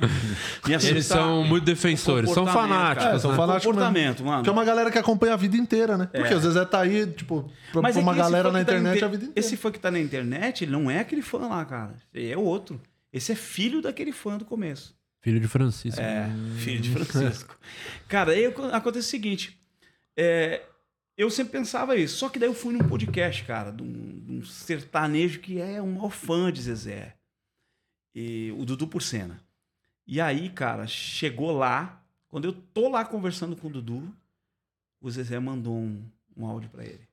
[0.68, 3.03] Me Eles são muito defensores, são comportamento, fanáticos.
[3.03, 3.16] cara.
[3.16, 3.38] É, são né?
[3.38, 3.82] fanáticos mesmo.
[3.84, 4.38] comportamento, mano.
[4.38, 6.10] Porque é uma galera que acompanha a vida inteira, né?
[6.11, 8.53] Porque o Zezé tá aí, tipo, pra, Mas pra é uma que esse galera fã
[8.53, 9.40] na que tá internet inte- a vida inteira.
[9.40, 11.95] Esse fã que tá na internet, ele não é aquele fã lá, cara.
[12.14, 12.82] Ele é outro.
[13.14, 14.95] Esse é filho daquele fã do começo.
[15.22, 15.99] Filho de Francisco.
[15.99, 17.57] É, filho de Francisco.
[18.07, 19.60] Cara, aí ac- acontece o seguinte.
[20.18, 20.61] é,
[21.18, 22.16] eu sempre pensava isso.
[22.18, 25.82] Só que daí eu fui num podcast, cara, de um, de um sertanejo que é
[25.82, 27.14] um maior fã de Zezé.
[28.15, 29.40] E, o Dudu Porcena.
[30.07, 32.02] E aí, cara, chegou lá.
[32.30, 34.14] Quando eu tô lá conversando com o Dudu,
[35.02, 36.03] o Zezé mandou um,
[36.38, 37.07] um áudio pra ele.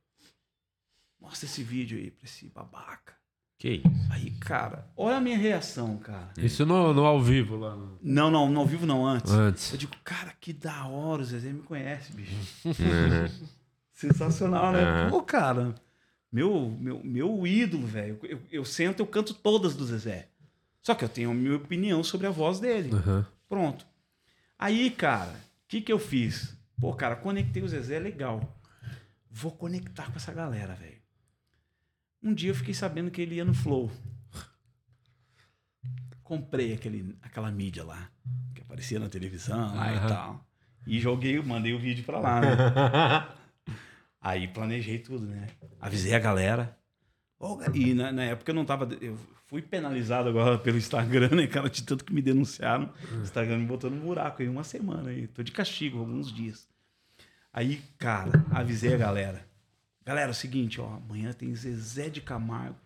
[1.21, 3.15] Mostra esse vídeo aí pra esse babaca.
[3.59, 3.89] Que isso?
[4.11, 6.31] Aí, cara, olha a minha reação, cara.
[6.37, 7.75] Isso no, no ao vivo lá.
[7.75, 9.33] no- Não, não, no ao vivo não, antes.
[9.33, 9.73] Antes.
[9.73, 12.35] Eu digo, cara, que da hora, o Zezé me conhece, bicho.
[12.67, 13.47] Uhum.
[13.93, 14.83] Sensacional, né?
[14.83, 15.11] Aham.
[15.11, 15.75] Pô, cara,
[16.31, 18.19] meu, meu, meu ídolo, velho.
[18.25, 20.29] Eu, eu sento, eu canto todas do Zezé.
[20.87, 22.95] Só que eu tenho a minha opinião sobre a voz dele.
[22.95, 23.27] Aham.
[23.49, 23.85] Pronto.
[24.57, 26.57] Aí, cara, o que que eu fiz?
[26.81, 28.57] Pô, cara, conectei o Zezé, legal.
[29.29, 31.03] Vou conectar com essa galera, velho.
[32.23, 33.91] Um dia eu fiquei sabendo que ele ia no Flow.
[36.23, 38.09] Comprei aquele, aquela mídia lá,
[38.55, 40.09] que aparecia na televisão lá e Aham.
[40.09, 40.47] tal.
[40.87, 42.57] E joguei, mandei o vídeo pra lá, né?
[44.23, 45.49] Aí planejei tudo, né?
[45.81, 46.79] Avisei a galera.
[47.75, 48.89] E na, na época eu não tava.
[49.01, 51.69] Eu fui penalizado agora pelo Instagram, né, cara?
[51.69, 52.93] De tanto que me denunciaram.
[53.13, 55.27] O Instagram me botou num buraco aí uma semana aí.
[55.29, 56.69] Tô de castigo alguns dias.
[57.53, 59.47] Aí, cara, avisei a galera.
[60.05, 60.87] Galera, é o seguinte, ó.
[60.97, 62.77] Amanhã tem Zezé de Camargo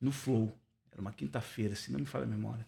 [0.00, 0.56] no Flow.
[0.92, 2.66] Era uma quinta-feira, se não me falha a memória.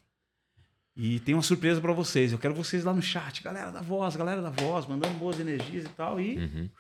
[0.97, 2.33] E tem uma surpresa pra vocês.
[2.33, 3.43] Eu quero vocês lá no chat.
[3.43, 6.19] Galera da voz, galera da voz, mandando boas energias e tal.
[6.21, 6.71] E Uhum.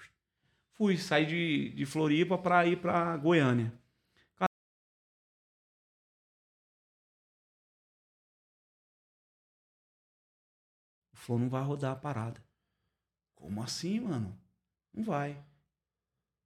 [0.75, 3.73] fui sair de, de Floripa para ir para Goiânia.
[11.27, 12.41] Flow não vai rodar a parada.
[13.35, 14.39] Como assim, mano?
[14.95, 15.31] Não vai.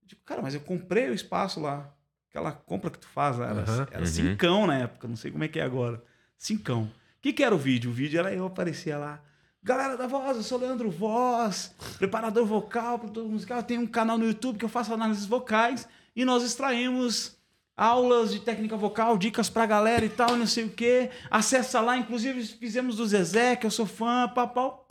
[0.03, 1.95] Eu digo, cara, mas eu comprei o espaço lá.
[2.31, 3.87] Aquela compra que tu faz era, Aham.
[3.91, 4.07] era Uhum.
[4.07, 6.03] cincão na época, não sei como é que é agora.
[6.39, 6.85] Cincão.
[6.85, 7.91] O que, que era o vídeo?
[7.91, 9.23] O vídeo era eu aparecia lá.
[9.63, 13.59] Galera da voz, eu sou Leandro Voz, preparador vocal, produtor musical.
[13.59, 15.87] Eu tenho um canal no YouTube que eu faço análises vocais
[16.17, 17.37] e nós extraímos
[17.81, 21.11] aulas de técnica vocal, dicas pra galera e tal, não sei o quê.
[21.31, 24.87] Acessa lá, inclusive fizemos do Zezé, que eu sou fã, papau.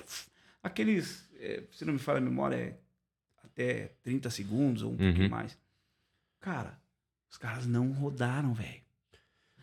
[0.63, 2.75] Aqueles, eh, se não me falha a memória, é
[3.45, 4.97] até 30 segundos ou um Uhum.
[4.97, 5.57] pouquinho mais.
[6.39, 6.79] Cara,
[7.29, 8.81] os caras não rodaram, velho.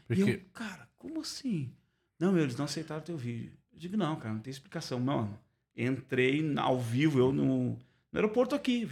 [0.09, 1.73] E Porque eu, cara, como assim?
[2.19, 3.53] Não, meu, eles não aceitaram teu vídeo.
[3.73, 5.01] Eu digo, não, cara, não tem explicação.
[5.01, 5.37] Mano,
[5.77, 7.79] entrei ao vivo, eu no, no
[8.15, 8.87] aeroporto aqui,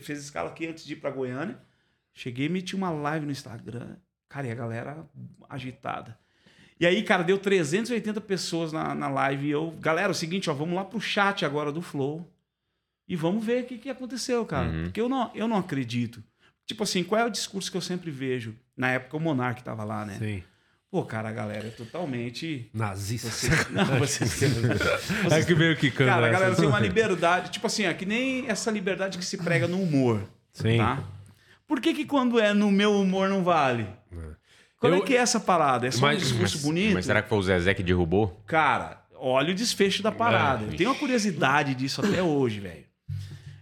[0.00, 1.60] fez escala aqui antes de ir pra Goiânia.
[2.14, 3.96] Cheguei e meti uma live no Instagram.
[4.28, 5.04] Cara, e a galera
[5.48, 6.18] agitada.
[6.78, 9.46] E aí, cara, deu 380 pessoas na, na live.
[9.46, 12.26] E eu, galera, é o seguinte, ó, vamos lá pro chat agora do Flow.
[13.06, 14.68] E vamos ver o que, que aconteceu, cara.
[14.68, 14.84] Uhum.
[14.84, 16.22] Porque eu não, eu não acredito.
[16.64, 18.54] Tipo assim, qual é o discurso que eu sempre vejo?
[18.76, 20.16] Na época o Monark tava lá, né?
[20.18, 20.42] Sim.
[20.90, 22.70] Pô, cara, a galera é totalmente.
[22.72, 23.30] Nazista.
[23.30, 23.48] Você...
[23.70, 24.40] Não, vocês.
[25.30, 27.50] É que veio quicando Cara, a galera tem uma liberdade.
[27.50, 30.22] Tipo assim, é que nem essa liberdade que se prega no humor.
[30.52, 30.78] Sim.
[30.78, 31.02] Tá?
[31.70, 33.86] Por que, que quando é no meu humor não vale?
[34.76, 35.86] Qual Eu- é que é essa parada?
[35.86, 36.94] É só Mas- um discurso bonito?
[36.94, 38.42] Mas será que foi o Zezé que derrubou?
[38.44, 40.64] Cara, olha o desfecho da parada.
[40.64, 40.68] É.
[40.72, 42.84] Eu tenho uma curiosidade disso até hoje, velho.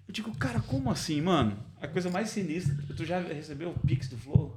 [0.09, 1.59] Eu digo, cara, como assim, mano?
[1.83, 2.75] a coisa mais sinistra.
[2.97, 4.55] Tu já recebeu o Pix do Flow?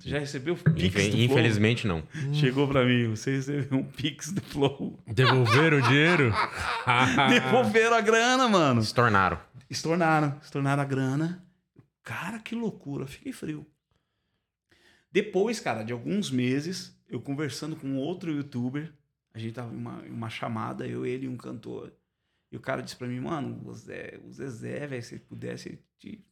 [0.00, 1.20] Tu já recebeu o Pix do Infe- Flow?
[1.24, 2.02] Infelizmente, não.
[2.32, 4.98] Chegou pra mim, você recebeu um Pix do Flow.
[5.06, 6.32] Devolveram o dinheiro?
[7.28, 8.82] Devolveram a grana, mano.
[8.82, 9.38] Se tornaram.
[9.68, 11.44] Estornaram, estornaram a grana.
[12.08, 13.66] Cara, que loucura, fiquei frio.
[15.12, 18.90] Depois, cara, de alguns meses, eu conversando com outro youtuber,
[19.34, 21.92] a gente tava em uma, em uma chamada, eu, ele e um cantor.
[22.50, 25.68] E o cara disse pra mim, mano, o, Zé, o Zezé, velho, se ele pudesse,
[25.68, 26.24] ele te,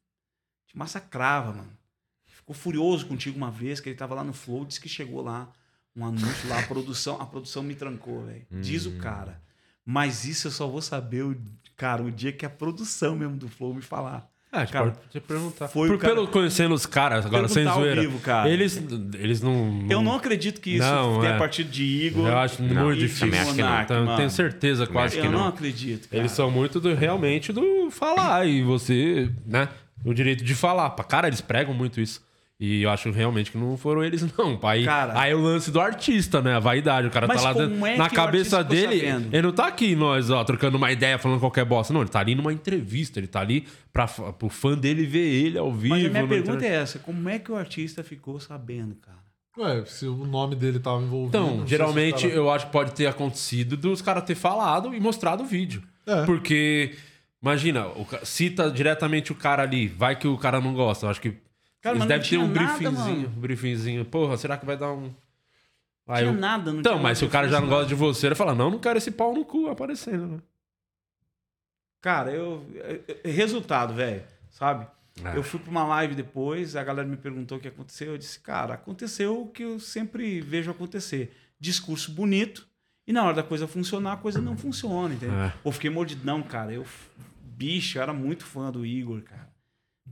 [0.67, 1.79] te massacrava, mano.
[2.25, 5.53] Ficou furioso contigo uma vez, que ele tava lá no Flow, disse que chegou lá,
[5.95, 8.47] um anúncio lá, a produção, a produção me trancou, velho.
[8.63, 9.43] Diz o cara.
[9.85, 11.37] Mas isso eu só vou saber,
[11.77, 14.35] cara, o dia que a produção mesmo do Flow me falar.
[14.57, 15.69] Ah, gente Cara, pode perguntar.
[15.69, 18.01] foi Por, cara- pelo conhecendo os caras, agora sem Perguntar zoeira.
[18.01, 18.49] vivo, cara.
[18.49, 18.83] Eles,
[19.19, 21.39] eles não, Eu não acredito que isso Não, tenha é.
[21.39, 22.27] partido de Igor.
[22.29, 23.27] Eu acho Não, muito difícil.
[23.29, 23.69] acho que não.
[23.69, 24.17] Monark, Então, mano.
[24.17, 25.49] tenho certeza quase Eu que não, não.
[25.49, 26.09] acredito.
[26.09, 26.21] Cara.
[26.23, 29.69] Eles são muito do, realmente do falar e você, né?
[30.05, 30.89] O direito de falar.
[30.91, 32.25] Cara, eles pregam muito isso.
[32.59, 34.59] E eu acho realmente que não foram eles, não.
[34.63, 35.19] Aí, Cara.
[35.21, 36.55] aí é o lance do artista, né?
[36.55, 37.07] A vaidade.
[37.07, 39.05] O cara tá lá dentro- é na cabeça dele.
[39.31, 41.93] Ele não tá aqui, nós, ó, trocando uma ideia, falando qualquer bosta.
[41.93, 43.21] Não, ele tá ali numa entrevista.
[43.21, 45.95] Ele tá ali pra, pro fã dele ver ele ao vivo.
[45.97, 46.73] Mas a minha pergunta internet.
[46.73, 49.17] é essa: como é que o artista ficou sabendo, cara?
[49.59, 51.37] Ué, se o nome dele tava envolvido.
[51.37, 55.01] Então, se geralmente cara- eu acho que pode ter acontecido dos caras ter falado e
[55.01, 55.83] mostrado o vídeo.
[56.07, 56.25] É.
[56.25, 56.95] Porque,
[57.43, 57.87] imagina,
[58.23, 61.07] cita diretamente o cara ali, vai que o cara não gosta.
[61.07, 61.35] Eu acho que
[61.87, 63.17] Cara, eles mas não devem ter um nada, briefingzinho.
[63.23, 63.29] mano.
[63.37, 64.05] Um briefingzinho.
[64.05, 65.13] Porra, será que vai dar um.
[66.09, 67.95] Aí tinha eu- nada, não Então, tinha mas se o cara já não gosta de
[67.95, 70.39] você, ele fala: não, não quero esse pau no cu aparecendo, né?
[72.01, 72.65] Cara, eu.
[73.25, 74.23] Resultado, velho.
[74.51, 74.87] Sabe?
[75.25, 75.37] É.
[75.37, 78.13] Eu fui pra uma live depois, a galera me perguntou o que aconteceu.
[78.13, 81.35] Eu disse, cara, aconteceu o que eu sempre vejo acontecer.
[81.59, 82.67] Discurso bonito,
[83.07, 85.35] e na hora da coisa funcionar, a coisa não funciona, entendeu?
[85.39, 85.53] É.
[85.63, 86.73] Pô, fiquei mordidão, cara.
[86.73, 86.85] Eu,
[87.43, 89.46] bicho, eu era muito fã do Igor, cara.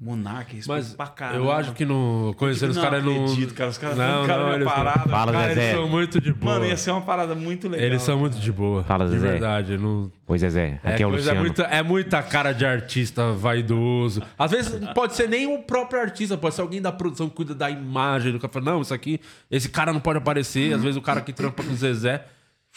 [0.01, 1.39] Monark, Mas pra caramba.
[1.39, 2.35] eu acho que no.
[2.37, 3.25] Conhecendo os caras não.
[3.25, 3.71] acredito, cara.
[3.71, 5.09] Os caras Não, não, cara, não, eles parada.
[5.09, 5.73] Fala, cara, Eles Zezé.
[5.73, 6.53] são muito de boa.
[6.55, 7.87] Mano, ia ser uma parada muito legal.
[7.87, 8.83] Eles são muito de boa.
[8.85, 9.29] Fala, de Zezé.
[9.29, 9.79] verdade.
[9.79, 10.11] Não...
[10.27, 10.81] Pois é, Zé.
[10.83, 11.41] É, Aqui é o coisa- é Luciano.
[11.41, 14.21] muita, é muita cara de artista vaidoso.
[14.39, 17.55] Às vezes pode ser nem o próprio artista, pode ser alguém da produção que cuida
[17.55, 18.53] da imagem do cara.
[18.53, 20.75] fala, Não, isso aqui, esse cara não pode aparecer.
[20.75, 22.25] Às vezes o cara que trampa com o Zezé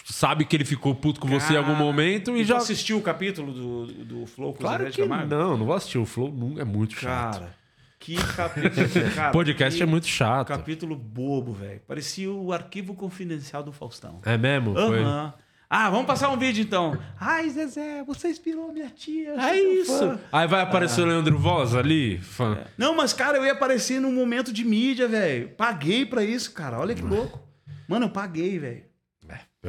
[0.05, 2.57] sabe que ele ficou puto com você em algum momento e já.
[2.57, 5.29] assistiu o capítulo do, do Flow com o Claro Zezé de que Camargo?
[5.35, 5.97] não, não vou assistir.
[5.97, 7.39] O Flow é muito chato.
[7.39, 7.55] Cara,
[7.99, 8.87] que capítulo.
[9.15, 10.47] Cara, Podcast que é muito chato.
[10.47, 11.81] Capítulo bobo, velho.
[11.87, 14.21] Parecia o arquivo confidencial do Faustão.
[14.25, 14.77] É mesmo?
[14.77, 15.33] Aham.
[15.69, 16.97] Ah, vamos passar um vídeo então.
[17.19, 19.31] Ai, Zezé, você inspirou minha tia.
[19.31, 19.99] É isso.
[19.99, 20.17] fã.
[20.31, 22.19] Aí vai aparecer o Leandro Voz ali.
[22.19, 22.59] fã.
[22.77, 25.49] Não, mas cara, eu ia aparecer num momento de mídia, velho.
[25.57, 26.79] Paguei pra isso, cara.
[26.79, 27.41] Olha que louco.
[27.85, 28.83] Mano, eu paguei, velho.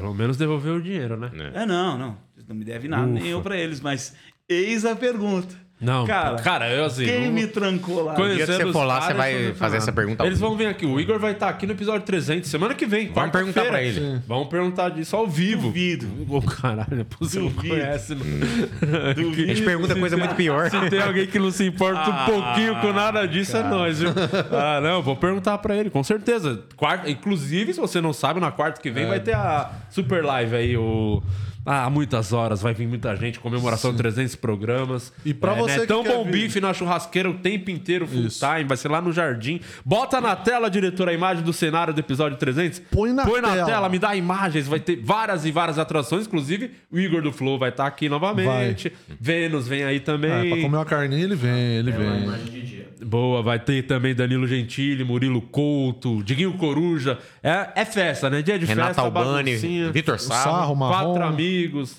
[0.00, 1.30] Pelo menos devolveu o dinheiro, né?
[1.54, 2.18] É, não, não.
[2.46, 3.28] Não me deve nada, nem Ufa.
[3.30, 4.14] eu pra eles, mas
[4.48, 5.54] eis a pergunta.
[5.80, 7.04] Não, Cara, cara, eu assim.
[7.04, 8.12] Quem não- me trancou lá?
[8.14, 10.22] O dia que Conhecendo você for lá, caras, você vai não fazer essa pergunta.
[10.24, 10.84] ao Eles vão vir aqui.
[10.84, 13.12] O Igor vai estar aqui no episódio 300, semana que vem.
[13.12, 14.00] Vamos perguntar pra ele.
[14.00, 14.22] Sim.
[14.26, 15.68] Vamos perguntar disso ao vivo.
[15.68, 16.08] Duvido.
[16.28, 17.74] Ô, caralho, pô, você não Duvido.
[17.76, 18.14] conhece.
[18.14, 18.22] Não.
[19.14, 19.50] Duvido.
[19.52, 20.68] A gente pergunta coisa muito pior.
[20.68, 24.10] Se tem alguém que não se importa um pouquinho com nada disso, é nós, viu?
[24.50, 26.60] Ah, não, vou perguntar pra ele, com certeza.
[26.76, 30.56] Quarta, inclusive, se você não sabe, na quarta que vem vai ter a super live
[30.56, 31.22] aí, o.
[31.70, 35.12] Ah, muitas horas, vai vir muita gente, comemoração de 300 programas.
[35.24, 38.06] E pra é, você né, que Tão bom vir- bife na churrasqueira o tempo inteiro,
[38.06, 38.44] full Isso.
[38.46, 39.60] time, vai ser lá no jardim.
[39.84, 42.78] Bota na tela, diretor, a imagem do cenário do episódio 300.
[42.90, 43.66] Põe na Põe na tela.
[43.66, 47.58] tela, me dá imagens, vai ter várias e várias atrações, inclusive o Igor do Flow
[47.58, 48.92] vai estar aqui novamente.
[49.20, 50.30] Vênus vem aí também.
[50.30, 52.22] É, pra comer uma carninha, ele vem, ele É uma vem.
[52.24, 52.88] imagem de dia.
[53.04, 57.16] Boa, vai ter também Danilo Gentili, Murilo Couto, Diguinho Coruja.
[57.42, 58.42] É, é festa, né?
[58.42, 59.56] Dia de Renato festa, Albani.
[59.92, 60.42] Vitor Sarro.
[60.42, 61.04] sarro, marrom.
[61.14, 61.57] Quatro amigos.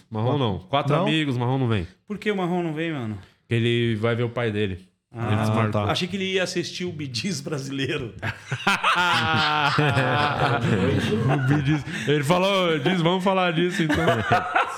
[0.10, 0.60] Marrom não.
[0.60, 1.04] Quatro Não?
[1.04, 1.88] amigos, Marrom não vem.
[2.08, 3.18] Por que o Marrom não vem, mano?
[3.50, 4.88] Ele vai ver o pai dele.
[5.12, 5.82] Ah, desmarcou.
[5.90, 8.14] Achei que ele ia assistir o Bidiz brasileiro.
[11.34, 14.06] O Bi diz- Ele falou, diz, vamos falar disso então.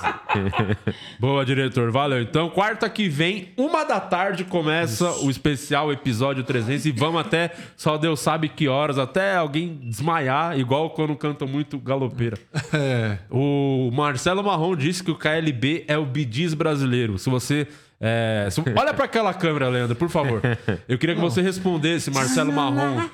[1.20, 2.20] Boa, diretor, valeu.
[2.22, 7.50] Então, quarta que vem, uma da tarde, começa o especial episódio 300 e vamos até,
[7.76, 12.38] só Deus sabe que horas, até alguém desmaiar, igual quando canta muito galopeira.
[12.72, 13.18] É.
[13.30, 17.18] O Marcelo Marrom disse que o KLB é o Bidiz brasileiro.
[17.18, 17.66] Se você.
[18.02, 20.42] É, olha pra aquela câmera, Leandro, por favor.
[20.88, 23.08] Eu queria que você respondesse, Marcelo Marrom.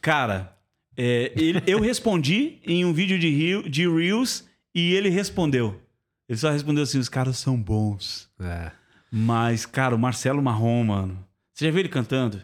[0.00, 0.52] Cara,
[0.96, 4.44] é, ele- eu respondi em um vídeo de, Rio- de Reels
[4.74, 5.80] e ele respondeu.
[6.28, 8.28] Ele só respondeu assim: os caras são bons.
[8.40, 8.70] É.
[9.10, 11.24] Mas, cara, o Marcelo Marrom, mano.
[11.54, 12.40] Você já viu ele cantando?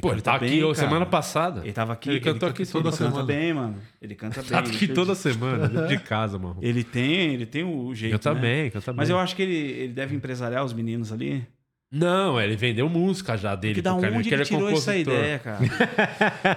[0.00, 0.86] Pô, ele canta tá aqui bem, ó, cara.
[0.88, 1.60] semana passada.
[1.62, 2.10] Ele tava aqui.
[2.10, 3.26] Ele cantou aqui toda ele canta semana.
[3.26, 3.76] bem, mano.
[4.00, 4.50] Ele canta bem.
[4.50, 6.56] Tá ele aqui toda semana, dentro de casa, mano.
[6.60, 8.12] Ele tem, ele tem o jeito.
[8.12, 8.40] Canta né?
[8.40, 8.96] bem, canta bem.
[8.96, 11.46] Mas eu acho que ele, ele deve empresariar os meninos ali.
[11.96, 13.74] Não, ele vendeu música já dele.
[13.76, 15.14] Que da onde que ele é tirou essa compositor.
[15.14, 15.58] ideia, cara?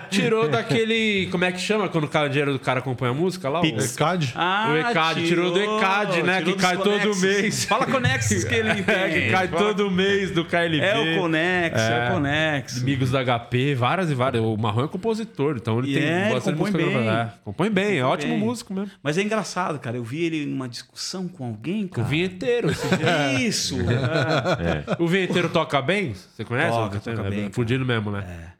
[0.09, 1.27] Tirou daquele.
[1.31, 3.61] Como é que chama quando o cara- o dinheiro do cara acompanha a música lá?
[3.61, 4.33] O- ECAD?
[4.35, 7.21] Ah, O ECAD, tirou do ECAD, né, tirou que cai todo Conexes.
[7.21, 7.65] mês.
[7.65, 8.95] Fala Conexes que ele tem.
[8.95, 10.79] É, que cai todo mês do KLB.
[10.79, 12.81] É o Conex, é, o Conex.
[12.81, 14.43] Amigos da HP, várias e várias.
[14.43, 16.99] O Marrom é compositor, então ele E tem é, ele bastante compõe música.
[16.99, 17.09] bem.
[17.09, 18.39] É, compõe bem, é Compõe ótimo bem.
[18.43, 18.91] músico mesmo.
[19.03, 19.97] Mas é engraçado, cara.
[19.97, 22.07] Eu vi ele numa discussão com alguém, O cara.
[22.07, 22.69] vinheteiro.
[22.71, 23.33] esse dia.
[23.47, 23.77] Isso.
[23.79, 24.95] é.
[25.01, 26.13] O vinheteiro toca bem?
[26.13, 26.71] Você conhece?
[26.71, 27.53] Toca, toca é, bem, É cara.
[27.53, 28.53] fudido mesmo, né?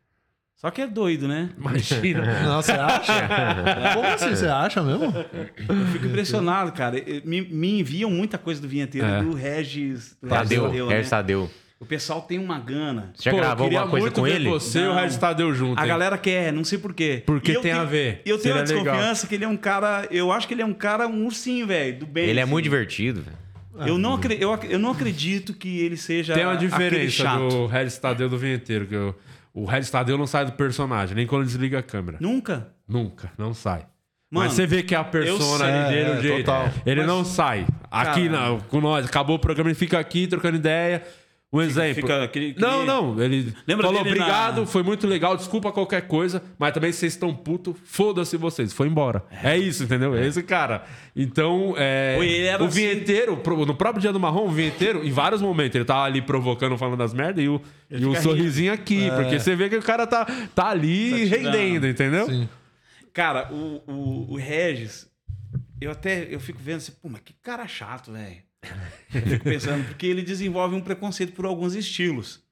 [0.56, 1.50] Só que é doido, né?
[1.58, 2.26] Imagina.
[2.44, 3.14] Não, você acha?
[3.94, 4.30] Como assim?
[4.36, 5.06] Você acha mesmo?
[5.06, 6.98] Eu fico impressionado, cara.
[7.24, 9.22] Me, me enviam muita coisa do vinheteiro É.
[9.24, 10.18] do Regis.
[10.22, 11.10] Do Tadeu, Regis Regis né?
[11.18, 11.50] Tadeu.
[11.80, 13.12] O pessoal tem uma gana.
[13.16, 14.50] Você já gravou alguma coisa muito com ver ele?
[14.50, 14.96] Você e o Não.
[14.96, 15.80] Regis Tadeu junto.
[15.80, 15.88] A hein?
[15.88, 17.24] galera quer, não sei por quê.
[17.26, 18.22] Porque tem tenho- a ver.
[18.26, 18.96] E eu tenho uma Seria legal.
[18.96, 20.06] desconfiança que ele é um cara.
[20.12, 22.28] Eu acho que ele é um cara, um ursinho, velho, do bem.
[22.28, 22.52] Ele é assim.
[22.52, 23.38] muito divertido, velho.
[23.88, 26.34] Eu não, acre- eu, eu não acredito que ele seja.
[26.34, 27.48] Tem uma diferença chato.
[27.50, 28.86] do Regis Tadeu do vinheteiro.
[28.88, 29.16] Que eu-
[29.54, 32.18] o Regis Tadeu não sai do personagem, nem quando desliga a câmera.
[32.20, 32.70] Nunca.
[32.88, 33.86] Nunca, não sai.
[34.32, 36.46] Mano, Mas você vê que é a persona ali dele, É, o jeito.
[36.46, 36.70] total.
[36.86, 37.66] Ele Mas- não sai.
[37.90, 39.06] Aqui Cara, não, com nós.
[39.08, 41.04] Acabou o programa, ele fica aqui trocando ideia.
[41.52, 41.96] Um exemplo.
[41.96, 43.20] fica aquele- aquele- Não, não.
[43.20, 47.14] Ele Lembra falou dele na- obrigado, foi muito legal, desculpa qualquer coisa, mas também vocês
[47.14, 48.72] estão puto, foda-se vocês.
[48.72, 49.24] Foi embora.
[49.44, 50.16] É, isso, entendeu?
[50.16, 50.84] É esse cara.
[51.16, 52.18] Então, é,
[52.62, 53.36] o assim- vinheteiro,
[53.66, 57.00] no próprio dia do marrom, o vinheteiro, em vários momentos, ele tava ali provocando, falando
[57.00, 57.60] das merdas, e o,
[57.90, 61.88] e o sorrisinho aqui, porque você vê que o cara tá, tá ali Tá rendendo,
[61.88, 62.28] entendeu?
[62.28, 62.48] Sim.
[63.12, 65.10] Cara, o, o, o Regis,
[65.82, 68.38] eu até eu fico vendo assim, pô, mas que cara chato, velho.
[69.14, 72.44] Eu fico pensando, porque ele desenvolve um preconceito por alguns estilos.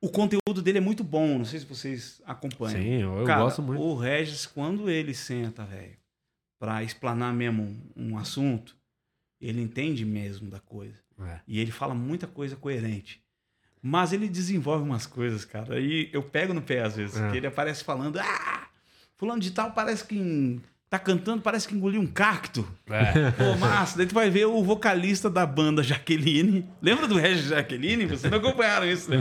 [0.00, 2.80] O conteúdo dele é muito bom, não sei se vocês acompanham.
[2.82, 3.82] Sim, eu, Cara, gosto muito.
[3.82, 5.96] O Regis, quando ele senta, velho,
[6.58, 7.62] pra explanar mesmo
[7.96, 8.76] um, um assunto,
[9.40, 10.98] ele entende mesmo da coisa.
[11.18, 11.40] É.
[11.48, 13.22] E ele fala muita coisa coerente.
[13.80, 15.76] Mas ele desenvolve umas coisas, cara.
[15.76, 17.16] Aí eu pego no pé às vezes.
[17.16, 17.30] É.
[17.30, 18.68] Que ele aparece falando: Ah,
[19.16, 22.64] fulano de tal parece que em- tá cantando, parece que engoliu um cacto.
[22.88, 23.32] É.
[23.32, 23.98] Pô, massa.
[23.98, 26.64] Daí tu vai ver o vocalista da banda Jaqueline.
[26.80, 28.06] Lembra do Regis Jaqueline?
[28.06, 29.16] Vocês não acompanharam isso, né?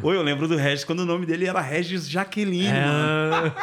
[0.00, 2.86] Ou eu lembro do Regis quando o nome dele era Regis Jaqueline, É.
[2.86, 3.52] mano.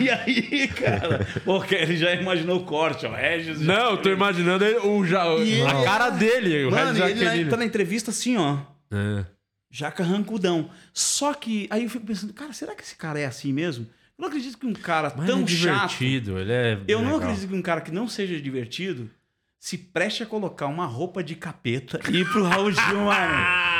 [0.00, 1.26] E aí, cara?
[1.44, 3.14] Pô, que ele já imaginou o corte, ó.
[3.14, 6.92] Regis Não, eu tô imaginando ele, o, ja, E a ele- cara dele, o Mano,
[6.92, 7.50] Regis e ele Jaqueline.
[7.50, 8.58] tá na entrevista assim, ó.
[8.90, 9.24] É.
[9.70, 10.70] Jaca rancudão.
[10.92, 13.86] Só que aí eu fico pensando, cara, será que esse cara é assim mesmo?
[14.18, 15.90] Eu não acredito que um cara Mas tão ele é chato.
[15.90, 17.20] divertido, ele é Eu não legal.
[17.30, 19.08] acredito que um cara que não seja divertido
[19.60, 23.34] se preste a colocar uma roupa de capeta e ir pro Raul Gil, mano.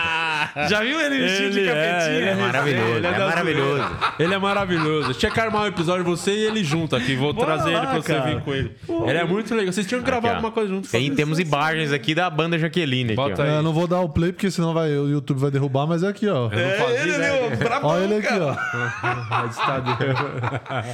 [0.69, 2.16] Já viu ele vestido de é, capetinha?
[2.19, 3.85] ele é Maravilhoso, Ele é, das- maravilhoso.
[4.19, 5.15] Ele é maravilhoso.
[5.15, 7.15] Tinha que armar um episódio você e ele junto aqui.
[7.16, 8.27] Vou Bora trazer lá, ele pra você cara.
[8.35, 8.73] vir com ele.
[9.07, 9.73] Ele é muito legal.
[9.73, 10.37] Vocês tinham que gravar Aqui, ó.
[10.37, 10.89] alguma coisa junto.
[10.89, 13.12] Tem, temos imagens aqui da banda Jaqueline.
[13.12, 13.45] Aqui, Bota ó.
[13.45, 13.51] aí.
[13.51, 16.03] É, eu não vou dar o play porque senão vai, o YouTube vai derrubar, mas
[16.03, 16.49] é aqui, ó.
[16.49, 17.33] Fazia É, ele ideia.
[17.45, 18.45] ali, ó, brabão, Olha ele aqui, cara.
[18.47, 19.49] ó.
[19.66, 20.16] Tadeu.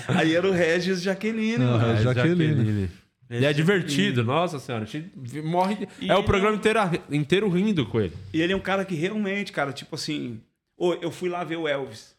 [0.09, 1.93] Aí era o Regis Jaqueline, Não, mano.
[1.93, 2.90] é Jaqueline.
[3.36, 4.85] Ele é divertido, nossa senhora.
[4.85, 5.11] A gente
[5.43, 5.89] morre.
[6.01, 6.78] E é o programa inteiro,
[7.11, 8.12] inteiro rindo com ele.
[8.32, 10.40] E ele é um cara que realmente, cara, tipo assim...
[10.77, 12.15] Ô, eu fui lá ver o Elvis.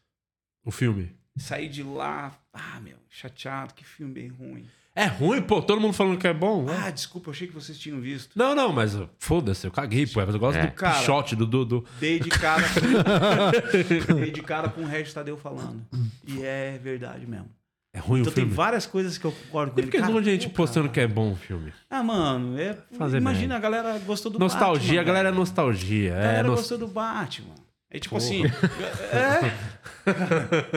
[0.65, 1.11] O filme.
[1.37, 4.65] Saí de lá, ah, meu, chateado, que filme bem ruim.
[4.95, 5.61] É ruim, pô.
[5.61, 6.65] Todo mundo falando que é bom.
[6.69, 8.31] Ah, desculpa, eu achei que vocês tinham visto.
[8.33, 10.21] Não, não, mas foda-se, eu caguei, pô.
[10.21, 10.67] Eu gosto É.
[10.67, 10.97] do Cara.
[10.99, 11.83] pichote, do Dudu.
[11.99, 14.15] Dei de cara com...
[14.15, 15.85] Dei de cara com o Regis Tadeu falando.
[16.25, 17.49] E é verdade mesmo.
[17.95, 18.53] É ruim Então o tem filme.
[18.55, 19.87] várias coisas que eu concordo com E ele.
[19.87, 20.93] por que Cara, tem gente pô, postando cara.
[20.93, 21.71] que é bom o filme?
[21.89, 22.77] Ah, mano, é...
[22.97, 24.99] Fazer imagina, a galera gostou do Nostalgia, Batman.
[25.01, 26.13] a galera é nostalgia.
[26.13, 27.55] A É galera nos- gostou do Batman.
[27.95, 28.43] É tipo assim...
[28.45, 29.51] É...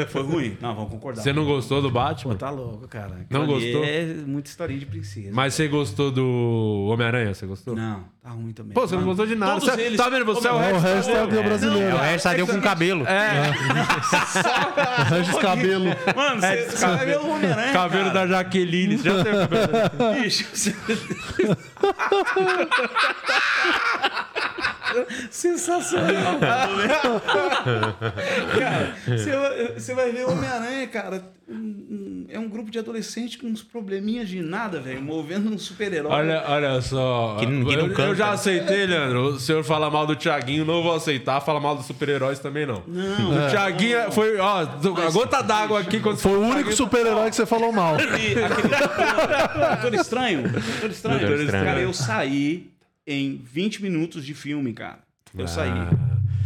[0.08, 0.56] Foi ruim?
[0.60, 1.20] Não, vamos concordar.
[1.22, 2.34] Você não gostou do Pô, Batman?
[2.36, 3.26] tá louco, cara.
[3.28, 3.84] Não Aquilo ali gostou?
[3.84, 5.30] É muita historinha de princesa.
[5.34, 7.34] Mas você gostou do Homem-Aranha?
[7.34, 7.76] Você gostou?
[7.76, 8.72] Não, tá ruim também.
[8.72, 9.52] Pô, você não Mano, gostou de nada.
[9.60, 9.98] Todos Você- eles...
[9.98, 10.24] Tá vendo?
[10.24, 11.90] Você é o Ô, meu, É o brasileiro.
[11.90, 13.04] É o Regis Tadeu com cabelo.
[13.04, 15.84] O Regis Cabelo.
[16.16, 18.14] Mano, você vai ver o Homem-Aranha, Cabelo cara.
[18.14, 18.96] da Jaqueline.
[18.96, 19.88] Você já tem o cabelo da...
[20.22, 20.74] Bicho, você...
[25.30, 26.38] Sensacional.
[28.58, 31.22] cara, você vai, você vai ver o Homem-Aranha, cara.
[31.48, 35.56] um- um- é um grupo de adolescentes com uns probleminhas de nada, velho, movendo um
[35.58, 36.12] super-herói.
[36.12, 37.36] Olha, olha só.
[37.40, 39.28] Que ninguém eu, eu já aceitei, Leandro.
[39.28, 41.40] O senhor fala mal do Thiaguinho, não vou aceitar.
[41.40, 42.82] Fala mal dos super-heróis também, não.
[42.86, 43.46] Não.
[43.46, 47.46] O Thiaguinho foi, ó, a gota d'água aqui quando Foi o único super-herói que você
[47.46, 47.96] falou mal.
[47.96, 51.18] Doutor estranho, doutor estranho.
[51.20, 51.64] Doutor Estranho.
[51.64, 52.70] Cara, eu saí
[53.08, 54.98] em 20 minutos de filme, cara.
[55.36, 55.70] Eu saí.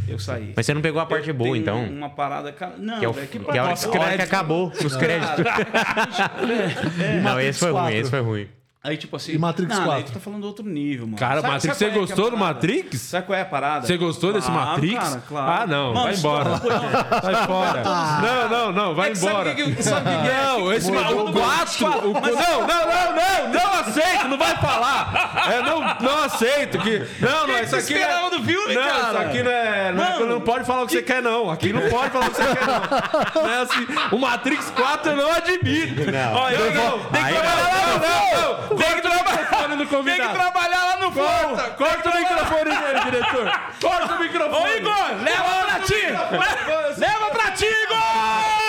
[0.07, 0.53] Eu saí.
[0.55, 1.85] Mas você não pegou a parte Eu boa, então?
[1.85, 2.53] Uma parada.
[2.53, 5.45] Cara, não, Que é, o, velho, que que é a hora, que acabou os créditos.
[7.23, 8.49] Não, esse foi ruim, esse foi ruim.
[8.85, 9.31] Aí, tipo assim.
[9.35, 9.93] E Matrix não, 4?
[9.93, 11.17] Aí tu tá falando outro nível, mano.
[11.17, 12.55] Cara, Sabe- Matrix, sabe você é que é gostou do parada?
[12.55, 13.01] Matrix?
[13.01, 13.87] Sabe qual é a parada?
[13.87, 14.95] Você gostou desse Claro, Matrix?
[15.09, 15.51] cara, claro.
[15.63, 16.45] Ah, não, Mano, vai embora.
[16.51, 17.83] não, Vai fora.
[18.23, 19.55] Não, não, não, vai É que sabe embora.
[19.55, 20.43] que sabe que que é?
[20.43, 21.87] Não, esse Mudou o 4.
[21.89, 25.45] Não, não, não, não, não aceito, não vai falar.
[25.49, 26.99] É, não, não aceito que.
[27.21, 27.95] Não, não, isso aqui.
[27.95, 28.99] não é- do filme, não, cara?
[29.11, 29.93] Isso aqui não é.
[29.93, 30.27] Não, é- Mano.
[30.27, 31.49] não pode falar o que você quer, não.
[31.49, 33.43] Aqui não pode falar o que você quer, não.
[33.45, 33.87] Não é assim.
[34.11, 36.11] O Matrix 4 eu não admito.
[36.11, 38.72] Não, não, tem que- trabalhar não, não, não.
[38.77, 41.75] Tem que trabalhar no Tem que trabalhar lá no Corta, fogo.
[41.77, 43.61] corta o microfone dele, diretor.
[43.81, 44.57] Corta o microfone.
[44.71, 45.95] Ô, Igor, leva pra ti.
[45.95, 48.62] Le- Leva pra ti, Igor!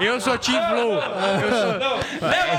[0.00, 0.94] Eu sou Team Flow.
[0.94, 1.00] Não,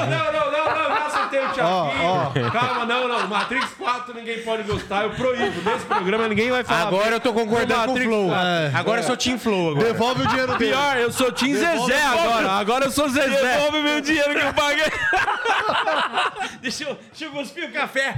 [0.08, 2.52] não, não, não, não, já acertei o Thiaguinho.
[2.52, 3.28] Calma, não, não.
[3.28, 5.62] Matrix 4 ninguém pode gostar, eu proíbo.
[5.70, 6.88] Nesse programa ninguém vai falar.
[6.88, 8.34] Agora eu tô concordando com o Flow.
[8.34, 8.72] É.
[8.74, 9.86] Agora eu sou Team Flow agora.
[9.86, 10.72] Devolve o dinheiro dele.
[10.72, 12.52] Pior, eu sou Tim Zezé agora.
[12.52, 13.30] Agora eu sou Zezé.
[13.30, 14.92] Devolve meu dinheiro que eu paguei.
[16.62, 18.18] deixa, eu, deixa eu cuspir o café.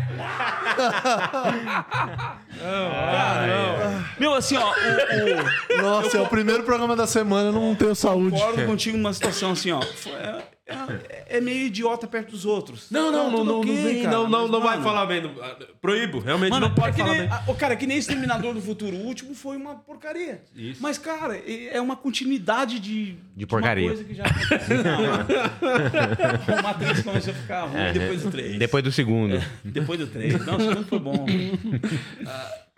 [2.59, 7.73] Cara, Meu, assim, ó, o, o, Nossa, é o primeiro programa da semana, eu não
[7.73, 8.31] tenho saúde.
[8.31, 9.81] concordo contigo numa situação assim, ó.
[9.81, 12.91] É, é- é meio idiota perto dos outros.
[12.91, 15.21] Não, não, Tá não, não, não, vem, não, não, não vai falar bem.
[15.21, 15.31] do-
[15.81, 17.39] Proíbo, realmente Mano, não pode é que falar nem, bem.
[17.47, 18.95] o cara, que nem Exterminador do Futuro.
[18.95, 20.41] O último foi uma porcaria.
[20.55, 20.79] Isso.
[20.81, 23.15] Mas, cara, é é uma continuidade de.
[23.35, 23.87] De porcaria.
[23.87, 24.83] Uma coisa que já aconteceu.
[26.59, 28.59] O Matrix começou a ficar ruim depois do 3.
[28.59, 29.41] Depois do segundo.
[29.63, 30.45] Depois do 3.
[30.45, 31.25] Não, o segundo foi bom.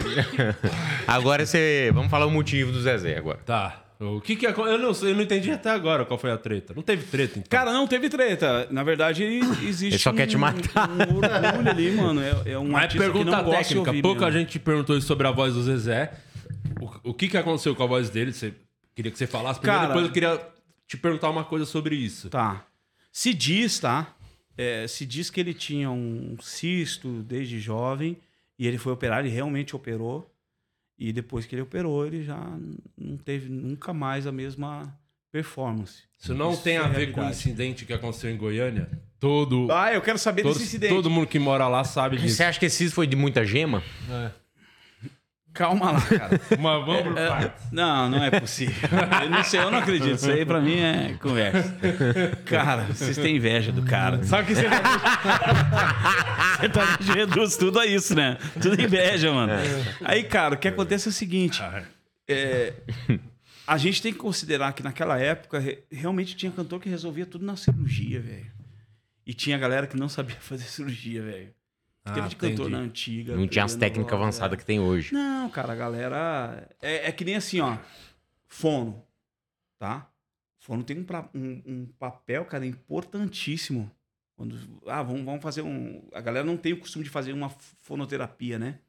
[1.08, 1.92] Agora você.
[1.94, 3.40] Vamos falar o motivo do Zezé agora.
[3.46, 3.81] Tá.
[4.02, 6.74] O que que eu não sei, eu não entendi até agora qual foi a treta.
[6.76, 7.50] Não teve treta, então.
[7.50, 8.68] Cara, não teve treta.
[8.72, 9.86] Na verdade, existe.
[9.94, 10.90] Ele só quer te um- matar.
[10.90, 12.22] Um orgulho ali, mano.
[12.22, 13.90] É, é um Mas pergunta não gosta de técnica.
[13.92, 14.40] ouvir Pouca mesmo.
[14.40, 16.14] gente perguntou isso sobre a voz do Zezé.
[17.04, 18.34] O, o que que aconteceu com a voz dele?
[18.34, 18.54] Você
[18.96, 20.42] queria que você falasse primeiro, Cara- depois eu queria
[20.88, 22.30] te perguntar uma coisa sobre isso.
[22.30, 22.66] Tá.
[23.12, 24.16] Se diz, tá?
[24.58, 28.18] É, se diz que ele tinha um cisto desde jovem
[28.58, 30.31] e ele foi operar, ele realmente operou.
[30.98, 32.40] E depois que ele operou, ele já
[32.98, 34.96] não teve nunca mais a mesma
[35.32, 36.04] performance.
[36.20, 38.90] Isso não Isso tem a é ver com o incidente que aconteceu em Goiânia?
[39.20, 40.94] Todo, Ah, eu quero saber todo, desse incidente.
[40.94, 42.36] todo mundo que mora lá sabe disso.
[42.36, 43.82] Você acha que esse foi de muita gema?
[45.54, 46.40] Calma lá, cara.
[46.58, 47.72] Mas vamos por É, partes.
[47.72, 48.90] não, não é possível.
[49.24, 50.16] Eu não sei, eu não acredito.
[50.16, 51.76] Isso aí pra mim é conversa.
[52.46, 54.24] Cara, vocês têm inveja do cara.
[54.24, 54.66] Sabe que você
[57.00, 58.38] Você reduz tudo a isso, né?
[58.62, 59.54] Tudo inveja, mano.
[60.04, 61.62] Aí, cara, o que acontece é o seguinte.
[62.30, 62.74] é,
[63.68, 67.46] a gente tem que considerar que naquela época re- realmente tinha cantor que resolvia tudo
[67.46, 68.52] na cirurgia, velho.
[69.26, 71.50] E tinha galera que não sabia fazer cirurgia, velho.
[72.04, 72.70] Ah, Teve de cantor entendi.
[72.72, 73.36] na antiga.
[73.36, 74.58] Não tinha as técnicas avançadas é.
[74.60, 75.14] que tem hoje.
[75.14, 76.68] Não, cara, a galera.
[76.82, 77.78] É, é que nem assim, ó.
[78.48, 79.04] Fono.
[79.78, 80.10] Tá?
[80.60, 81.06] Fono tem um,
[81.40, 83.90] um- um papel, cara, importantíssimo.
[84.36, 84.58] Quando,
[84.88, 86.08] ah, vamos, vamos fazer um.
[86.14, 88.80] A galera não tem o costume de fazer uma fonoterapia, né?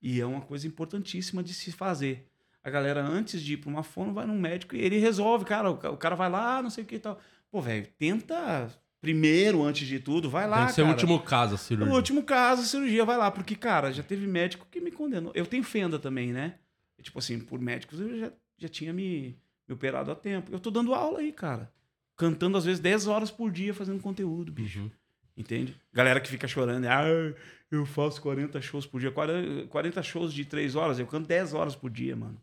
[0.00, 2.28] E é uma coisa importantíssima de se fazer.
[2.62, 5.70] A galera, antes de ir pra uma fono, vai num médico e ele resolve, cara.
[5.70, 7.18] O, ca- o cara vai lá, não sei o que e tal.
[7.50, 8.68] Pô, velho, tenta
[9.04, 10.58] primeiro, antes de tudo, vai lá.
[10.58, 11.94] Tem que ser o último caso, a No cirurgia.
[11.94, 15.30] último caso, a cirurgia vai lá, porque, cara, já teve médico que me condenou.
[15.34, 16.54] Eu tenho fenda também, né?
[17.02, 19.36] Tipo assim, por médicos eu já, já tinha me,
[19.68, 20.50] me operado há tempo.
[20.50, 21.70] Eu tô dando aula aí, cara.
[22.16, 24.78] Cantando às vezes 10 horas por dia fazendo conteúdo, bicho.
[24.80, 24.90] Uhum.
[25.36, 25.76] Entende?
[25.92, 27.04] Galera que fica chorando, ah,
[27.70, 29.10] eu faço 40 shows por dia.
[29.10, 32.40] 40 40 shows de 3 horas, eu canto 10 horas por dia, mano.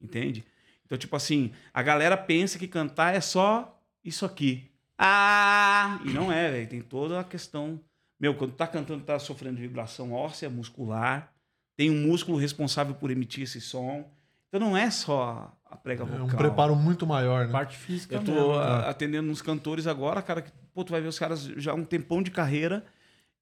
[0.00, 0.44] Entende?
[0.86, 4.67] Então, tipo assim, a galera pensa que cantar é só isso aqui.
[4.98, 6.00] Ah!
[6.04, 6.68] E não é, velho.
[6.68, 7.80] Tem toda a questão.
[8.18, 11.32] Meu, quando tá cantando, tá sofrendo vibração óssea, muscular.
[11.76, 14.10] Tem um músculo responsável por emitir esse som.
[14.48, 16.26] Então não é só a prega É vocal.
[16.26, 17.52] um preparo muito maior, né?
[17.52, 18.52] Parte física Eu tô mesmo.
[18.54, 21.74] a- atendendo uns cantores agora, cara, que, pô, tu vai ver os caras já há
[21.74, 22.84] um tempão de carreira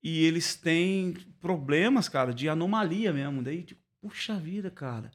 [0.02, 3.42] e eles têm problemas, cara, de anomalia mesmo.
[3.42, 5.10] Daí, tipo, puxa vida, cara.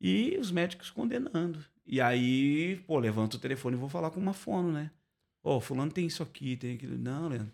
[0.00, 1.64] E os médicos condenando.
[1.86, 4.90] E aí, pô, levanta o telefone e vou falar com uma fono, né?
[5.42, 6.98] Ó, fulano tem isso aqui, tem aquilo.
[6.98, 7.52] Não, Leandro,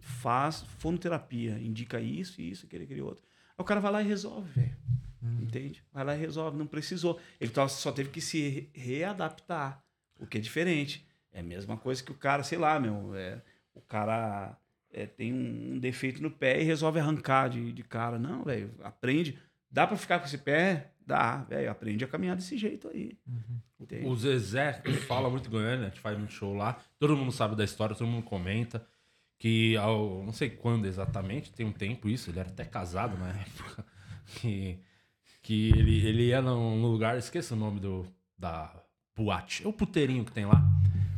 [0.00, 3.24] faz fonoterapia, indica isso, isso, aquele, aquele outro.
[3.50, 4.76] Aí o cara vai lá e resolve, velho.
[5.40, 5.82] Entende?
[5.92, 7.20] Vai lá e resolve, não precisou.
[7.40, 9.82] Ele só- teve que se re- readaptar,
[10.18, 11.06] o que é diferente.
[11.32, 13.40] É a mesma coisa que o cara, sei lá, meu, é,
[13.74, 14.56] o cara
[14.92, 18.18] é, tem um, um defeito no pé e resolve arrancar de, de cara.
[18.18, 19.38] Não, velho, aprende.
[19.70, 20.91] Dá pra ficar com esse pé?
[21.06, 23.16] Dá, velho, aprende a caminhar desse jeito aí.
[23.80, 24.06] Entende?
[24.06, 26.78] O Zezé que fala muito em Goiânia, a gente faz muito show lá.
[26.98, 28.84] Todo mundo sabe da história, todo mundo comenta.
[29.38, 33.28] Que ao, não sei quando exatamente, tem um tempo isso, ele era até casado na
[33.34, 33.84] época.
[34.36, 34.78] Que,
[35.42, 38.06] que ele, ele ia num lugar, esqueça o nome do,
[38.38, 38.72] da
[39.16, 39.64] boate.
[39.64, 40.62] É o puteirinho que tem lá.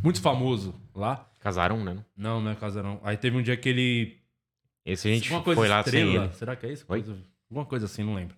[0.02, 1.30] muito famoso lá.
[1.40, 2.02] Casaram, né?
[2.16, 2.98] Não, não é casarão.
[3.04, 4.16] Aí teve um dia que ele.
[4.86, 6.24] Esse a gente foi lá sem estrela.
[6.24, 6.34] ele.
[6.34, 6.86] Será que é isso?
[6.88, 7.02] Oi?
[7.02, 8.34] Coisa- Alguma coisa assim, não lembro.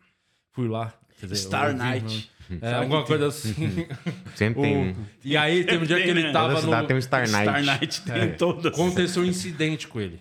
[0.50, 0.92] Fui lá.
[1.20, 2.30] Dizer, Star eu ouvi, Night.
[2.50, 3.54] não- É, alguma coisa assim.
[4.36, 4.94] Sempre tem O- um.
[5.24, 6.32] E aí teve um dia que ele né?
[6.32, 6.88] tava cidade no...
[6.88, 7.48] tem um Star Night.
[7.50, 8.26] Star Night tem É.
[8.28, 8.72] todas.
[8.72, 10.20] Aconteceu um incidente com ele.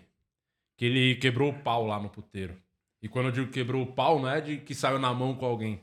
[0.77, 2.55] Que ele quebrou o pau lá no puteiro.
[3.01, 5.45] E quando eu digo quebrou o pau, não é de que saiu na mão com
[5.45, 5.79] alguém.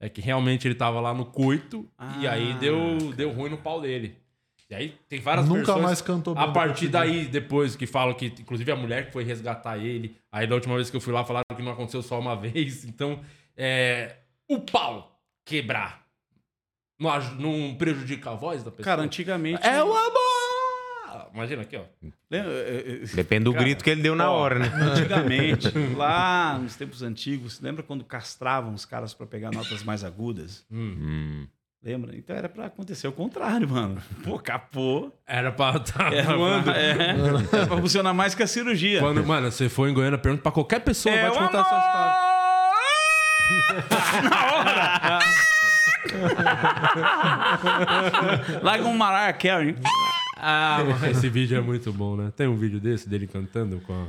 [0.00, 1.86] É que realmente ele tava lá no coito
[2.20, 4.16] e Ah, aí deu, deu ruim no pau dele.
[4.70, 5.82] E aí tem várias Nunca versões.
[5.82, 9.76] mais cantou A partir daí, depois que falam que, inclusive, a mulher que foi resgatar
[9.78, 10.16] ele.
[10.32, 12.84] Aí da última vez que eu fui lá, falaram que não aconteceu só uma vez.
[12.86, 13.20] Então,
[13.56, 14.16] é,
[14.48, 16.04] o pau quebrar
[17.38, 18.84] não, prejudica a voz da pessoa?
[18.84, 19.66] Cara, antigamente.
[19.66, 21.30] É o amor!
[21.34, 21.82] Imagina aqui, ó.
[22.30, 24.68] Lembra, é, é, Depende do grito que ele deu na Ó, hora, né?
[24.68, 30.64] Antigamente, lá nos tempos antigos, lembra quando castravam os caras pra pegar notas mais agudas?
[30.70, 31.46] Hum.
[31.82, 32.16] Lembra?
[32.16, 34.00] Então era pra acontecer o contrário, mano.
[34.24, 35.12] Pô, capô.
[35.26, 36.64] Era pra estar Era voando.
[36.64, 36.90] pra, é,
[37.52, 39.00] era pra funcionar mais que a cirurgia.
[39.00, 41.76] Quando, mano, você for em Goiânia, pergunta pra qualquer pessoa, É vai te contar essa
[41.78, 42.33] história.
[48.62, 49.74] Larga um Mariah Carey.
[50.36, 50.78] Ah,
[51.10, 52.32] esse vídeo é muito bom, né?
[52.36, 54.08] Tem um vídeo desse dele cantando com a-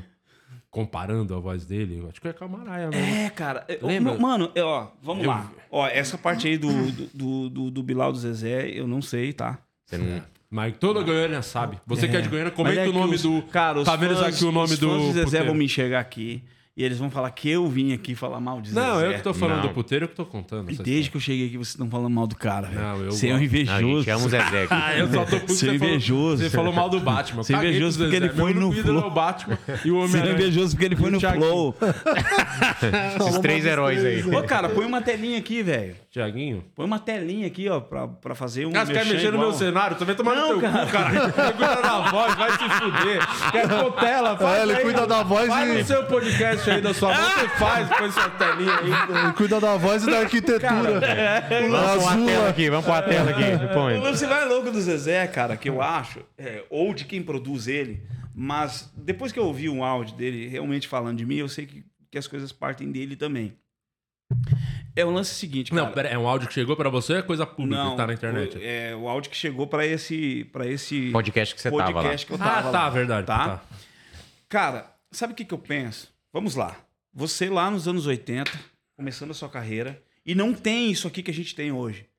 [0.70, 2.00] comparando a voz dele.
[2.02, 3.16] Eu Acho que é com a Mariah mesmo.
[3.16, 3.64] É, cara.
[3.68, 4.18] É, Lembra?
[4.18, 5.50] Mano, é, ó, vamos Eu- lá.
[5.72, 9.32] Ó, essa parte aí do, do, do, do, do Bilal do Zezé, eu não sei,
[9.34, 9.58] tá?
[9.86, 10.22] Você não...
[10.50, 11.80] Mas toda Goiânia sabe.
[11.86, 13.42] Você que é de Goiânia, Mas comenta é o que nome os- do.
[13.44, 14.90] Cara, os tá vendo fãs- aqui o nome os do.
[14.90, 15.46] fãs do Zezé puteiro?
[15.48, 16.44] vão me enxergar aqui
[16.78, 18.82] e eles vão falar que eu vim aqui falar mal de Zezé.
[18.82, 19.68] Não, eu que tô falando Não.
[19.68, 20.64] do puteiro, eu que tô contando.
[20.70, 21.10] E desde história.
[21.12, 22.82] que eu cheguei aqui, vocês estão falando mal do cara, velho.
[22.82, 23.54] Não, eu Você é um gosto.
[23.56, 23.98] Não, a invejoso.
[24.04, 24.74] gente ama o Zezé aqui.
[24.76, 26.44] Ah, eu só tô puto Você é você falou- invejoso.
[26.44, 27.44] Você falou mal do Batman.
[27.44, 29.02] Você é Caguei invejoso pro porque ele foi no Flow.
[29.04, 31.76] é o Batman e o Você é invejoso porque ele foi no flow.
[33.20, 34.24] Esses três heróis aí.
[34.36, 35.96] Ô, cara, põe uma telinha aqui, velho.
[36.12, 36.64] Tiaguinho?
[36.76, 38.72] Põe uma telinha aqui, ó, pra, pra fazer um.
[38.76, 39.98] Ah, você quer mexer no meu cenário?
[39.98, 40.86] Também tomar no Não, teu cara.
[40.86, 41.52] cu, cara.
[41.54, 43.52] Cuida da voz, vai se fuder.
[43.52, 44.38] Quer pôr tela?
[44.38, 47.50] Faz É, ele cuida da voz e- no seu podcast aí da sua voz, você
[47.58, 49.34] faz, põe sua telinha aí.
[49.34, 50.70] Cuida da voz e da arquitetura.
[50.70, 52.48] Vamos pôr uma tela Azul.
[52.48, 53.74] aqui, vamos pôr a tela aqui.
[53.74, 53.98] Põe.
[53.98, 57.68] O lance vai louco do Zezé, cara, que eu acho, é, ou de quem produz
[57.68, 61.66] ele, mas depois que eu ouvi um áudio dele realmente falando de mim, eu sei
[61.66, 63.56] que, que as coisas partem dele também.
[64.96, 65.84] É o lance seguinte, cara.
[65.84, 68.08] Não, pera, é um áudio que chegou pra você ou é coisa pública que tá
[68.08, 68.58] na internet?
[68.58, 71.92] o- É o áudio que chegou pra esse, pra esse Podcast que você tava lá.
[71.94, 73.28] podcast que eu Ah, tava tá, lá, verdade.
[73.28, 73.48] Tá?
[73.58, 73.62] Tá.
[74.48, 76.15] Cara, sabe o que, que eu penso?
[76.36, 76.78] Vamos lá.
[77.14, 78.52] Você lá nos anos 80,
[78.98, 82.10] começando a sua carreira, e não tem isso aqui que a gente tem hoje.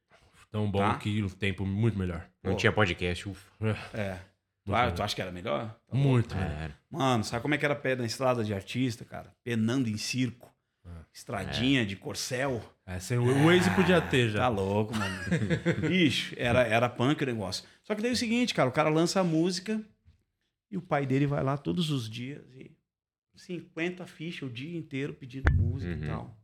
[0.51, 0.95] Tão bom Tá.
[0.97, 2.27] que o tempo muito melhor.
[2.43, 3.77] Não tinha podcast, ufa.
[3.93, 4.19] É.
[4.65, 5.79] Vai, tu acha que era melhor?
[5.93, 6.39] Muito É.
[6.39, 6.73] melhor.
[6.91, 9.31] Mano, sabe como é que era pé na estrada de artista, cara?
[9.45, 10.51] Penando em circo.
[11.13, 12.63] Estradinha de corcel.
[12.87, 14.49] É, sem o Waze podia ter Tá já.
[14.49, 15.15] louco, mano.
[15.93, 17.65] Ixi, era, era punk o negócio.
[17.83, 19.79] Só que daí é o seguinte, cara, o cara lança a música
[20.71, 22.71] e o pai dele vai lá todos os dias e
[23.37, 26.03] 50 fichas o dia inteiro pedindo música Uhum.
[26.03, 26.39] e tal.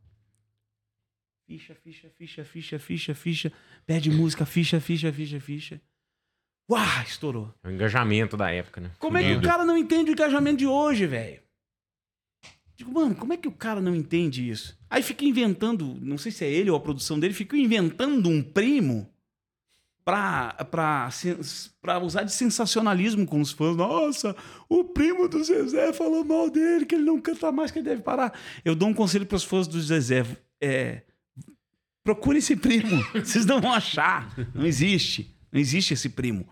[1.45, 3.51] Ficha, ficha, ficha, ficha, ficha, ficha.
[3.85, 5.81] Pede música, ficha, ficha, ficha, ficha.
[6.69, 7.53] Uau, estourou.
[7.63, 8.91] É o engajamento da época, né?
[8.97, 11.41] Como é que o cara não entende o engajamento de hoje, velho?
[12.75, 14.79] Digo, mano, como é que o cara não entende isso?
[14.89, 18.41] Aí fica inventando, não sei se é ele ou a produção dele, fica inventando um
[18.41, 19.12] primo
[20.03, 20.57] pra,
[22.01, 23.75] usar de sensacionalismo com os fãs.
[23.75, 24.35] Nossa,
[24.67, 28.01] o primo do Zezé falou mal dele, que ele não canta mais, que ele deve
[28.01, 28.33] parar.
[28.63, 30.25] Eu dou um conselho pros fãs do Zezé.
[30.61, 31.03] É,
[32.03, 33.03] procure esse primo.
[33.13, 34.33] Vocês não vão achar.
[34.53, 35.35] Não existe.
[35.51, 36.47] Não existe esse primo.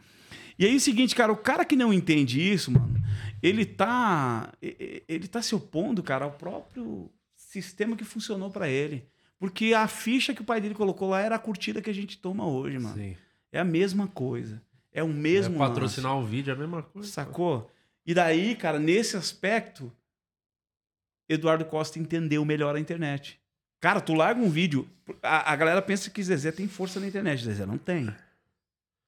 [0.57, 3.01] E aí é o seguinte, cara, o cara que não entende isso, mano,
[3.41, 4.53] ele tá
[5.07, 9.07] ele tá se opondo, cara, ao próprio sistema que funcionou pra ele.
[9.39, 12.19] Porque a ficha que o pai dele colocou lá era a curtida que a gente
[12.19, 12.95] toma hoje, mano.
[12.95, 13.15] Sim.
[13.51, 14.61] É a mesma coisa.
[14.93, 16.99] É o É, mesmo patrocinar o vídeo é a mesma coisa.
[16.99, 17.71] lance, sacou?
[18.05, 19.91] E daí, cara, nesse aspecto,
[21.29, 23.39] Eduardo Costa entendeu melhor a internet.
[23.79, 24.87] Cara, tu larga um vídeo,
[25.23, 27.43] a, a galera pensa que Zezé tem força na internet.
[27.43, 28.13] Zezé não tem.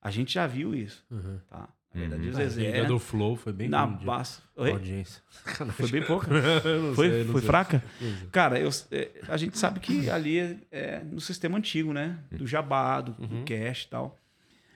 [0.01, 1.39] A gente já viu isso, Uhum.
[1.49, 1.69] tá?
[1.93, 4.39] Na verdade, o A Zezé briga do Flow foi bem na base.
[4.55, 5.21] Audiência.
[5.77, 6.27] Foi bem pouca.
[6.95, 7.47] Foi, sei, foi sei.
[7.47, 7.83] fraca?
[7.99, 8.27] Sei.
[8.31, 12.17] Cara, eu, é, a gente sabe que ali é, é no sistema antigo, né?
[12.31, 13.45] Do jabá, do, do Uhum.
[13.45, 14.19] cash e tal.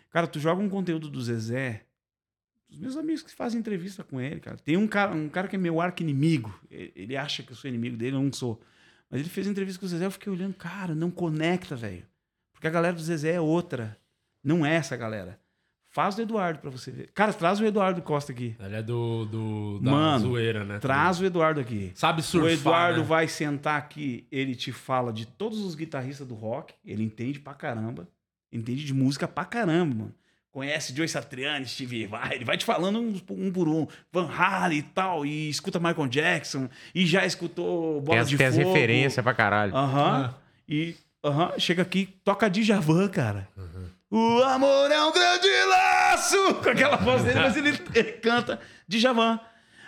[0.09, 1.85] Cara, tu joga um conteúdo do Zezé,
[2.69, 4.57] os meus amigos que fazem entrevista com ele, cara.
[4.57, 6.53] Tem um cara, um cara que é meu arco-inimigo.
[6.69, 8.61] Ele ele acha que eu sou inimigo dele, eu não sou.
[9.09, 12.05] Mas ele fez entrevista com o Zezé, eu fiquei olhando, cara, não conecta, velho.
[12.51, 13.97] Porque a galera do Zezé é outra.
[14.43, 15.39] Não é essa galera.
[15.89, 17.09] Faz do Eduardo pra você ver.
[17.13, 18.55] Cara, traz o Eduardo Costa aqui.
[18.59, 20.79] Ele é do, do da Mano, zoeira, né?
[20.79, 21.91] Traz o Eduardo aqui.
[21.95, 23.05] Sabe surfar, o Eduardo né?
[23.05, 27.53] vai sentar aqui, ele te fala de todos os guitarristas do rock, ele entende pra
[27.53, 28.07] caramba,
[28.57, 30.15] entende de música pra caramba, mano.
[30.51, 33.88] conhece Joe Satriani, Steve Vai, ele vai te falando um, um por um.
[34.11, 38.38] Van Halen e tal, e escuta Michael Jackson, e já escutou Bola Tem as, de
[38.38, 38.67] tem as Fogo.
[38.73, 39.75] referências pra caralho.
[39.75, 40.34] Aham.
[40.67, 43.47] E aham, chega aqui, toca Djavan, cara.
[44.09, 46.55] O amor é um grande laço!
[46.63, 49.39] Com aquela voz dele, mas ele, ele canta Djavan.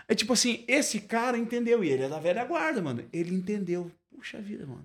[0.08, 3.04] É tipo assim, esse cara entendeu, e ele é da velha guarda, mano.
[3.14, 3.92] Ele entendeu.
[4.14, 4.84] Puxa vida, mano.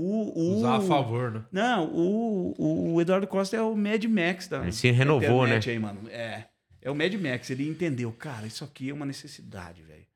[0.00, 1.44] O, o, Usar a favor, né?
[1.50, 5.72] Não, o, o Eduardo Costa é o Mad Max da Ele se renovou, internet né?
[5.72, 6.08] Aí, mano.
[6.08, 6.44] É,
[6.80, 7.50] é o Mad Max.
[7.50, 10.06] Ele entendeu, cara, isso aqui é uma necessidade, velho.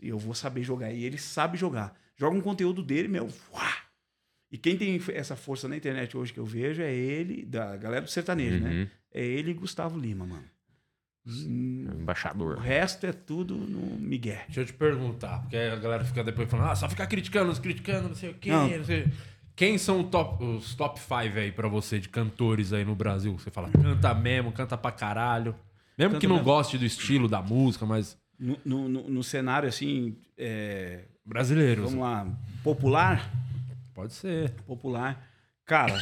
[0.00, 0.92] E eu vou saber jogar.
[0.92, 1.98] E ele sabe jogar.
[2.16, 3.28] Joga um conteúdo dele, meu.
[3.52, 3.76] uá!
[4.52, 8.04] E quem tem essa força na internet hoje que eu vejo é ele, da galera
[8.04, 8.70] do sertanejo, né?
[8.70, 8.88] Uhum.
[9.12, 10.44] É ele e Gustavo Lima, mano.
[11.26, 12.58] Hum, O Embaixador.
[12.58, 14.40] resto é tudo no Miguel.
[14.46, 17.58] Deixa eu te perguntar, porque a galera fica depois falando, ah, só fica criticando, nos
[17.58, 18.50] criticando, não sei o quê.
[18.50, 18.68] Não.
[18.68, 19.06] não sei.
[19.56, 23.32] Quem são top- os top 5 aí pra você de cantores aí no Brasil?
[23.38, 25.54] Você fala, canta mesmo, canta pra caralho.
[25.96, 26.44] Mesmo Canta que não mesmo.
[26.50, 31.84] goste do estilo da música, mas No, no, no- no cenário, assim, é, brasileiros.
[31.84, 32.26] vamos lá,
[32.64, 33.30] popular,
[33.94, 34.50] Pode ser.
[34.66, 35.24] popular.
[35.64, 35.96] Cara,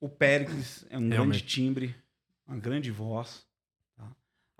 [0.00, 1.94] o Péricles é um grande timbre,
[2.46, 3.46] uma grande voz.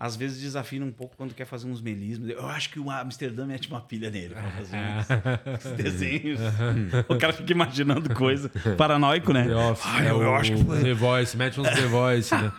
[0.01, 2.29] Às vezes desafina um pouco quando quer fazer uns melismos.
[2.31, 6.39] Eu acho que o Amsterdã mete uma pilha nele pra fazer uns, uns desenhos.
[7.09, 8.49] o cara fica imaginando coisa.
[8.77, 9.45] Paranoico, né?
[9.49, 10.83] The Office, Ah, é eu, acho que foi.
[10.85, 12.53] The Voice, mete uns The Voice, né?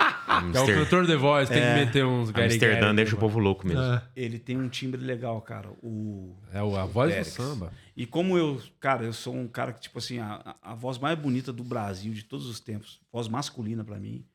[0.54, 3.20] É o cantor The Voice, tem que meter uns Gary Amsterdã Gary, deixa o né?
[3.22, 3.82] povo louco mesmo.
[3.84, 4.02] É.
[4.18, 5.70] Ele tem um timbre legal, cara.
[5.82, 7.72] O, É o- a voz do samba.
[7.96, 10.98] E como eu, cara, eu sou um cara que, tipo assim, a, a a voz
[10.98, 14.26] mais bonita do Brasil de todos os tempos, voz masculina pra mim,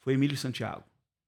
[0.00, 0.82] foi Emílio Santiago.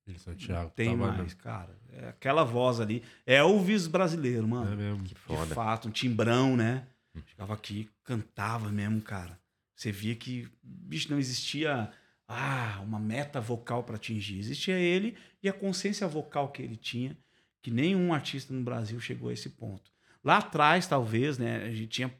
[0.06, 0.70] Ele, Santiago.
[0.74, 1.76] Tem tava mais, cara.
[1.92, 3.02] É aquela voz ali.
[3.26, 4.72] É Elvis brasileiro, mano.
[4.72, 5.02] É mesmo.
[5.02, 5.54] De Foda.
[5.54, 6.86] fato, um timbrão, né?
[7.26, 9.38] Chegava aqui, cantava mesmo, cara.
[9.74, 11.90] Você via que, bicho, não existia
[12.28, 14.38] ah, uma meta vocal pra atingir.
[14.38, 17.16] Existia ele e a consciência vocal que ele tinha,
[17.62, 19.90] que nenhum artista no Brasil chegou a esse ponto.
[20.22, 21.64] Lá atrás, talvez, né?
[21.64, 22.14] A gente tinha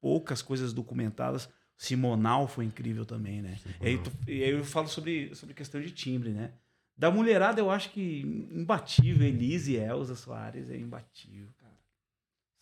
[0.00, 1.48] poucas coisas documentadas.
[1.76, 3.58] Simonal foi incrível também, né?
[3.80, 6.52] E aí, tu- e aí eu falo sobre, sobre questão de timbre, né?
[7.00, 8.20] Da mulherada, eu acho que
[8.52, 9.26] imbatível.
[9.26, 11.72] Elise e Elza Soares é imbatível, cara.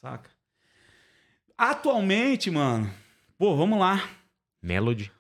[0.01, 0.31] Saca?
[1.59, 2.89] Atualmente, mano,
[3.37, 4.09] pô, vamos lá.
[4.63, 5.11] Melody.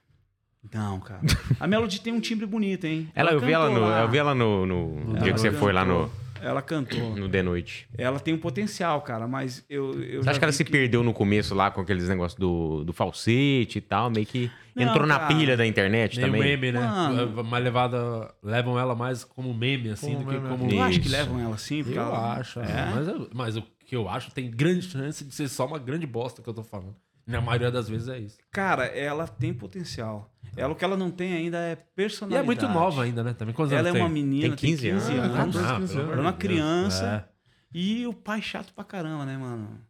[0.73, 1.20] Não, cara.
[1.59, 3.11] A Melody tem um timbre bonito, hein?
[3.12, 4.03] Ela, eu vi ela no, lá.
[4.03, 6.09] eu vi ela no, no Ela dia que você foi lá no.
[6.43, 7.16] Ela cantou.
[7.16, 7.89] no The Noite.
[7.97, 9.93] Ela tem um potencial, cara, mas eu.
[10.02, 12.93] eu Você acha que ela se perdeu no começo lá com aqueles negócios do, do
[12.93, 14.10] falsete e tal?
[14.10, 15.35] Meio que Não, entrou na cara.
[15.35, 16.43] pilha da internet Meio também?
[16.43, 16.81] meme, né?
[16.81, 17.40] Mano.
[17.43, 18.32] Uma levada.
[18.43, 20.70] Levam ela mais como meme, assim, Como do que meme, como.
[20.73, 22.35] Eu acho que levam ela assim, porque Eu ela.
[22.39, 22.90] acho, É?
[22.94, 26.06] mas, eu- mas o que eu acho tem grande chance de ser só uma grande
[26.06, 26.94] bosta que eu tô falando.
[27.27, 28.39] Na maioria das vezes é isso.
[28.51, 30.31] Cara, ela tem potencial.
[30.59, 32.43] Ela, o que ela não tem ainda é E personalidade.
[32.43, 33.32] é muito nova ainda, né?
[33.32, 35.36] Também quantos Ela é uma menina, Tem 15 tem 15 anos.
[35.39, 35.56] anos.
[35.56, 36.12] Ah, Ah, 15 pelo anos.
[36.12, 37.28] Ela é uma criança.
[37.35, 37.39] É.
[37.78, 39.80] E o pai chato pra caramba, né, mano?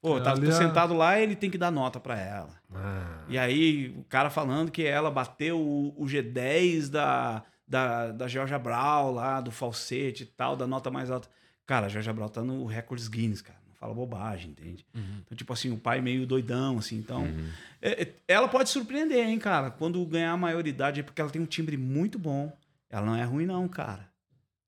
[0.00, 2.50] Pô, É, tá tô a- sentado lá ele tem que dar nota pra ela.
[2.74, 8.28] Ah, E aí, o cara falando que ela bateu o, o G10 da, da, da
[8.28, 11.28] Georgia Brown lá, do falsete e tal, da nota mais alta.
[11.66, 13.58] Cara, a Georgia Brown tá no Records Guinness, cara.
[13.84, 14.86] Fala bobagem, entende?
[14.94, 16.96] Então, tipo assim, o pai meio doidão, assim.
[16.96, 17.26] Então,
[17.82, 19.70] é- é- ela pode surpreender, hein, cara?
[19.70, 22.50] Quando ganhar a maioridade, é porque ela tem um timbre muito bom.
[22.88, 24.08] Ela não é ruim, não, cara.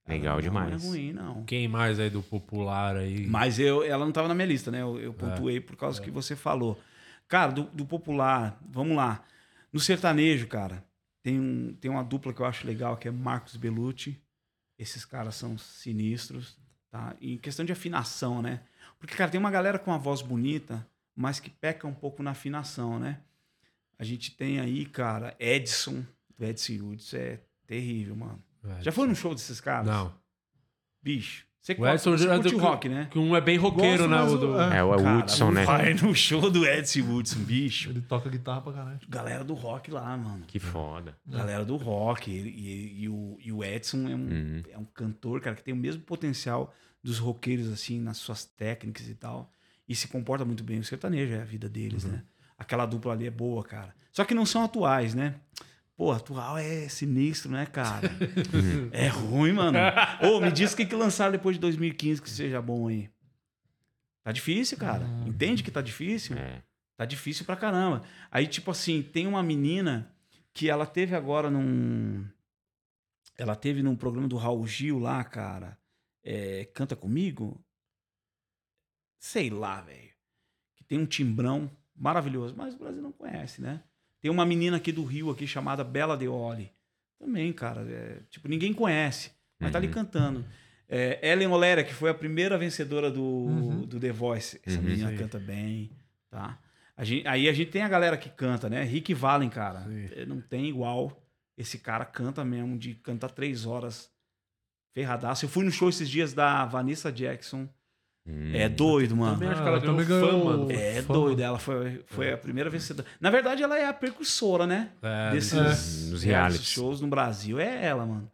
[0.07, 0.69] Legal demais.
[0.85, 1.45] Não é ruim, não.
[1.45, 3.27] Quem mais aí do popular aí?
[3.27, 4.83] Mas eu, ela não estava na minha lista, né?
[4.83, 6.79] Eu, eu pontuei por causa que você falou.
[7.27, 9.25] Cara, do, do popular, vamos lá.
[9.73, 10.85] No sertanejo, cara,
[11.23, 14.21] tem, um, tem uma dupla que eu acho legal, que é Marcos Bellucci.
[14.79, 16.59] Esses caras são sinistros,
[16.91, 17.17] tá?
[17.19, 18.61] Em questão de afinação, né?
[18.99, 22.31] Porque, cara, tem uma galera com uma voz bonita, mas que peca um pouco na
[22.33, 23.21] afinação, né?
[23.99, 26.05] A gente tem aí, cara, Edson,
[26.39, 28.43] do Edson Hudson, é terrível, mano.
[28.79, 29.87] É, Já foi no show desses caras?
[29.87, 30.13] Não.
[31.03, 33.09] Bicho, você O curte, Edson você curte que- rock, né?
[33.11, 34.23] Que um é bem roqueiro, Gosto, né?
[34.23, 34.53] O do...
[34.53, 34.79] o- é.
[34.79, 35.65] É, o é o Cara, Woodson, né?
[35.65, 37.91] Vai no show do Edson Woodson, bicho.
[37.91, 39.01] Ele toca guitarra pra caralho.
[39.09, 40.45] Galera do rock lá, mano.
[40.47, 41.17] Que foda.
[41.27, 42.31] Galera do rock.
[42.31, 44.63] Ele- e, e o, e o Edson é um, Uhum.
[44.73, 46.75] é um cantor, cara, que tem o mesmo potencial
[47.07, 49.49] dos roqueiros, assim, nas suas técnicas e tal.
[49.89, 50.81] E se comporta muito bem.
[50.81, 52.25] O sertanejo é a vida deles, né?
[52.59, 53.95] Aquela dupla ali é boa, cara.
[54.11, 55.37] Só que não são atuais, né?
[55.97, 58.11] Pô, atual é sinistro, né, cara?
[58.91, 59.79] é ruim, mano.
[60.21, 63.09] Ô, me diz o que, que lançaram depois de 2015 que seja bom aí.
[64.25, 65.07] Tá difícil, cara.
[65.25, 66.37] Entende que tá difícil?
[66.37, 66.61] É.
[66.97, 68.03] Tá difícil pra caramba.
[68.33, 70.13] Aí, tipo assim, tem uma menina
[70.53, 72.27] que ela teve agora num.
[73.39, 75.79] Ela teve num programa do Raul Gil lá, cara.
[76.29, 77.65] É, Canta comigo?
[79.19, 80.11] Sei lá, velho.
[80.77, 83.83] Que tem um timbrão maravilhoso, mas o Brasil não conhece, né?
[84.21, 86.73] Tem uma menina aqui do Rio aqui chamada Bela Deoli.
[87.19, 87.81] também, cara.
[87.91, 90.45] é, tipo, ninguém conhece, mas tá ali cantando.
[90.89, 94.61] É, Ellen Olera, que foi a primeira vencedora do, do The Voice.
[94.65, 95.91] Essa menina canta bem,
[96.31, 96.61] tá?
[96.97, 98.83] A gente- aí a gente tem a galera que canta, né?
[98.83, 99.85] Rick Valen, cara.
[100.13, 101.23] é, Não tem igual.
[101.57, 104.11] Esse cara canta mesmo, de cantar três horas
[105.01, 105.45] ferradaço.
[105.45, 107.69] Eu fui no show esses dias da Vanessa Jackson.
[108.55, 109.35] É doido, mano.
[109.35, 110.73] Também acho que Ah, ela também ganhou ganhou fama.
[110.73, 111.19] É Fama.
[111.21, 113.07] doido, ela foi, foi a primeira vencedora.
[113.21, 114.91] Na verdade, ela é a precursora, né?
[115.03, 115.53] É, Desses
[116.11, 116.67] reality realities.
[116.67, 117.61] shows no Brasil.
[117.61, 118.29] É ela, mano.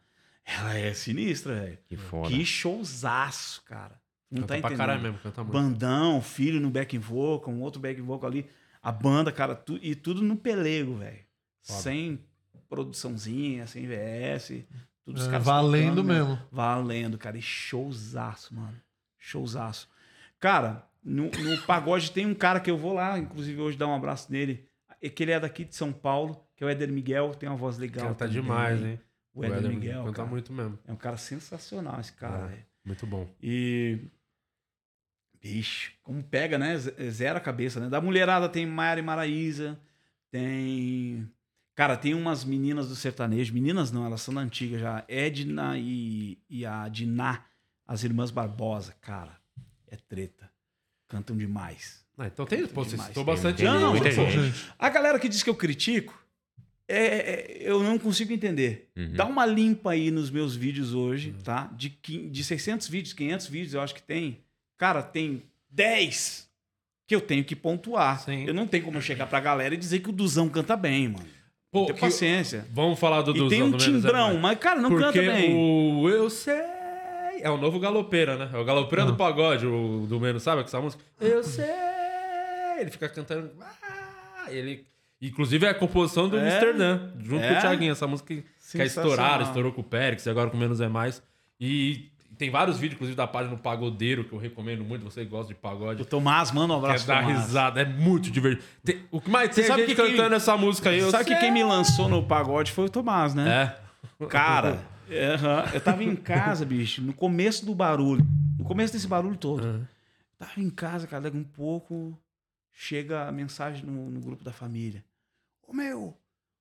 [0.47, 1.79] Ela é sinistra, velho.
[1.89, 2.29] Que foda.
[2.29, 4.01] Que showzaço, cara.
[4.31, 4.79] Não Canta tá pra entendendo.
[4.79, 5.53] caralho mesmo, canta muito.
[5.53, 8.47] Bandão, filho no back vocal, um outro back vocal ali.
[8.81, 11.19] A banda, cara, tu- e tudo no pelego, velho.
[11.61, 12.19] Sem
[12.69, 14.65] produçãozinha, sem VS.
[15.05, 16.15] Tudo os É, caras valendo tocando, né?
[16.15, 16.39] mesmo.
[16.51, 17.37] Valendo, cara.
[17.37, 18.81] E showzaço, mano.
[19.19, 19.89] Showzaço.
[20.39, 23.95] Cara, no, no pagode tem um cara que eu vou lá, inclusive hoje dar um
[23.95, 24.69] abraço nele.
[25.01, 27.57] É que ele é daqui de São Paulo, que é o Éder Miguel, tem uma
[27.57, 28.09] voz legal.
[28.09, 28.41] Canta também.
[28.43, 29.01] demais, hein?
[29.35, 30.29] O Éder Miguel, Canta cara.
[30.29, 30.79] muito mesmo.
[30.87, 32.59] É um cara sensacional esse cara, É.
[32.85, 33.29] Muito bom.
[33.43, 33.99] E.
[35.41, 36.77] Bicho, como pega, né?
[36.77, 37.89] Z- Zero a cabeça, né?
[37.89, 39.79] Da mulherada tem Mayara e Maraísa,
[40.31, 41.29] tem.
[41.75, 43.55] Cara, tem umas meninas do sertanejo.
[43.55, 45.05] Meninas não, elas são da antiga já.
[45.09, 47.45] Edna e, e a Diná,
[47.87, 48.95] as irmãs Barbosa.
[49.01, 49.37] Cara,
[49.89, 50.51] é treta.
[51.09, 52.03] Cantam demais.
[52.19, 53.09] Ah, então tem, pô, você Demais.
[53.09, 54.71] citou bastante Não, gente.
[54.79, 56.15] A galera que diz que eu critico,
[56.87, 58.91] é, é- eu não consigo entender.
[58.97, 59.15] Uhum.
[59.15, 61.71] Dá uma limpa aí nos meus vídeos hoje, tá?
[61.75, 64.41] De, de 600 vídeos, 500 vídeos, eu acho que tem.
[64.77, 66.49] Cara, tem 10
[67.07, 68.21] que eu tenho que pontuar.
[68.21, 68.45] Sim.
[68.45, 71.09] Eu não tenho como eu chegar pra galera e dizer que o Duzão canta bem,
[71.09, 71.27] mano.
[71.73, 72.67] Pô, Tem que- paciência.
[72.71, 75.05] Vamos falar do E dos tem um do Menos é timbrão, mas, cara, não Porque
[75.05, 75.57] canta bem.
[75.57, 76.55] o Eu Sei
[77.41, 78.51] é o novo galopeira, né?
[78.53, 81.03] É o galopeira do pagode, o do Menos, sabe essa música?
[81.19, 81.65] Eu sei!
[82.79, 83.51] Ele fica cantando.
[83.61, 84.85] Ah, ele...
[85.21, 86.43] Inclusive é a composição do É?
[86.53, 87.53] Amsterdã, junto É?
[87.53, 87.93] com o Thiaguinho.
[87.93, 88.45] Essa música que,
[88.81, 91.23] é estourada, estourou com o Périx, e agora com Menos é Mais.
[91.59, 92.12] E
[92.43, 95.05] tem vários vídeos, inclusive, da página do Pagodeiro, que eu recomendo muito.
[95.05, 96.03] Você gosta de pagode.
[96.03, 97.07] O Tomás, manda um Quer abraço.
[97.07, 97.47] dar Tomás.
[97.47, 98.65] risada, é muito divertido.
[98.85, 101.01] Tem- o que mais tem Você sabe gente que quem- cantando essa música aí.
[101.09, 103.79] Sabe que quem me lançou no pagode foi o Tomás, né?
[104.21, 104.27] É.
[104.27, 108.27] Cara, aham, eu tava em casa, bicho, no começo do barulho.
[108.59, 109.65] No começo desse barulho todo.
[109.65, 109.89] Aham.
[110.39, 112.19] Tava em casa, cara, daqui um pouco
[112.73, 115.05] chega a mensagem no, no grupo da família.
[115.69, 116.17] Ô meu,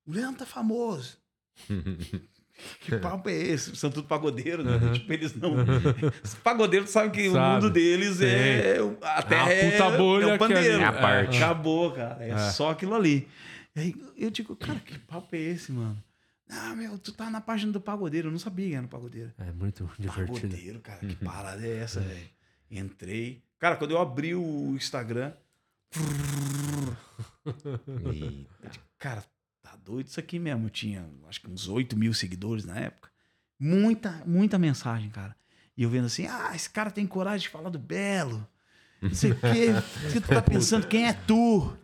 [0.05, 1.17] o Leandro tá famoso.
[2.79, 3.75] que papo é esse?
[3.75, 4.79] São tudo pagodeiro, né?
[4.93, 5.55] Tipo, eles não.
[6.23, 7.55] Os pagodeiros sabem que o Sabe.
[7.55, 8.77] mundo deles é.
[9.01, 10.77] A terra É puta é, bolha é o pandeiro.
[10.77, 11.37] que é a parte.
[11.37, 12.23] Acabou, cara.
[12.23, 13.27] É, só aquilo ali.
[13.75, 15.97] E aí eu digo, cara, que papo é esse, mano?
[16.49, 18.27] Ah, meu, tu tá na página do pagodeiro.
[18.27, 19.31] Eu não sabia que era no pagodeiro.
[19.39, 20.49] É muito divertido.
[20.49, 22.27] Pagodeiro, cara, que parada é essa, velho?
[22.69, 23.41] Entrei.
[23.57, 25.31] Cara, quando eu abri o Instagram.
[28.97, 29.23] Cara,
[29.71, 30.65] tá doido isso aqui mesmo.
[30.65, 33.09] Eu tinha, acho que uns 8 mil seguidores na época.
[33.59, 35.35] Muita, muita mensagem, cara.
[35.77, 38.47] E eu vendo assim: ah, esse cara tem coragem de falar do Belo.
[39.01, 39.69] Não sei o quê.
[40.07, 40.87] O que tu tá pensando?
[40.87, 41.75] Quem é tu?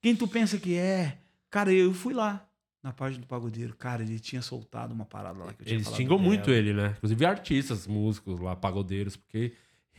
[0.00, 1.18] Quem tu pensa que é?
[1.50, 2.46] Cara, eu fui lá
[2.82, 3.74] na página do Pagodeiro.
[3.76, 6.94] Cara, ele tinha soltado uma parada lá que eu tinha Eles xingam muito ele, né?
[6.96, 9.52] Inclusive artistas, músicos lá, pagodeiros, porque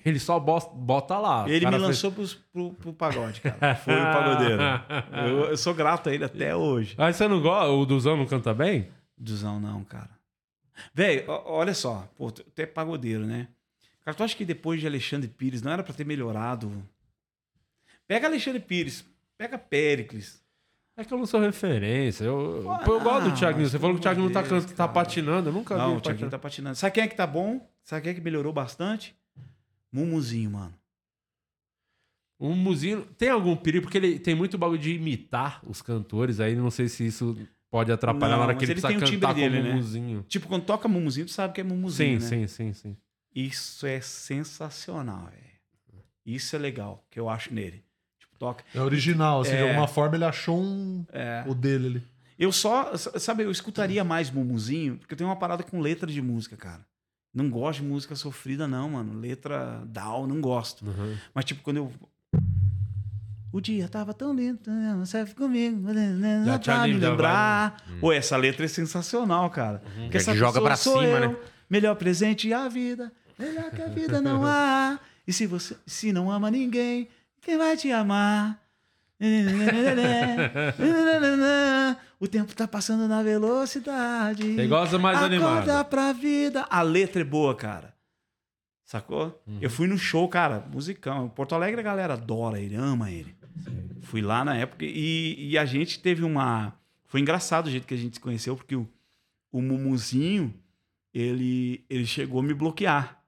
[0.06, 1.46] ele só bota, lá.
[1.50, 3.76] Ele me fez- lançou pros, pro, pro pagode, cara.
[3.76, 4.62] Foi o pagodeiro.
[5.28, 6.96] Eu, eu sou grato a ele até hoje.
[6.98, 7.70] Aí você não gosta?
[7.72, 8.90] O Duzão não canta bem?
[9.18, 10.10] Duzão, não, cara.
[10.94, 12.08] Velho, olha só.
[12.18, 13.48] Pô, tu é pagodeiro, né?
[14.04, 16.72] Cara, tu acha que depois de Alexandre Pires não era pra ter melhorado?
[18.08, 19.06] Pega Alexandre Pires,
[19.38, 20.42] pega Péricles.
[20.96, 22.26] É que eu não sou referência.
[22.26, 23.68] Eu, Ah, eu gosto do Thiaguinho.
[23.68, 25.50] Você falou que o Thiaguinho amor tá, tá patinando.
[25.50, 25.82] Eu nunca vi.
[25.82, 26.76] Não, o Thiaguinho tá patinando.
[26.76, 27.68] Sabe quem é que tá bom?
[27.84, 29.16] Sabe quem é que melhorou bastante?
[29.94, 30.74] Mumuzinho, mano.
[32.40, 36.40] O Muzinho tem algum perigo, porque ele tem muito bagulho de imitar os cantores.
[36.40, 37.38] Aí não sei se isso
[37.70, 39.70] pode atrapalhar Não, na hora que ele ele precisa tem o timbre cantar dele, como
[39.70, 39.76] né?
[39.76, 40.26] Muzinho.
[40.28, 42.28] Tipo, quando toca Mumuzinho, tu sabe que é Sim, Mumuzinho, né?
[42.28, 42.98] sim, sim, sim.
[43.34, 45.54] Isso é sensacional, velho.
[46.26, 47.84] Isso é legal, que eu acho nele.
[48.20, 48.64] Tipo, toca.
[48.74, 49.68] É original, assim, de É.
[49.70, 51.06] alguma forma ele achou um.
[51.12, 51.44] É.
[51.48, 52.04] O dele ali.
[52.38, 56.22] Eu só, sabe, eu escutaria mais Mumuzinho, porque eu tenho uma parada com letra de
[56.22, 56.86] música, cara.
[57.34, 59.20] Não gosto de música sofrida, não, mano.
[59.20, 60.86] Letra down, não gosto.
[60.86, 61.18] Uhum.
[61.34, 61.92] Mas, tipo, quando eu.
[63.52, 64.60] O dia tava tão lindo,
[65.00, 65.88] você comigo,
[66.46, 67.84] Já pra me lembrar.
[68.00, 69.82] Pô, essa letra é sensacional, cara.
[69.96, 71.36] Porque Já essa joga pra sou cima, eu, né?
[71.70, 75.00] Melhor presente a vida, melhor que a vida não há.
[75.28, 77.08] E se você se não ama ninguém,
[77.42, 78.63] quem vai te amar?
[82.20, 84.56] O tempo tá passando na velocidade.
[84.56, 85.86] Você gosta mais Acorda animado.
[85.90, 86.66] pra vida.
[86.70, 87.94] A letra é boa, cara.
[88.86, 89.42] Sacou?
[89.62, 91.28] Eu fui no show, cara, musicão.
[91.30, 93.36] Porto Alegre a galera adora ele, ama ele.
[94.04, 96.74] Fui lá na época e, e a gente teve uma.
[97.08, 98.88] Foi engraçado o jeito que a gente se conheceu, porque o,
[99.52, 100.54] o Mumuzinho,
[101.14, 103.22] ele, ele chegou a me bloquear.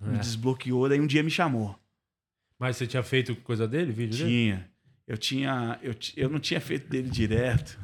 [0.00, 0.20] Me É.
[0.20, 1.78] desbloqueou, daí um dia me chamou.
[2.58, 4.28] Mas você tinha feito coisa dele, vídeo dele?
[4.30, 4.70] Tinha.
[5.06, 5.78] Eu tinha.
[5.82, 7.78] Eu, eu não tinha feito dele direto.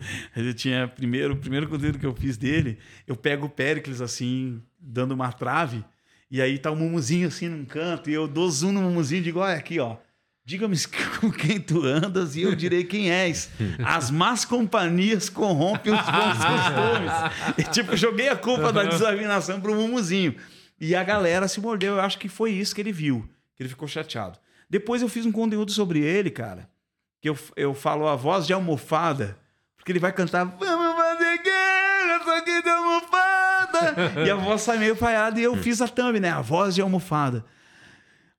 [0.34, 0.88] Eu tinha.
[0.88, 5.30] Primeiro, o primeiro conteúdo que eu fiz dele, eu pego o Péricles assim, dando uma
[5.30, 5.84] trave,
[6.30, 9.24] e aí tá o Mumuzinho assim num canto, e eu dou zoom no Mumuzinho e
[9.24, 9.98] digo: olha aqui, ó.
[10.42, 10.74] Diga-me
[11.20, 13.50] com quem tu andas e eu direi quem és.
[13.84, 17.58] As más companhias corrompem os bons costumes.
[17.58, 20.34] E, tipo, joguei a culpa da desafinação pro Mumuzinho.
[20.80, 21.96] E a galera se mordeu.
[21.96, 23.28] Eu acho que foi isso que ele viu.
[23.54, 24.38] Que ele ficou chateado.
[24.70, 26.70] Depois eu fiz um conteúdo sobre ele, cara.
[27.20, 29.36] Que eu, eu falo a voz de almofada.
[29.76, 33.96] Porque ele vai cantar Vamos fazer guerra, só que de almofada.
[34.24, 35.40] e a voz sai meio falhada.
[35.40, 36.30] E eu fiz a thumb, né?
[36.30, 37.44] A voz de almofada.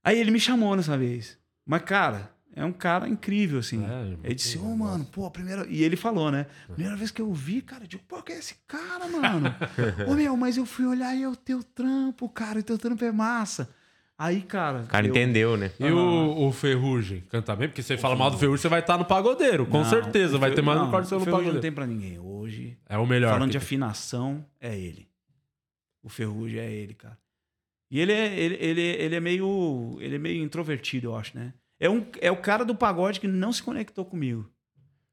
[0.02, 1.38] Aí ele me chamou nessa vez.
[1.66, 3.86] Mas, cara, é um cara incrível, assim.
[3.86, 5.66] É, ele disse, ô, mano, pô, a primeira...
[5.68, 6.48] E ele falou, né?
[6.68, 9.54] Primeira vez que eu vi, cara, eu digo, pô, quem é esse cara, mano?
[10.08, 12.60] ô, meu, mas eu fui olhar e é o teu trampo, cara.
[12.60, 13.70] O teu trampo é massa.
[14.24, 14.82] Aí, cara...
[14.84, 15.72] O cara eu- entendeu, né?
[15.80, 17.22] E o, o Ferrugem?
[17.22, 17.68] Canta bem?
[17.68, 19.66] Porque você fala mal do Ferrugem, você vai estar no pagodeiro.
[19.66, 20.38] Com Não, certeza.
[20.38, 21.62] Vai ter mais um não, corte seu o no Ferrugem não pagodeiro.
[21.62, 22.20] tem pra ninguém.
[22.20, 23.32] Hoje, É o melhor.
[23.32, 23.64] falando de tem.
[23.66, 25.08] afinação, é ele.
[26.04, 27.18] O Ferrugem é ele, cara.
[27.90, 29.98] E ele é, ele, ele, ele é meio.
[30.00, 31.54] Ele é meio introvertido, eu acho, né?
[31.80, 34.48] É, um, é o cara do pagode que não se conectou comigo.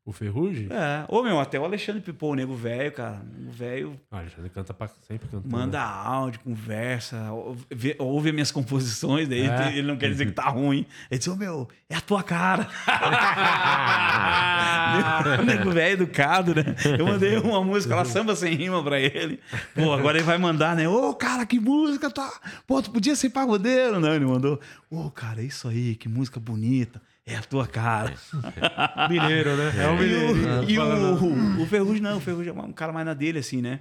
[0.09, 0.69] O Ferrugem?
[0.71, 1.05] É.
[1.07, 3.21] Ô, meu, até o Alexandre Pipô, o nego velho, cara.
[3.47, 4.89] O velho Ah, Alexandre canta pra...
[5.07, 5.55] sempre cantando.
[5.55, 9.73] manda áudio, conversa, ouve, ouve minhas composições, daí É.
[9.77, 10.87] ele não quer dizer que tá ruim.
[11.11, 12.67] Ele diz, ô meu, é a tua cara.
[15.45, 16.65] nego velho educado, né?
[16.99, 19.39] Eu mandei uma música lá, samba sem rima pra ele.
[19.75, 20.89] Pô, agora ele vai mandar, né?
[20.89, 22.33] Ô, cara, que música, tá?
[22.67, 24.15] Pô, tu podia ser pagodeiro, não?
[24.15, 24.59] Ele mandou,
[24.91, 27.01] ô, cara, é isso aí, que música bonita.
[27.29, 28.15] É a tua cara.
[29.11, 29.73] Mineiro, né?
[29.77, 30.61] É o E mineiro.
[30.61, 33.61] o, e o, o Ferrugem não, o Ferrugem é um cara mais na dele, assim,
[33.61, 33.81] né?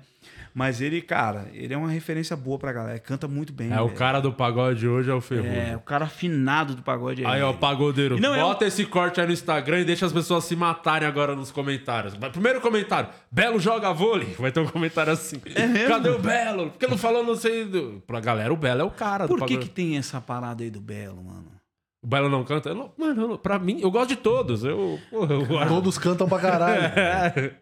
[0.54, 2.98] Mas ele, cara, ele é uma referência boa pra galera.
[3.00, 3.72] Canta muito bem.
[3.72, 3.98] É, o velho.
[3.98, 5.56] cara do pagode hoje é o Ferrugem.
[5.56, 8.84] É, o cara afinado do pagode é Aí, ó, pagodeiro, E não, é bota esse
[8.84, 12.16] corte aí no Instagram e deixa as pessoas se matarem agora nos comentários.
[12.32, 14.36] Primeiro comentário, Belo joga vôlei.
[14.40, 15.40] Vai ter um comentário assim.
[15.56, 16.72] É Cadê o Belo?
[16.72, 17.66] Por que não falou não sei...
[17.66, 18.02] Do...
[18.08, 19.70] Pra galera, o Belo é o cara do Por que, pagode.
[19.70, 21.57] que tem essa parada aí do Belo, mano?
[22.02, 22.70] O Belo não canta?
[22.70, 24.64] Eu não- Mano, eu não- pra mim, eu gosto de todos.
[24.64, 27.56] Eu, porra, eu Todos cantam pra caralho.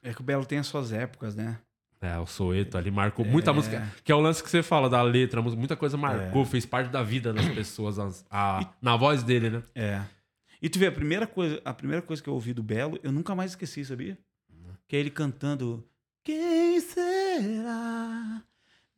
[0.00, 1.58] É que o Belo tem as suas épocas, né?
[2.00, 3.84] É, o Soeto ali marcou muita música.
[4.04, 6.88] Que é o lance que você fala da letra, a muita coisa marcou, fez parte
[6.88, 9.62] da vida das pessoas as- a- na voz dele, né?
[9.74, 10.00] É.
[10.62, 13.10] E tu vê, a primeira coisa, a primeira coisa que eu ouvi do Belo, eu
[13.10, 14.16] nunca mais esqueci, sabia?
[14.86, 15.84] Que é ele cantando
[16.24, 18.42] Quem será?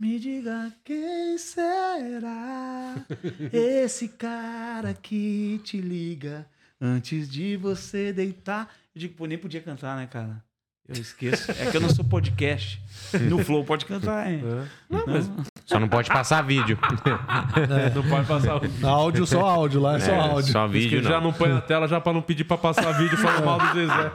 [0.00, 2.94] Me diga quem será
[3.52, 6.46] esse cara que te liga
[6.80, 8.74] antes de você deitar.
[8.94, 10.42] Eu digo, pô, nem podia cantar, né, cara?
[10.88, 11.52] Eu esqueço.
[11.52, 12.80] É que eu não sou podcast.
[13.28, 14.40] No Flow pode cantar, hein?
[14.88, 15.28] Não, mas
[15.70, 16.76] Só não pode passar vídeo.
[17.94, 20.52] não pode passar o Áudio, só áudio lá, é só É, áudio.
[20.52, 21.26] só que vídeo, ele já não.
[21.28, 24.10] não põe na tela já pra não pedir pra passar vídeo falando mal do Zezé.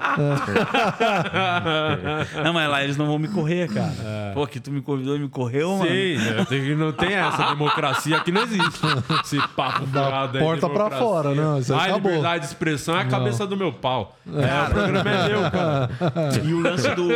[2.43, 3.93] Não, mas lá eles não vão me correr, cara.
[4.33, 5.89] Pô, que tu me convidou e me correu, mano.
[5.89, 6.45] Sim, né?
[6.45, 8.81] Que- não tem essa democracia aqui, não existe.
[9.23, 12.11] Esse papo Da furado aí, porta pra fora, não, isso aí Ah, acabou.
[12.11, 14.17] liberdade de expressão é a cabeça do meu pau.
[14.27, 15.89] É, o programa é meu, cara.
[16.43, 17.07] E o lance do,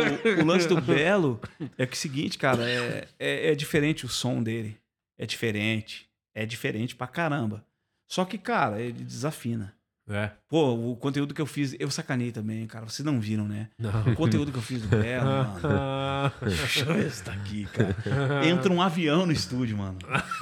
[0.42, 1.38] o lance do Belo
[1.76, 4.78] é que é o seguinte, cara, é, é, é diferente o som dele.
[5.16, 6.08] É diferente.
[6.34, 7.64] É diferente pra caramba.
[8.06, 9.74] Só que, cara, ele desafina.
[10.08, 10.30] É.
[10.48, 12.88] Pô, o conteúdo que eu fiz, eu sacanei também, cara.
[12.88, 13.68] Vocês não viram, né?
[13.78, 14.12] Não.
[14.12, 15.24] O conteúdo que eu fiz do Belo,
[15.62, 16.32] mano.
[16.42, 18.44] Deixa eu ver se tá aqui, cara.
[18.44, 19.98] Entra um avião no estúdio, mano.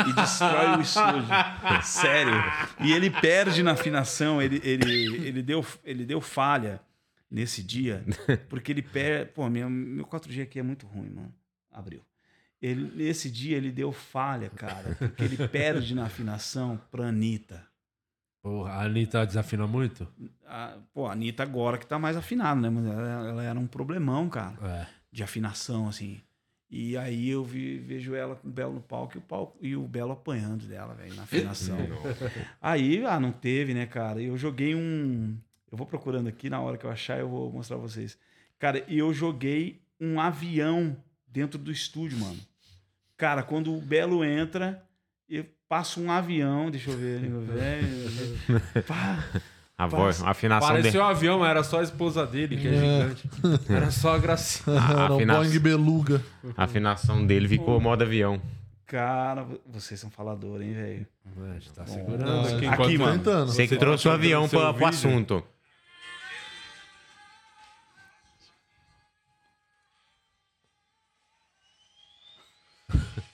[0.08, 1.26] E destrói o estúdio.
[1.82, 2.32] Sério.
[2.80, 4.40] E ele perde na afinação.
[4.40, 6.80] Ele, ele, ele, deu, ele deu falha
[7.30, 8.02] nesse dia.
[8.48, 9.32] Porque ele perde.
[9.32, 11.34] Pô, minha, meu 4G aqui é muito ruim, mano.
[11.70, 12.07] Abriu.
[12.60, 14.94] Ele, nesse dia ele deu falha, cara.
[14.98, 17.64] Porque ele perde na afinação pra Anitta.
[18.42, 20.06] Porra, a Anitta desafina muito?
[20.46, 22.70] A, pô, a Anitta agora que tá mais afinada, né?
[22.70, 24.56] Mas ela, ela era um problemão, cara.
[24.82, 24.86] É.
[25.12, 26.20] de afinação, assim.
[26.70, 29.74] E aí eu vi- vejo ela com o Belo no palco e o, palco, e
[29.76, 31.78] o Belo apanhando dela, velho, na afinação.
[32.60, 34.20] aí, ah, não teve, né, cara?
[34.20, 35.36] Eu joguei um.
[35.70, 38.18] Eu vou procurando aqui, na hora que eu achar, eu vou mostrar pra vocês.
[38.58, 42.38] Cara, e eu joguei um avião dentro do estúdio, mano.
[43.18, 44.82] Cara, quando o Belo entra,
[45.28, 48.82] eu passo um avião, deixa eu ver, deixa eu ver.
[48.84, 49.22] Pá,
[49.76, 50.82] A voz, a afinação dele.
[50.84, 53.30] Pareceu um avião, mas era só a esposa dele, que é, gigante.
[53.68, 54.80] Era só a gracinha.
[54.80, 56.22] A, Era afina- Boeing Beluga.
[56.56, 58.40] a afinação dele ficou modo avião.
[58.86, 61.06] cara, vocês são faladores, hein, velho?
[61.50, 62.66] A gente tá segurando aqui.
[62.66, 63.18] Aqui, mano.
[63.18, 63.46] Tentando.
[63.52, 64.86] Você que tá trouxe o jogando avião pro vídeo?
[64.86, 65.44] assunto.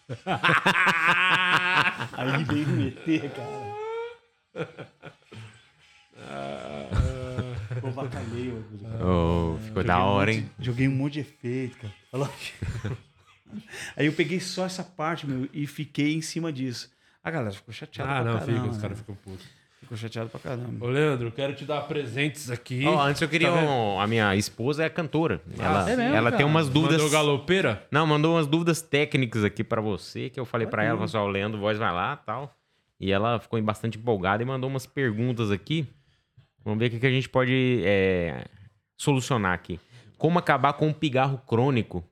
[2.13, 3.75] Aí veio meter, cara.
[7.81, 8.53] Pô, bacalhei,
[9.03, 10.49] Oh, ficou da hora, hein?
[10.59, 11.93] Joguei um monte de efeito, cara.
[12.13, 12.31] Olha lá.
[13.97, 16.91] Aí eu peguei só essa parte, meu, e fiquei em cima disso.
[17.23, 18.53] A galera ficou chateada Ah, não, caramba.
[18.53, 18.83] fica, os né?
[18.83, 19.47] caras ficam putos.
[19.85, 20.85] Ficou chateado pra caramba.
[20.85, 22.87] Ô, Leandro, eu quero te dar presentes aqui.
[22.87, 23.53] Ó, antes eu queria.
[23.53, 25.43] Tá um- a minha esposa é cantora.
[25.59, 26.37] Ela, é mesmo, ela cara?
[26.39, 26.97] tem umas dúvidas.
[26.97, 27.87] Mandou galopeira?
[27.91, 31.17] Não, mandou umas dúvidas técnicas aqui pra você, que eu falei pra ela, falou assim,
[31.19, 32.57] ó, o Leandro Voz vai lá tal.
[32.99, 35.87] E ela ficou bastante empolgada e mandou umas perguntas aqui.
[36.65, 38.47] Vamos ver o que, a gente pode é,
[38.97, 39.79] solucionar aqui.
[40.17, 42.03] Como acabar com o pigarro crônico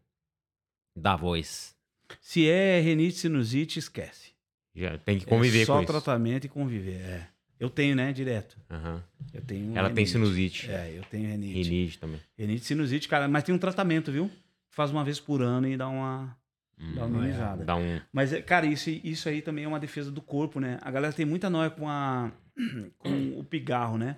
[0.94, 1.74] da voz?
[2.20, 4.32] Se é renite, sinusite, esquece.
[4.74, 5.92] Já tem que conviver é só com isso.
[5.92, 7.28] tratamento e conviver, é.
[7.62, 8.56] Eu tenho, né, direto.
[8.68, 9.00] Aham.
[9.32, 10.10] Eu tenho Ela tem renite.
[10.10, 10.68] sinusite.
[10.68, 11.62] É, eu tenho renite.
[11.62, 12.20] Rinite também.
[12.36, 14.28] Renite, sinusite, cara, mas tem um tratamento, viu?
[14.68, 16.36] Faz uma vez por ano e dá uma,
[16.76, 17.64] dá uma amenizada.
[17.64, 18.00] Dá um...
[18.12, 20.76] Mas, é, cara, isso, isso aí também é uma defesa do corpo, né?
[20.82, 22.32] A galera tem muita noia com, a,
[22.98, 24.16] com o pigarro, né?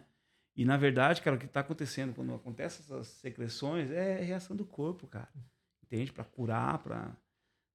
[0.57, 4.65] E, na verdade, cara, o que tá acontecendo quando acontecem essas secreções é reação do
[4.65, 5.29] corpo, cara.
[5.83, 6.11] Entende?
[6.13, 7.15] Pra curar, pra...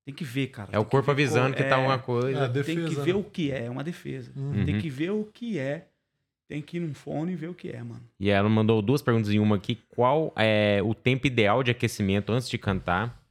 [0.09, 0.69] Tem que ver, cara.
[0.71, 2.45] É o corpo que avisando que tá é, uma coisa.
[2.45, 3.19] É, Tem que defesa, ver né?
[3.19, 4.31] o que é, é uma defesa.
[4.35, 4.65] Uhum.
[4.65, 5.87] Tem que ver o que é.
[6.47, 8.01] Tem que ir num fone e ver o que é, mano.
[8.19, 9.77] E ela mandou duas perguntas em uma aqui.
[9.89, 13.21] Qual é o tempo ideal de aquecimento antes de cantar?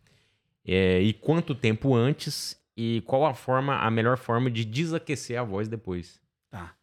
[0.65, 2.57] É, e quanto tempo antes?
[2.77, 6.21] E qual a forma, a melhor forma de desaquecer a voz depois?
[6.49, 6.77] Tá.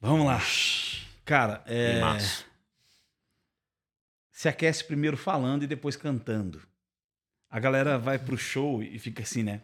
[0.00, 0.40] Vamos lá.
[1.24, 2.00] Cara, é...
[4.30, 6.62] Se aquece primeiro falando e depois cantando.
[7.54, 9.60] A galera vai pro show e fica assim, né?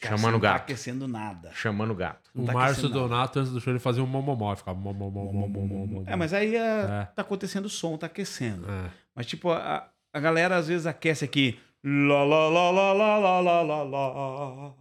[0.00, 0.56] Cara, Chamando você não o gato.
[0.56, 1.52] Tá aquecendo nada.
[1.54, 2.30] Chamando o gato.
[2.34, 2.88] Não O tá Márcio.
[2.88, 4.56] Donato, antes do show, ele fazia um momomó.
[4.56, 6.02] Ficava momomó, momomó.
[6.06, 7.04] É, mas aí é, É.
[7.14, 8.66] tá acontecendo o som, tá aquecendo.
[8.68, 8.90] É.
[9.14, 11.60] Mas, tipo, a, a galera às vezes aquece aqui.
[11.84, 14.74] Lá, lá, lá, lá, lá, lá, lá, lá, lá.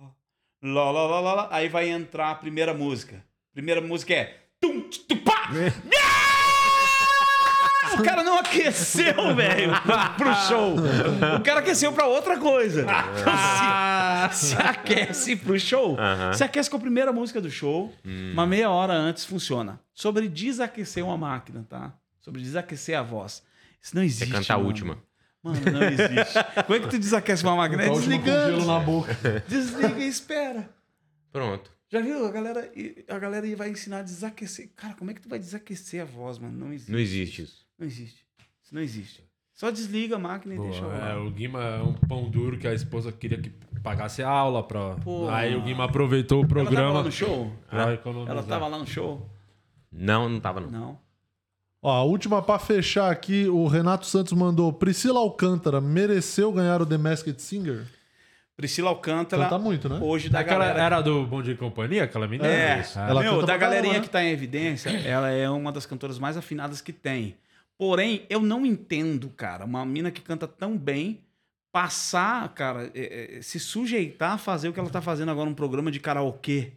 [0.63, 1.47] Lá, lá, lá, lá, lá.
[1.51, 3.23] Aí vai entrar a primeira música.
[3.53, 4.35] Primeira música é.
[4.59, 5.49] Tum, tum, pá!
[5.51, 6.28] Ah!
[7.99, 9.71] O cara não aqueceu, velho,
[10.17, 10.75] pro show.
[11.37, 12.81] O cara aqueceu pra outra coisa.
[12.83, 15.97] Então, se, se aquece pro show,
[16.33, 18.31] se aquece com a primeira música do show, Hum.
[18.33, 19.79] uma meia hora antes funciona.
[19.93, 21.93] Sobre desaquecer uma máquina, tá?
[22.21, 23.43] Sobre desaquecer a voz.
[23.81, 24.31] Isso não Você existe.
[24.31, 24.67] canta a mano.
[24.67, 24.97] última.
[25.41, 26.33] Mano, não existe.
[26.67, 27.83] Como é que tu desaquece uma máquina?
[27.83, 28.55] É A com desligando.
[28.55, 29.15] gelo na boca.
[29.47, 30.69] Desliga e espera.
[31.31, 31.71] Pronto.
[31.91, 32.25] Já viu?
[32.25, 32.71] A galera,
[33.07, 34.69] a galera vai ensinar a desaquecer.
[34.75, 36.57] Cara, como é que tu vai desaquecer a voz, mano?
[36.57, 36.91] Não existe.
[36.91, 37.65] Não existe isso.
[37.79, 38.25] Não existe.
[38.61, 39.23] Isso não existe.
[39.53, 42.67] Só desliga a máquina e Pô, deixa é, o Guima é um pão duro que
[42.67, 43.49] a esposa queria que
[43.83, 44.95] pagasse aula pra.
[44.95, 45.29] Pô.
[45.29, 47.51] Aí o Guima aproveitou o Ela tava lá programa no show?
[47.71, 49.29] Ela tava lá no show?
[49.91, 50.69] Não, não tava não.
[50.69, 50.99] Não.
[51.81, 56.85] Ó, a última pra fechar aqui, o Renato Santos mandou: Priscila Alcântara mereceu ganhar o
[56.85, 57.85] The Masked Singer?
[58.55, 59.43] Priscila Alcântara.
[59.43, 59.99] Canta muito, né?
[60.01, 60.83] Hoje da Aquela galera.
[60.83, 62.47] era do Bom Dia e Companhia, aquela menina?
[62.49, 62.99] É, Isso.
[62.99, 66.35] Ela meu, da galerinha caramba, que tá em evidência, ela é uma das cantoras mais
[66.35, 67.35] afinadas que tem.
[67.79, 71.21] Porém, eu não entendo, cara, uma mina que canta tão bem
[71.71, 75.55] passar, cara, é, é, se sujeitar a fazer o que ela tá fazendo agora num
[75.55, 76.73] programa de karaokê.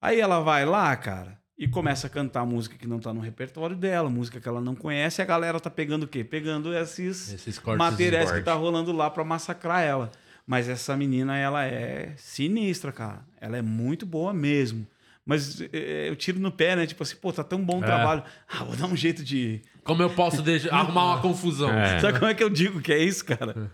[0.00, 3.74] Aí ela vai lá, cara, e começa a cantar música que não tá no repertório
[3.74, 6.22] dela, música que ela não conhece, e a galera tá pegando o quê?
[6.22, 10.12] Pegando esses Esses materiais que tá rolando lá pra massacrar ela.
[10.46, 13.26] Mas essa menina, ela é sinistra, cara.
[13.40, 14.86] Ela é muito boa mesmo.
[15.24, 16.86] Mas é, eu tiro no pé, né?
[16.86, 17.86] Tipo assim, pô, tá tão bom o É.
[17.86, 18.22] trabalho.
[18.48, 19.60] Ah, vou dar um jeito de.
[19.86, 21.70] Como eu posso deixar, arrumar uma confusão?
[21.70, 22.00] É.
[22.00, 23.70] Sabe como é que eu digo que é isso, cara?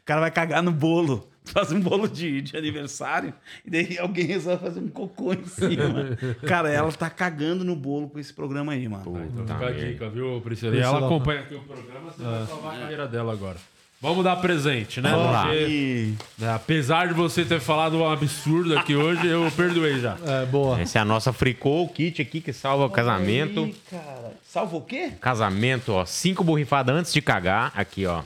[0.00, 1.28] O cara vai cagar no bolo.
[1.44, 3.32] Faz um bolo de, de aniversário
[3.64, 6.16] e daí alguém resolve fazer um cocô em cima.
[6.46, 9.26] cara, ela tá cagando no bolo com esse programa aí, mano.
[9.32, 10.76] Então Tá fica a dica, viu, Priscila?
[10.76, 13.56] E ela acompanha aqui o programa, você vai salvar a carreira dela agora.
[14.00, 15.10] Vamos dar presente, né?
[15.10, 15.46] Vamos lá.
[15.46, 20.16] Porque, né, apesar de você ter falado um absurdo aqui hoje, eu perdoei já.
[20.24, 20.80] É, boa.
[20.80, 23.64] Essa é a nossa fricô, o kit aqui que salva o casamento.
[23.64, 24.32] Aí, cara.
[24.46, 25.10] Salva o quê?
[25.20, 26.04] Casamento, ó.
[26.04, 27.72] Cinco borrifadas antes de cagar.
[27.74, 28.22] Aqui, ó.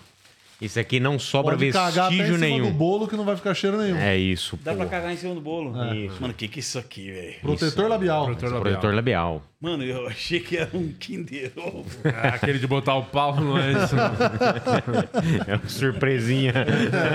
[0.63, 2.73] Isso aqui não sobra Pode cagar até em vestígio cima do nenhum.
[2.73, 3.97] bolo que não vai ficar cheiro nenhum.
[3.97, 4.79] É isso, Dá pô.
[4.79, 5.73] pra cagar em cima do bolo?
[5.93, 6.21] Isso.
[6.21, 7.35] Mano, o que que é isso aqui, velho?
[7.43, 8.25] Protetor labial.
[8.27, 8.63] Protetor labial.
[8.73, 9.43] Protetor labial.
[9.61, 11.85] Mano, eu achei que era um Kinder Ovo.
[12.05, 13.95] É, aquele de botar o pau não é isso.
[15.49, 16.53] É uma surpresinha.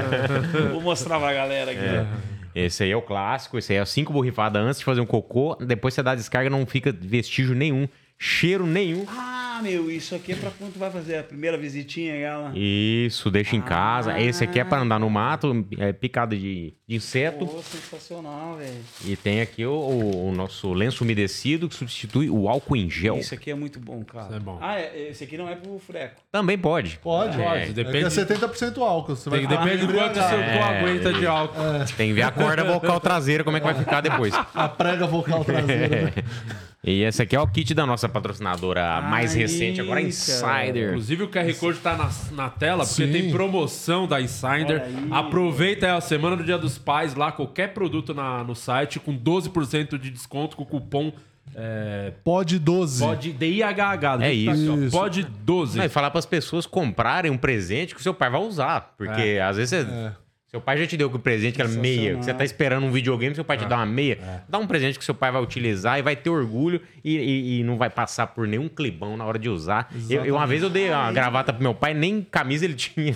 [0.72, 1.80] Vou mostrar pra galera aqui.
[1.82, 2.38] ó.
[2.56, 3.58] Esse aí é o clássico.
[3.58, 5.56] Esse aí é cinco borrifadas antes de fazer um cocô.
[5.56, 7.88] Depois você dá a descarga, não fica vestígio nenhum,
[8.20, 9.06] cheiro nenhum.
[9.10, 12.52] Ah, meu, isso aqui é pra quando tu vai fazer a primeira visitinha ela.
[12.56, 14.20] Isso, deixa em casa.
[14.20, 17.46] Esse aqui é pra andar no mato, é picado de, de inseto.
[17.46, 18.78] Pô, sensacional, velho.
[19.06, 23.18] E tem aqui o, o- o nosso lenço umedecido que substitui o álcool em gel.
[23.18, 24.26] Isso aqui é muito bom, cara.
[24.28, 24.58] Isso é bom.
[24.62, 26.22] Ah, é, esse aqui não é pro freco.
[26.32, 27.00] Também pode.
[27.02, 27.60] Pode, É, pode.
[27.74, 28.20] depende- Depende...
[28.20, 29.16] É que é 70% álcool.
[29.16, 30.68] Você vai Tem- ficar depende do quanto o seu embriagado.
[30.80, 31.62] cu aguenta de álcool.
[31.98, 34.34] Tem que ver a corda vocal traseira, como é que vai ficar depois.
[34.54, 36.14] A prega vocal traseira.
[36.84, 40.90] E esse aqui é o kit da nossa patrocinadora mais Aí, recente, agora Insider.
[40.90, 43.12] Inclusive o QR Code tá na, na tela, porque Sim.
[43.12, 44.84] tem promoção da Insider.
[45.12, 49.18] Aproveita aí a semana do Dia dos Pais lá, qualquer produto na, no site com
[49.18, 51.12] 12% de desconto com o cupom
[51.56, 53.04] é, Pode 12.
[53.04, 54.20] pode DIHH.
[54.22, 54.78] É isso.
[54.78, 54.92] Isso.
[54.98, 55.78] Pode 12.
[55.78, 58.94] Não, e falar para as pessoas comprarem um presente que o seu pai vai usar.
[58.98, 60.12] Porque às vezes você-
[60.58, 63.36] seu pai já te deu o presente, aquela meia, que você tá esperando um videogame,
[63.36, 64.18] seu pai te dá uma meia.
[64.50, 67.64] Dá um presente que seu pai vai utilizar e vai ter orgulho e, e- e
[67.64, 69.90] não vai passar por nenhum clibão na hora de usar.
[70.10, 73.16] Eu, eu- uma vez eu dei uma gravata pro meu pai, nem camisa ele tinha.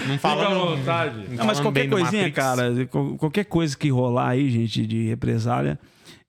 [0.07, 0.76] Não Fica à fala não.
[0.76, 1.26] vontade.
[1.36, 5.80] Não, mas qualquer coisinha, cara, qual- qualquer coisa que rolar aí, gente, de represália,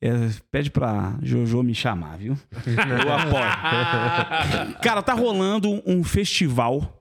[0.03, 0.11] é,
[0.51, 2.37] pede pra Jojo me chamar, viu?
[2.67, 4.75] Eu apoio.
[4.83, 7.00] cara, tá rolando um festival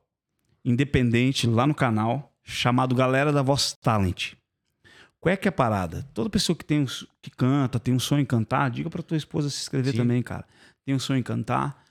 [0.64, 4.34] independente lá no canal chamado Galera da Voz Talent.
[5.20, 6.08] Qual é que é a parada?
[6.14, 6.86] Toda pessoa que tem um,
[7.22, 10.46] que canta, tem um sonho em cantar, diga pra tua esposa se inscrever também, cara.
[10.86, 11.84] Tem um sonho em cantar.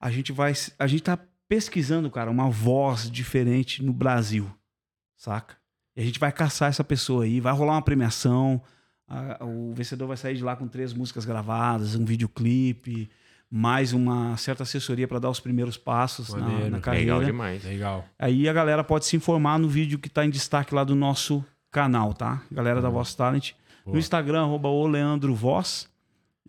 [0.00, 1.18] A gente vai, a gente tá
[1.48, 4.48] pesquisando, cara, uma voz diferente no Brasil,
[5.16, 5.56] saca?
[5.96, 8.62] E a gente vai caçar essa pessoa aí, vai rolar uma premiação.
[9.10, 13.08] a- o vencedor vai sair de lá com três músicas gravadas, um videoclipe,
[13.50, 17.14] mais uma certa assessoria para dar os primeiros passos na, na carreira.
[17.14, 17.64] Legal demais.
[17.64, 18.04] Legal.
[18.18, 21.44] Aí a galera pode se informar no vídeo que tá em destaque lá do nosso
[21.70, 22.42] canal, tá?
[22.52, 23.52] Galera da Voz Talent.
[23.86, 25.88] No Instagram, arroba o Leandro Voz.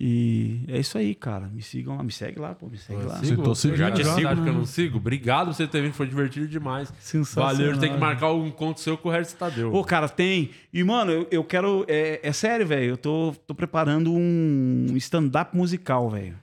[0.02, 1.48] E é isso aí, cara.
[1.48, 3.18] Me sigam lá, me segue lá, pô, me segue lá.
[3.18, 4.16] Sim, tô seguindo Já te já.
[4.16, 4.28] sigo.
[4.30, 4.98] Acho que eu não sigo.
[4.98, 5.92] Obrigado por você ter vindo.
[5.94, 6.94] Foi divertido demais.
[7.00, 7.54] Sensacional.
[7.54, 7.78] Valeu.
[7.78, 9.74] Tem que marcar um encontro seu com o Regis Tadeu.
[9.74, 10.52] Ô, cara, tem.
[10.72, 11.84] E, mano, eu, eu quero.
[11.88, 12.92] É, é sério, velho.
[12.92, 16.38] Eu tô, tô preparando um stand-up musical, velho.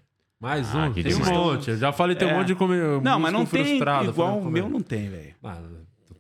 [0.47, 0.93] Mais Ah, um.
[0.93, 1.71] que Tem um monte.
[1.71, 2.35] Eu já falei, tem um É.
[2.39, 3.01] monte de comer.
[3.03, 5.35] Não, mas não tem igual o meu, não tem, velho.
[5.43, 5.59] Ah,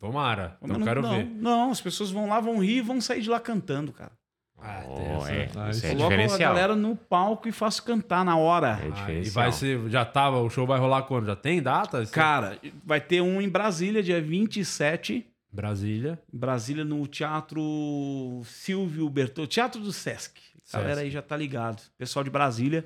[0.01, 0.57] tomara.
[0.61, 1.25] O Então meu quero não, ver.
[1.27, 4.13] Não, as pessoas vão lá, vão rir e vão sair de lá cantando, cara.
[4.59, 6.55] Ah, tem Oh, essa- é, Ah, isso é Coloco a diferencial.
[6.55, 8.69] galera no palco e faço cantar na hora.
[8.81, 9.35] É Ah, e diferencial.
[9.45, 9.89] vai ser.
[9.91, 10.41] Já tava.
[10.41, 11.27] O show vai rolar quando?
[11.27, 12.03] Já tem data?
[12.03, 15.27] Esse- Cara, vai ter um em Brasília, dia 27.
[15.53, 16.19] Brasília.
[16.33, 20.41] Brasília, no Teatro Silvio Bertoldo, Teatro do Sesc.
[20.73, 21.81] A galera aí já tá ligado.
[21.97, 22.85] Pessoal de Brasília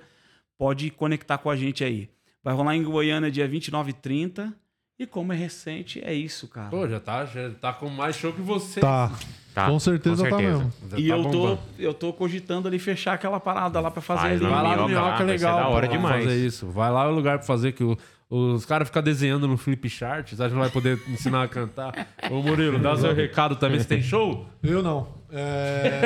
[0.61, 2.11] pode conectar com a gente aí.
[2.45, 4.53] Vai rolar em Goiânia dia 29 e 30.
[4.99, 6.69] E como é recente, é isso, cara.
[6.69, 8.78] Pô, já tá, já tá com mais show que você.
[8.81, 9.11] Tá.
[9.55, 10.70] Tá, com certeza, tá mesmo.
[10.91, 14.20] Já E tá eu, tô, eu tô cogitando ali fechar aquela parada lá pra fazer
[14.20, 14.51] Faz ali.
[14.51, 15.57] Vai lá no Minhoca vai legal.
[15.59, 16.24] da hora pô, demais.
[16.24, 16.66] Fazer isso.
[16.69, 17.97] Vai lá no lugar pra fazer que o-
[18.28, 20.31] os caras ficam desenhando no flip chart.
[20.35, 22.07] Você que não vai poder ensinar a cantar?
[22.31, 23.81] Ô Murilo, dá seu recado também.
[23.81, 24.47] Você tem show?
[24.62, 25.09] Eu não.
[25.32, 26.02] É...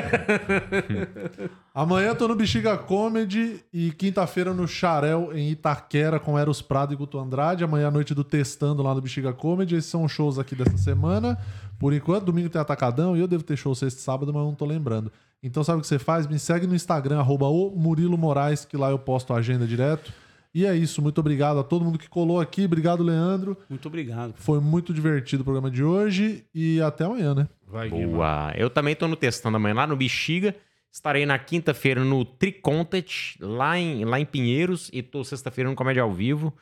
[1.74, 6.92] Amanhã eu tô no Bexiga Comedy e quinta-feira no Xarel, em Itaquera, com Eros Prado
[6.92, 7.64] e Guto Andrade.
[7.64, 9.74] Amanhã à noite do Testando lá no Bexiga Comedy.
[9.76, 11.38] Esses são os shows aqui dessa semana.
[11.78, 14.54] Por enquanto, domingo tem Atacadão e eu devo ter show sexta e sábado, mas não
[14.54, 15.10] tô lembrando.
[15.42, 16.26] Então sabe o que você faz?
[16.26, 20.12] Me segue no Instagram, arroba o Murilo Moraes, que lá eu posto a agenda direto.
[20.54, 21.02] E é isso.
[21.02, 22.64] Muito obrigado a todo mundo que colou aqui.
[22.64, 23.56] Obrigado, Leandro.
[23.68, 24.34] Muito obrigado.
[24.36, 27.48] Foi muito divertido o programa de hoje e até amanhã, né?
[27.74, 28.06] Vai, Guima.
[28.12, 28.52] Boa.
[28.56, 30.54] Eu também tô no testando amanhã lá no Bexiga.
[30.92, 36.04] Estarei na quinta-feira no Tricontent, lá em, lá em Pinheiros, e tô sexta-feira no Comédia
[36.04, 36.54] ao Vivo.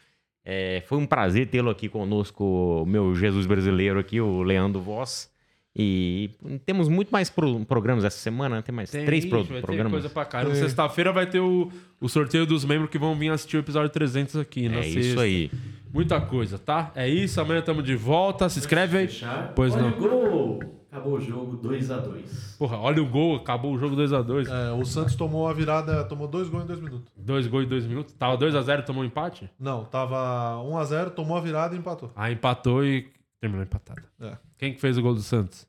[0.43, 5.31] É, foi um prazer tê-lo aqui conosco, meu Jesus brasileiro aqui, o Leandro Voss.
[5.77, 6.31] E
[6.67, 8.63] temos muito mais pro- programas essa semana, né?
[8.63, 9.93] Tem mais Tem, três pro- ixi, vai ter programas.
[9.93, 10.55] coisa pra caramba.
[10.55, 11.71] Sexta-feira vai ter o,
[12.01, 14.69] o sorteio dos membros que vão vir assistir o episódio 300 aqui.
[14.69, 15.21] na É isso sexta.
[15.23, 15.51] aí.
[15.93, 16.91] Muita coisa, tá?
[16.95, 17.41] É isso.
[17.41, 18.49] Amanhã estamos de volta.
[18.49, 19.09] Se inscreve aí.
[19.55, 20.59] Pois Olha não.
[20.93, 22.59] Acabou o jogo 2x2.
[22.59, 24.47] Porra, olha o gol, acabou o jogo 2x2.
[24.47, 27.11] É, o Santos tomou a virada, tomou dois gols em dois minutos.
[27.17, 28.13] Dois gols em dois minutos?
[28.13, 29.51] Tava 2x0 tomou um empate?
[29.59, 32.13] Não, tava 1 um a 0 tomou a virada e empatou.
[32.15, 33.11] Ah, empatou e
[33.41, 34.03] terminou empatado.
[34.21, 34.37] É.
[34.59, 35.67] Quem que fez o gol do Santos?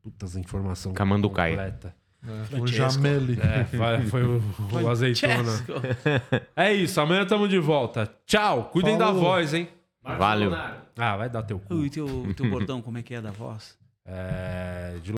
[0.00, 1.50] Putas informação Camanducai.
[1.50, 1.92] completa.
[2.24, 3.36] É, o Jameli.
[3.40, 4.42] É, foi, foi o,
[4.80, 5.34] o azeitona.
[6.54, 8.08] É isso, amanhã tamo de volta.
[8.26, 9.14] Tchau, cuidem Falou.
[9.14, 9.66] da voz, hein?
[10.04, 10.52] Valeu.
[10.96, 11.84] Ah, vai dar teu cu.
[11.84, 13.76] E teu, teu bordão, como é que é da voz?
[14.04, 15.12] É, de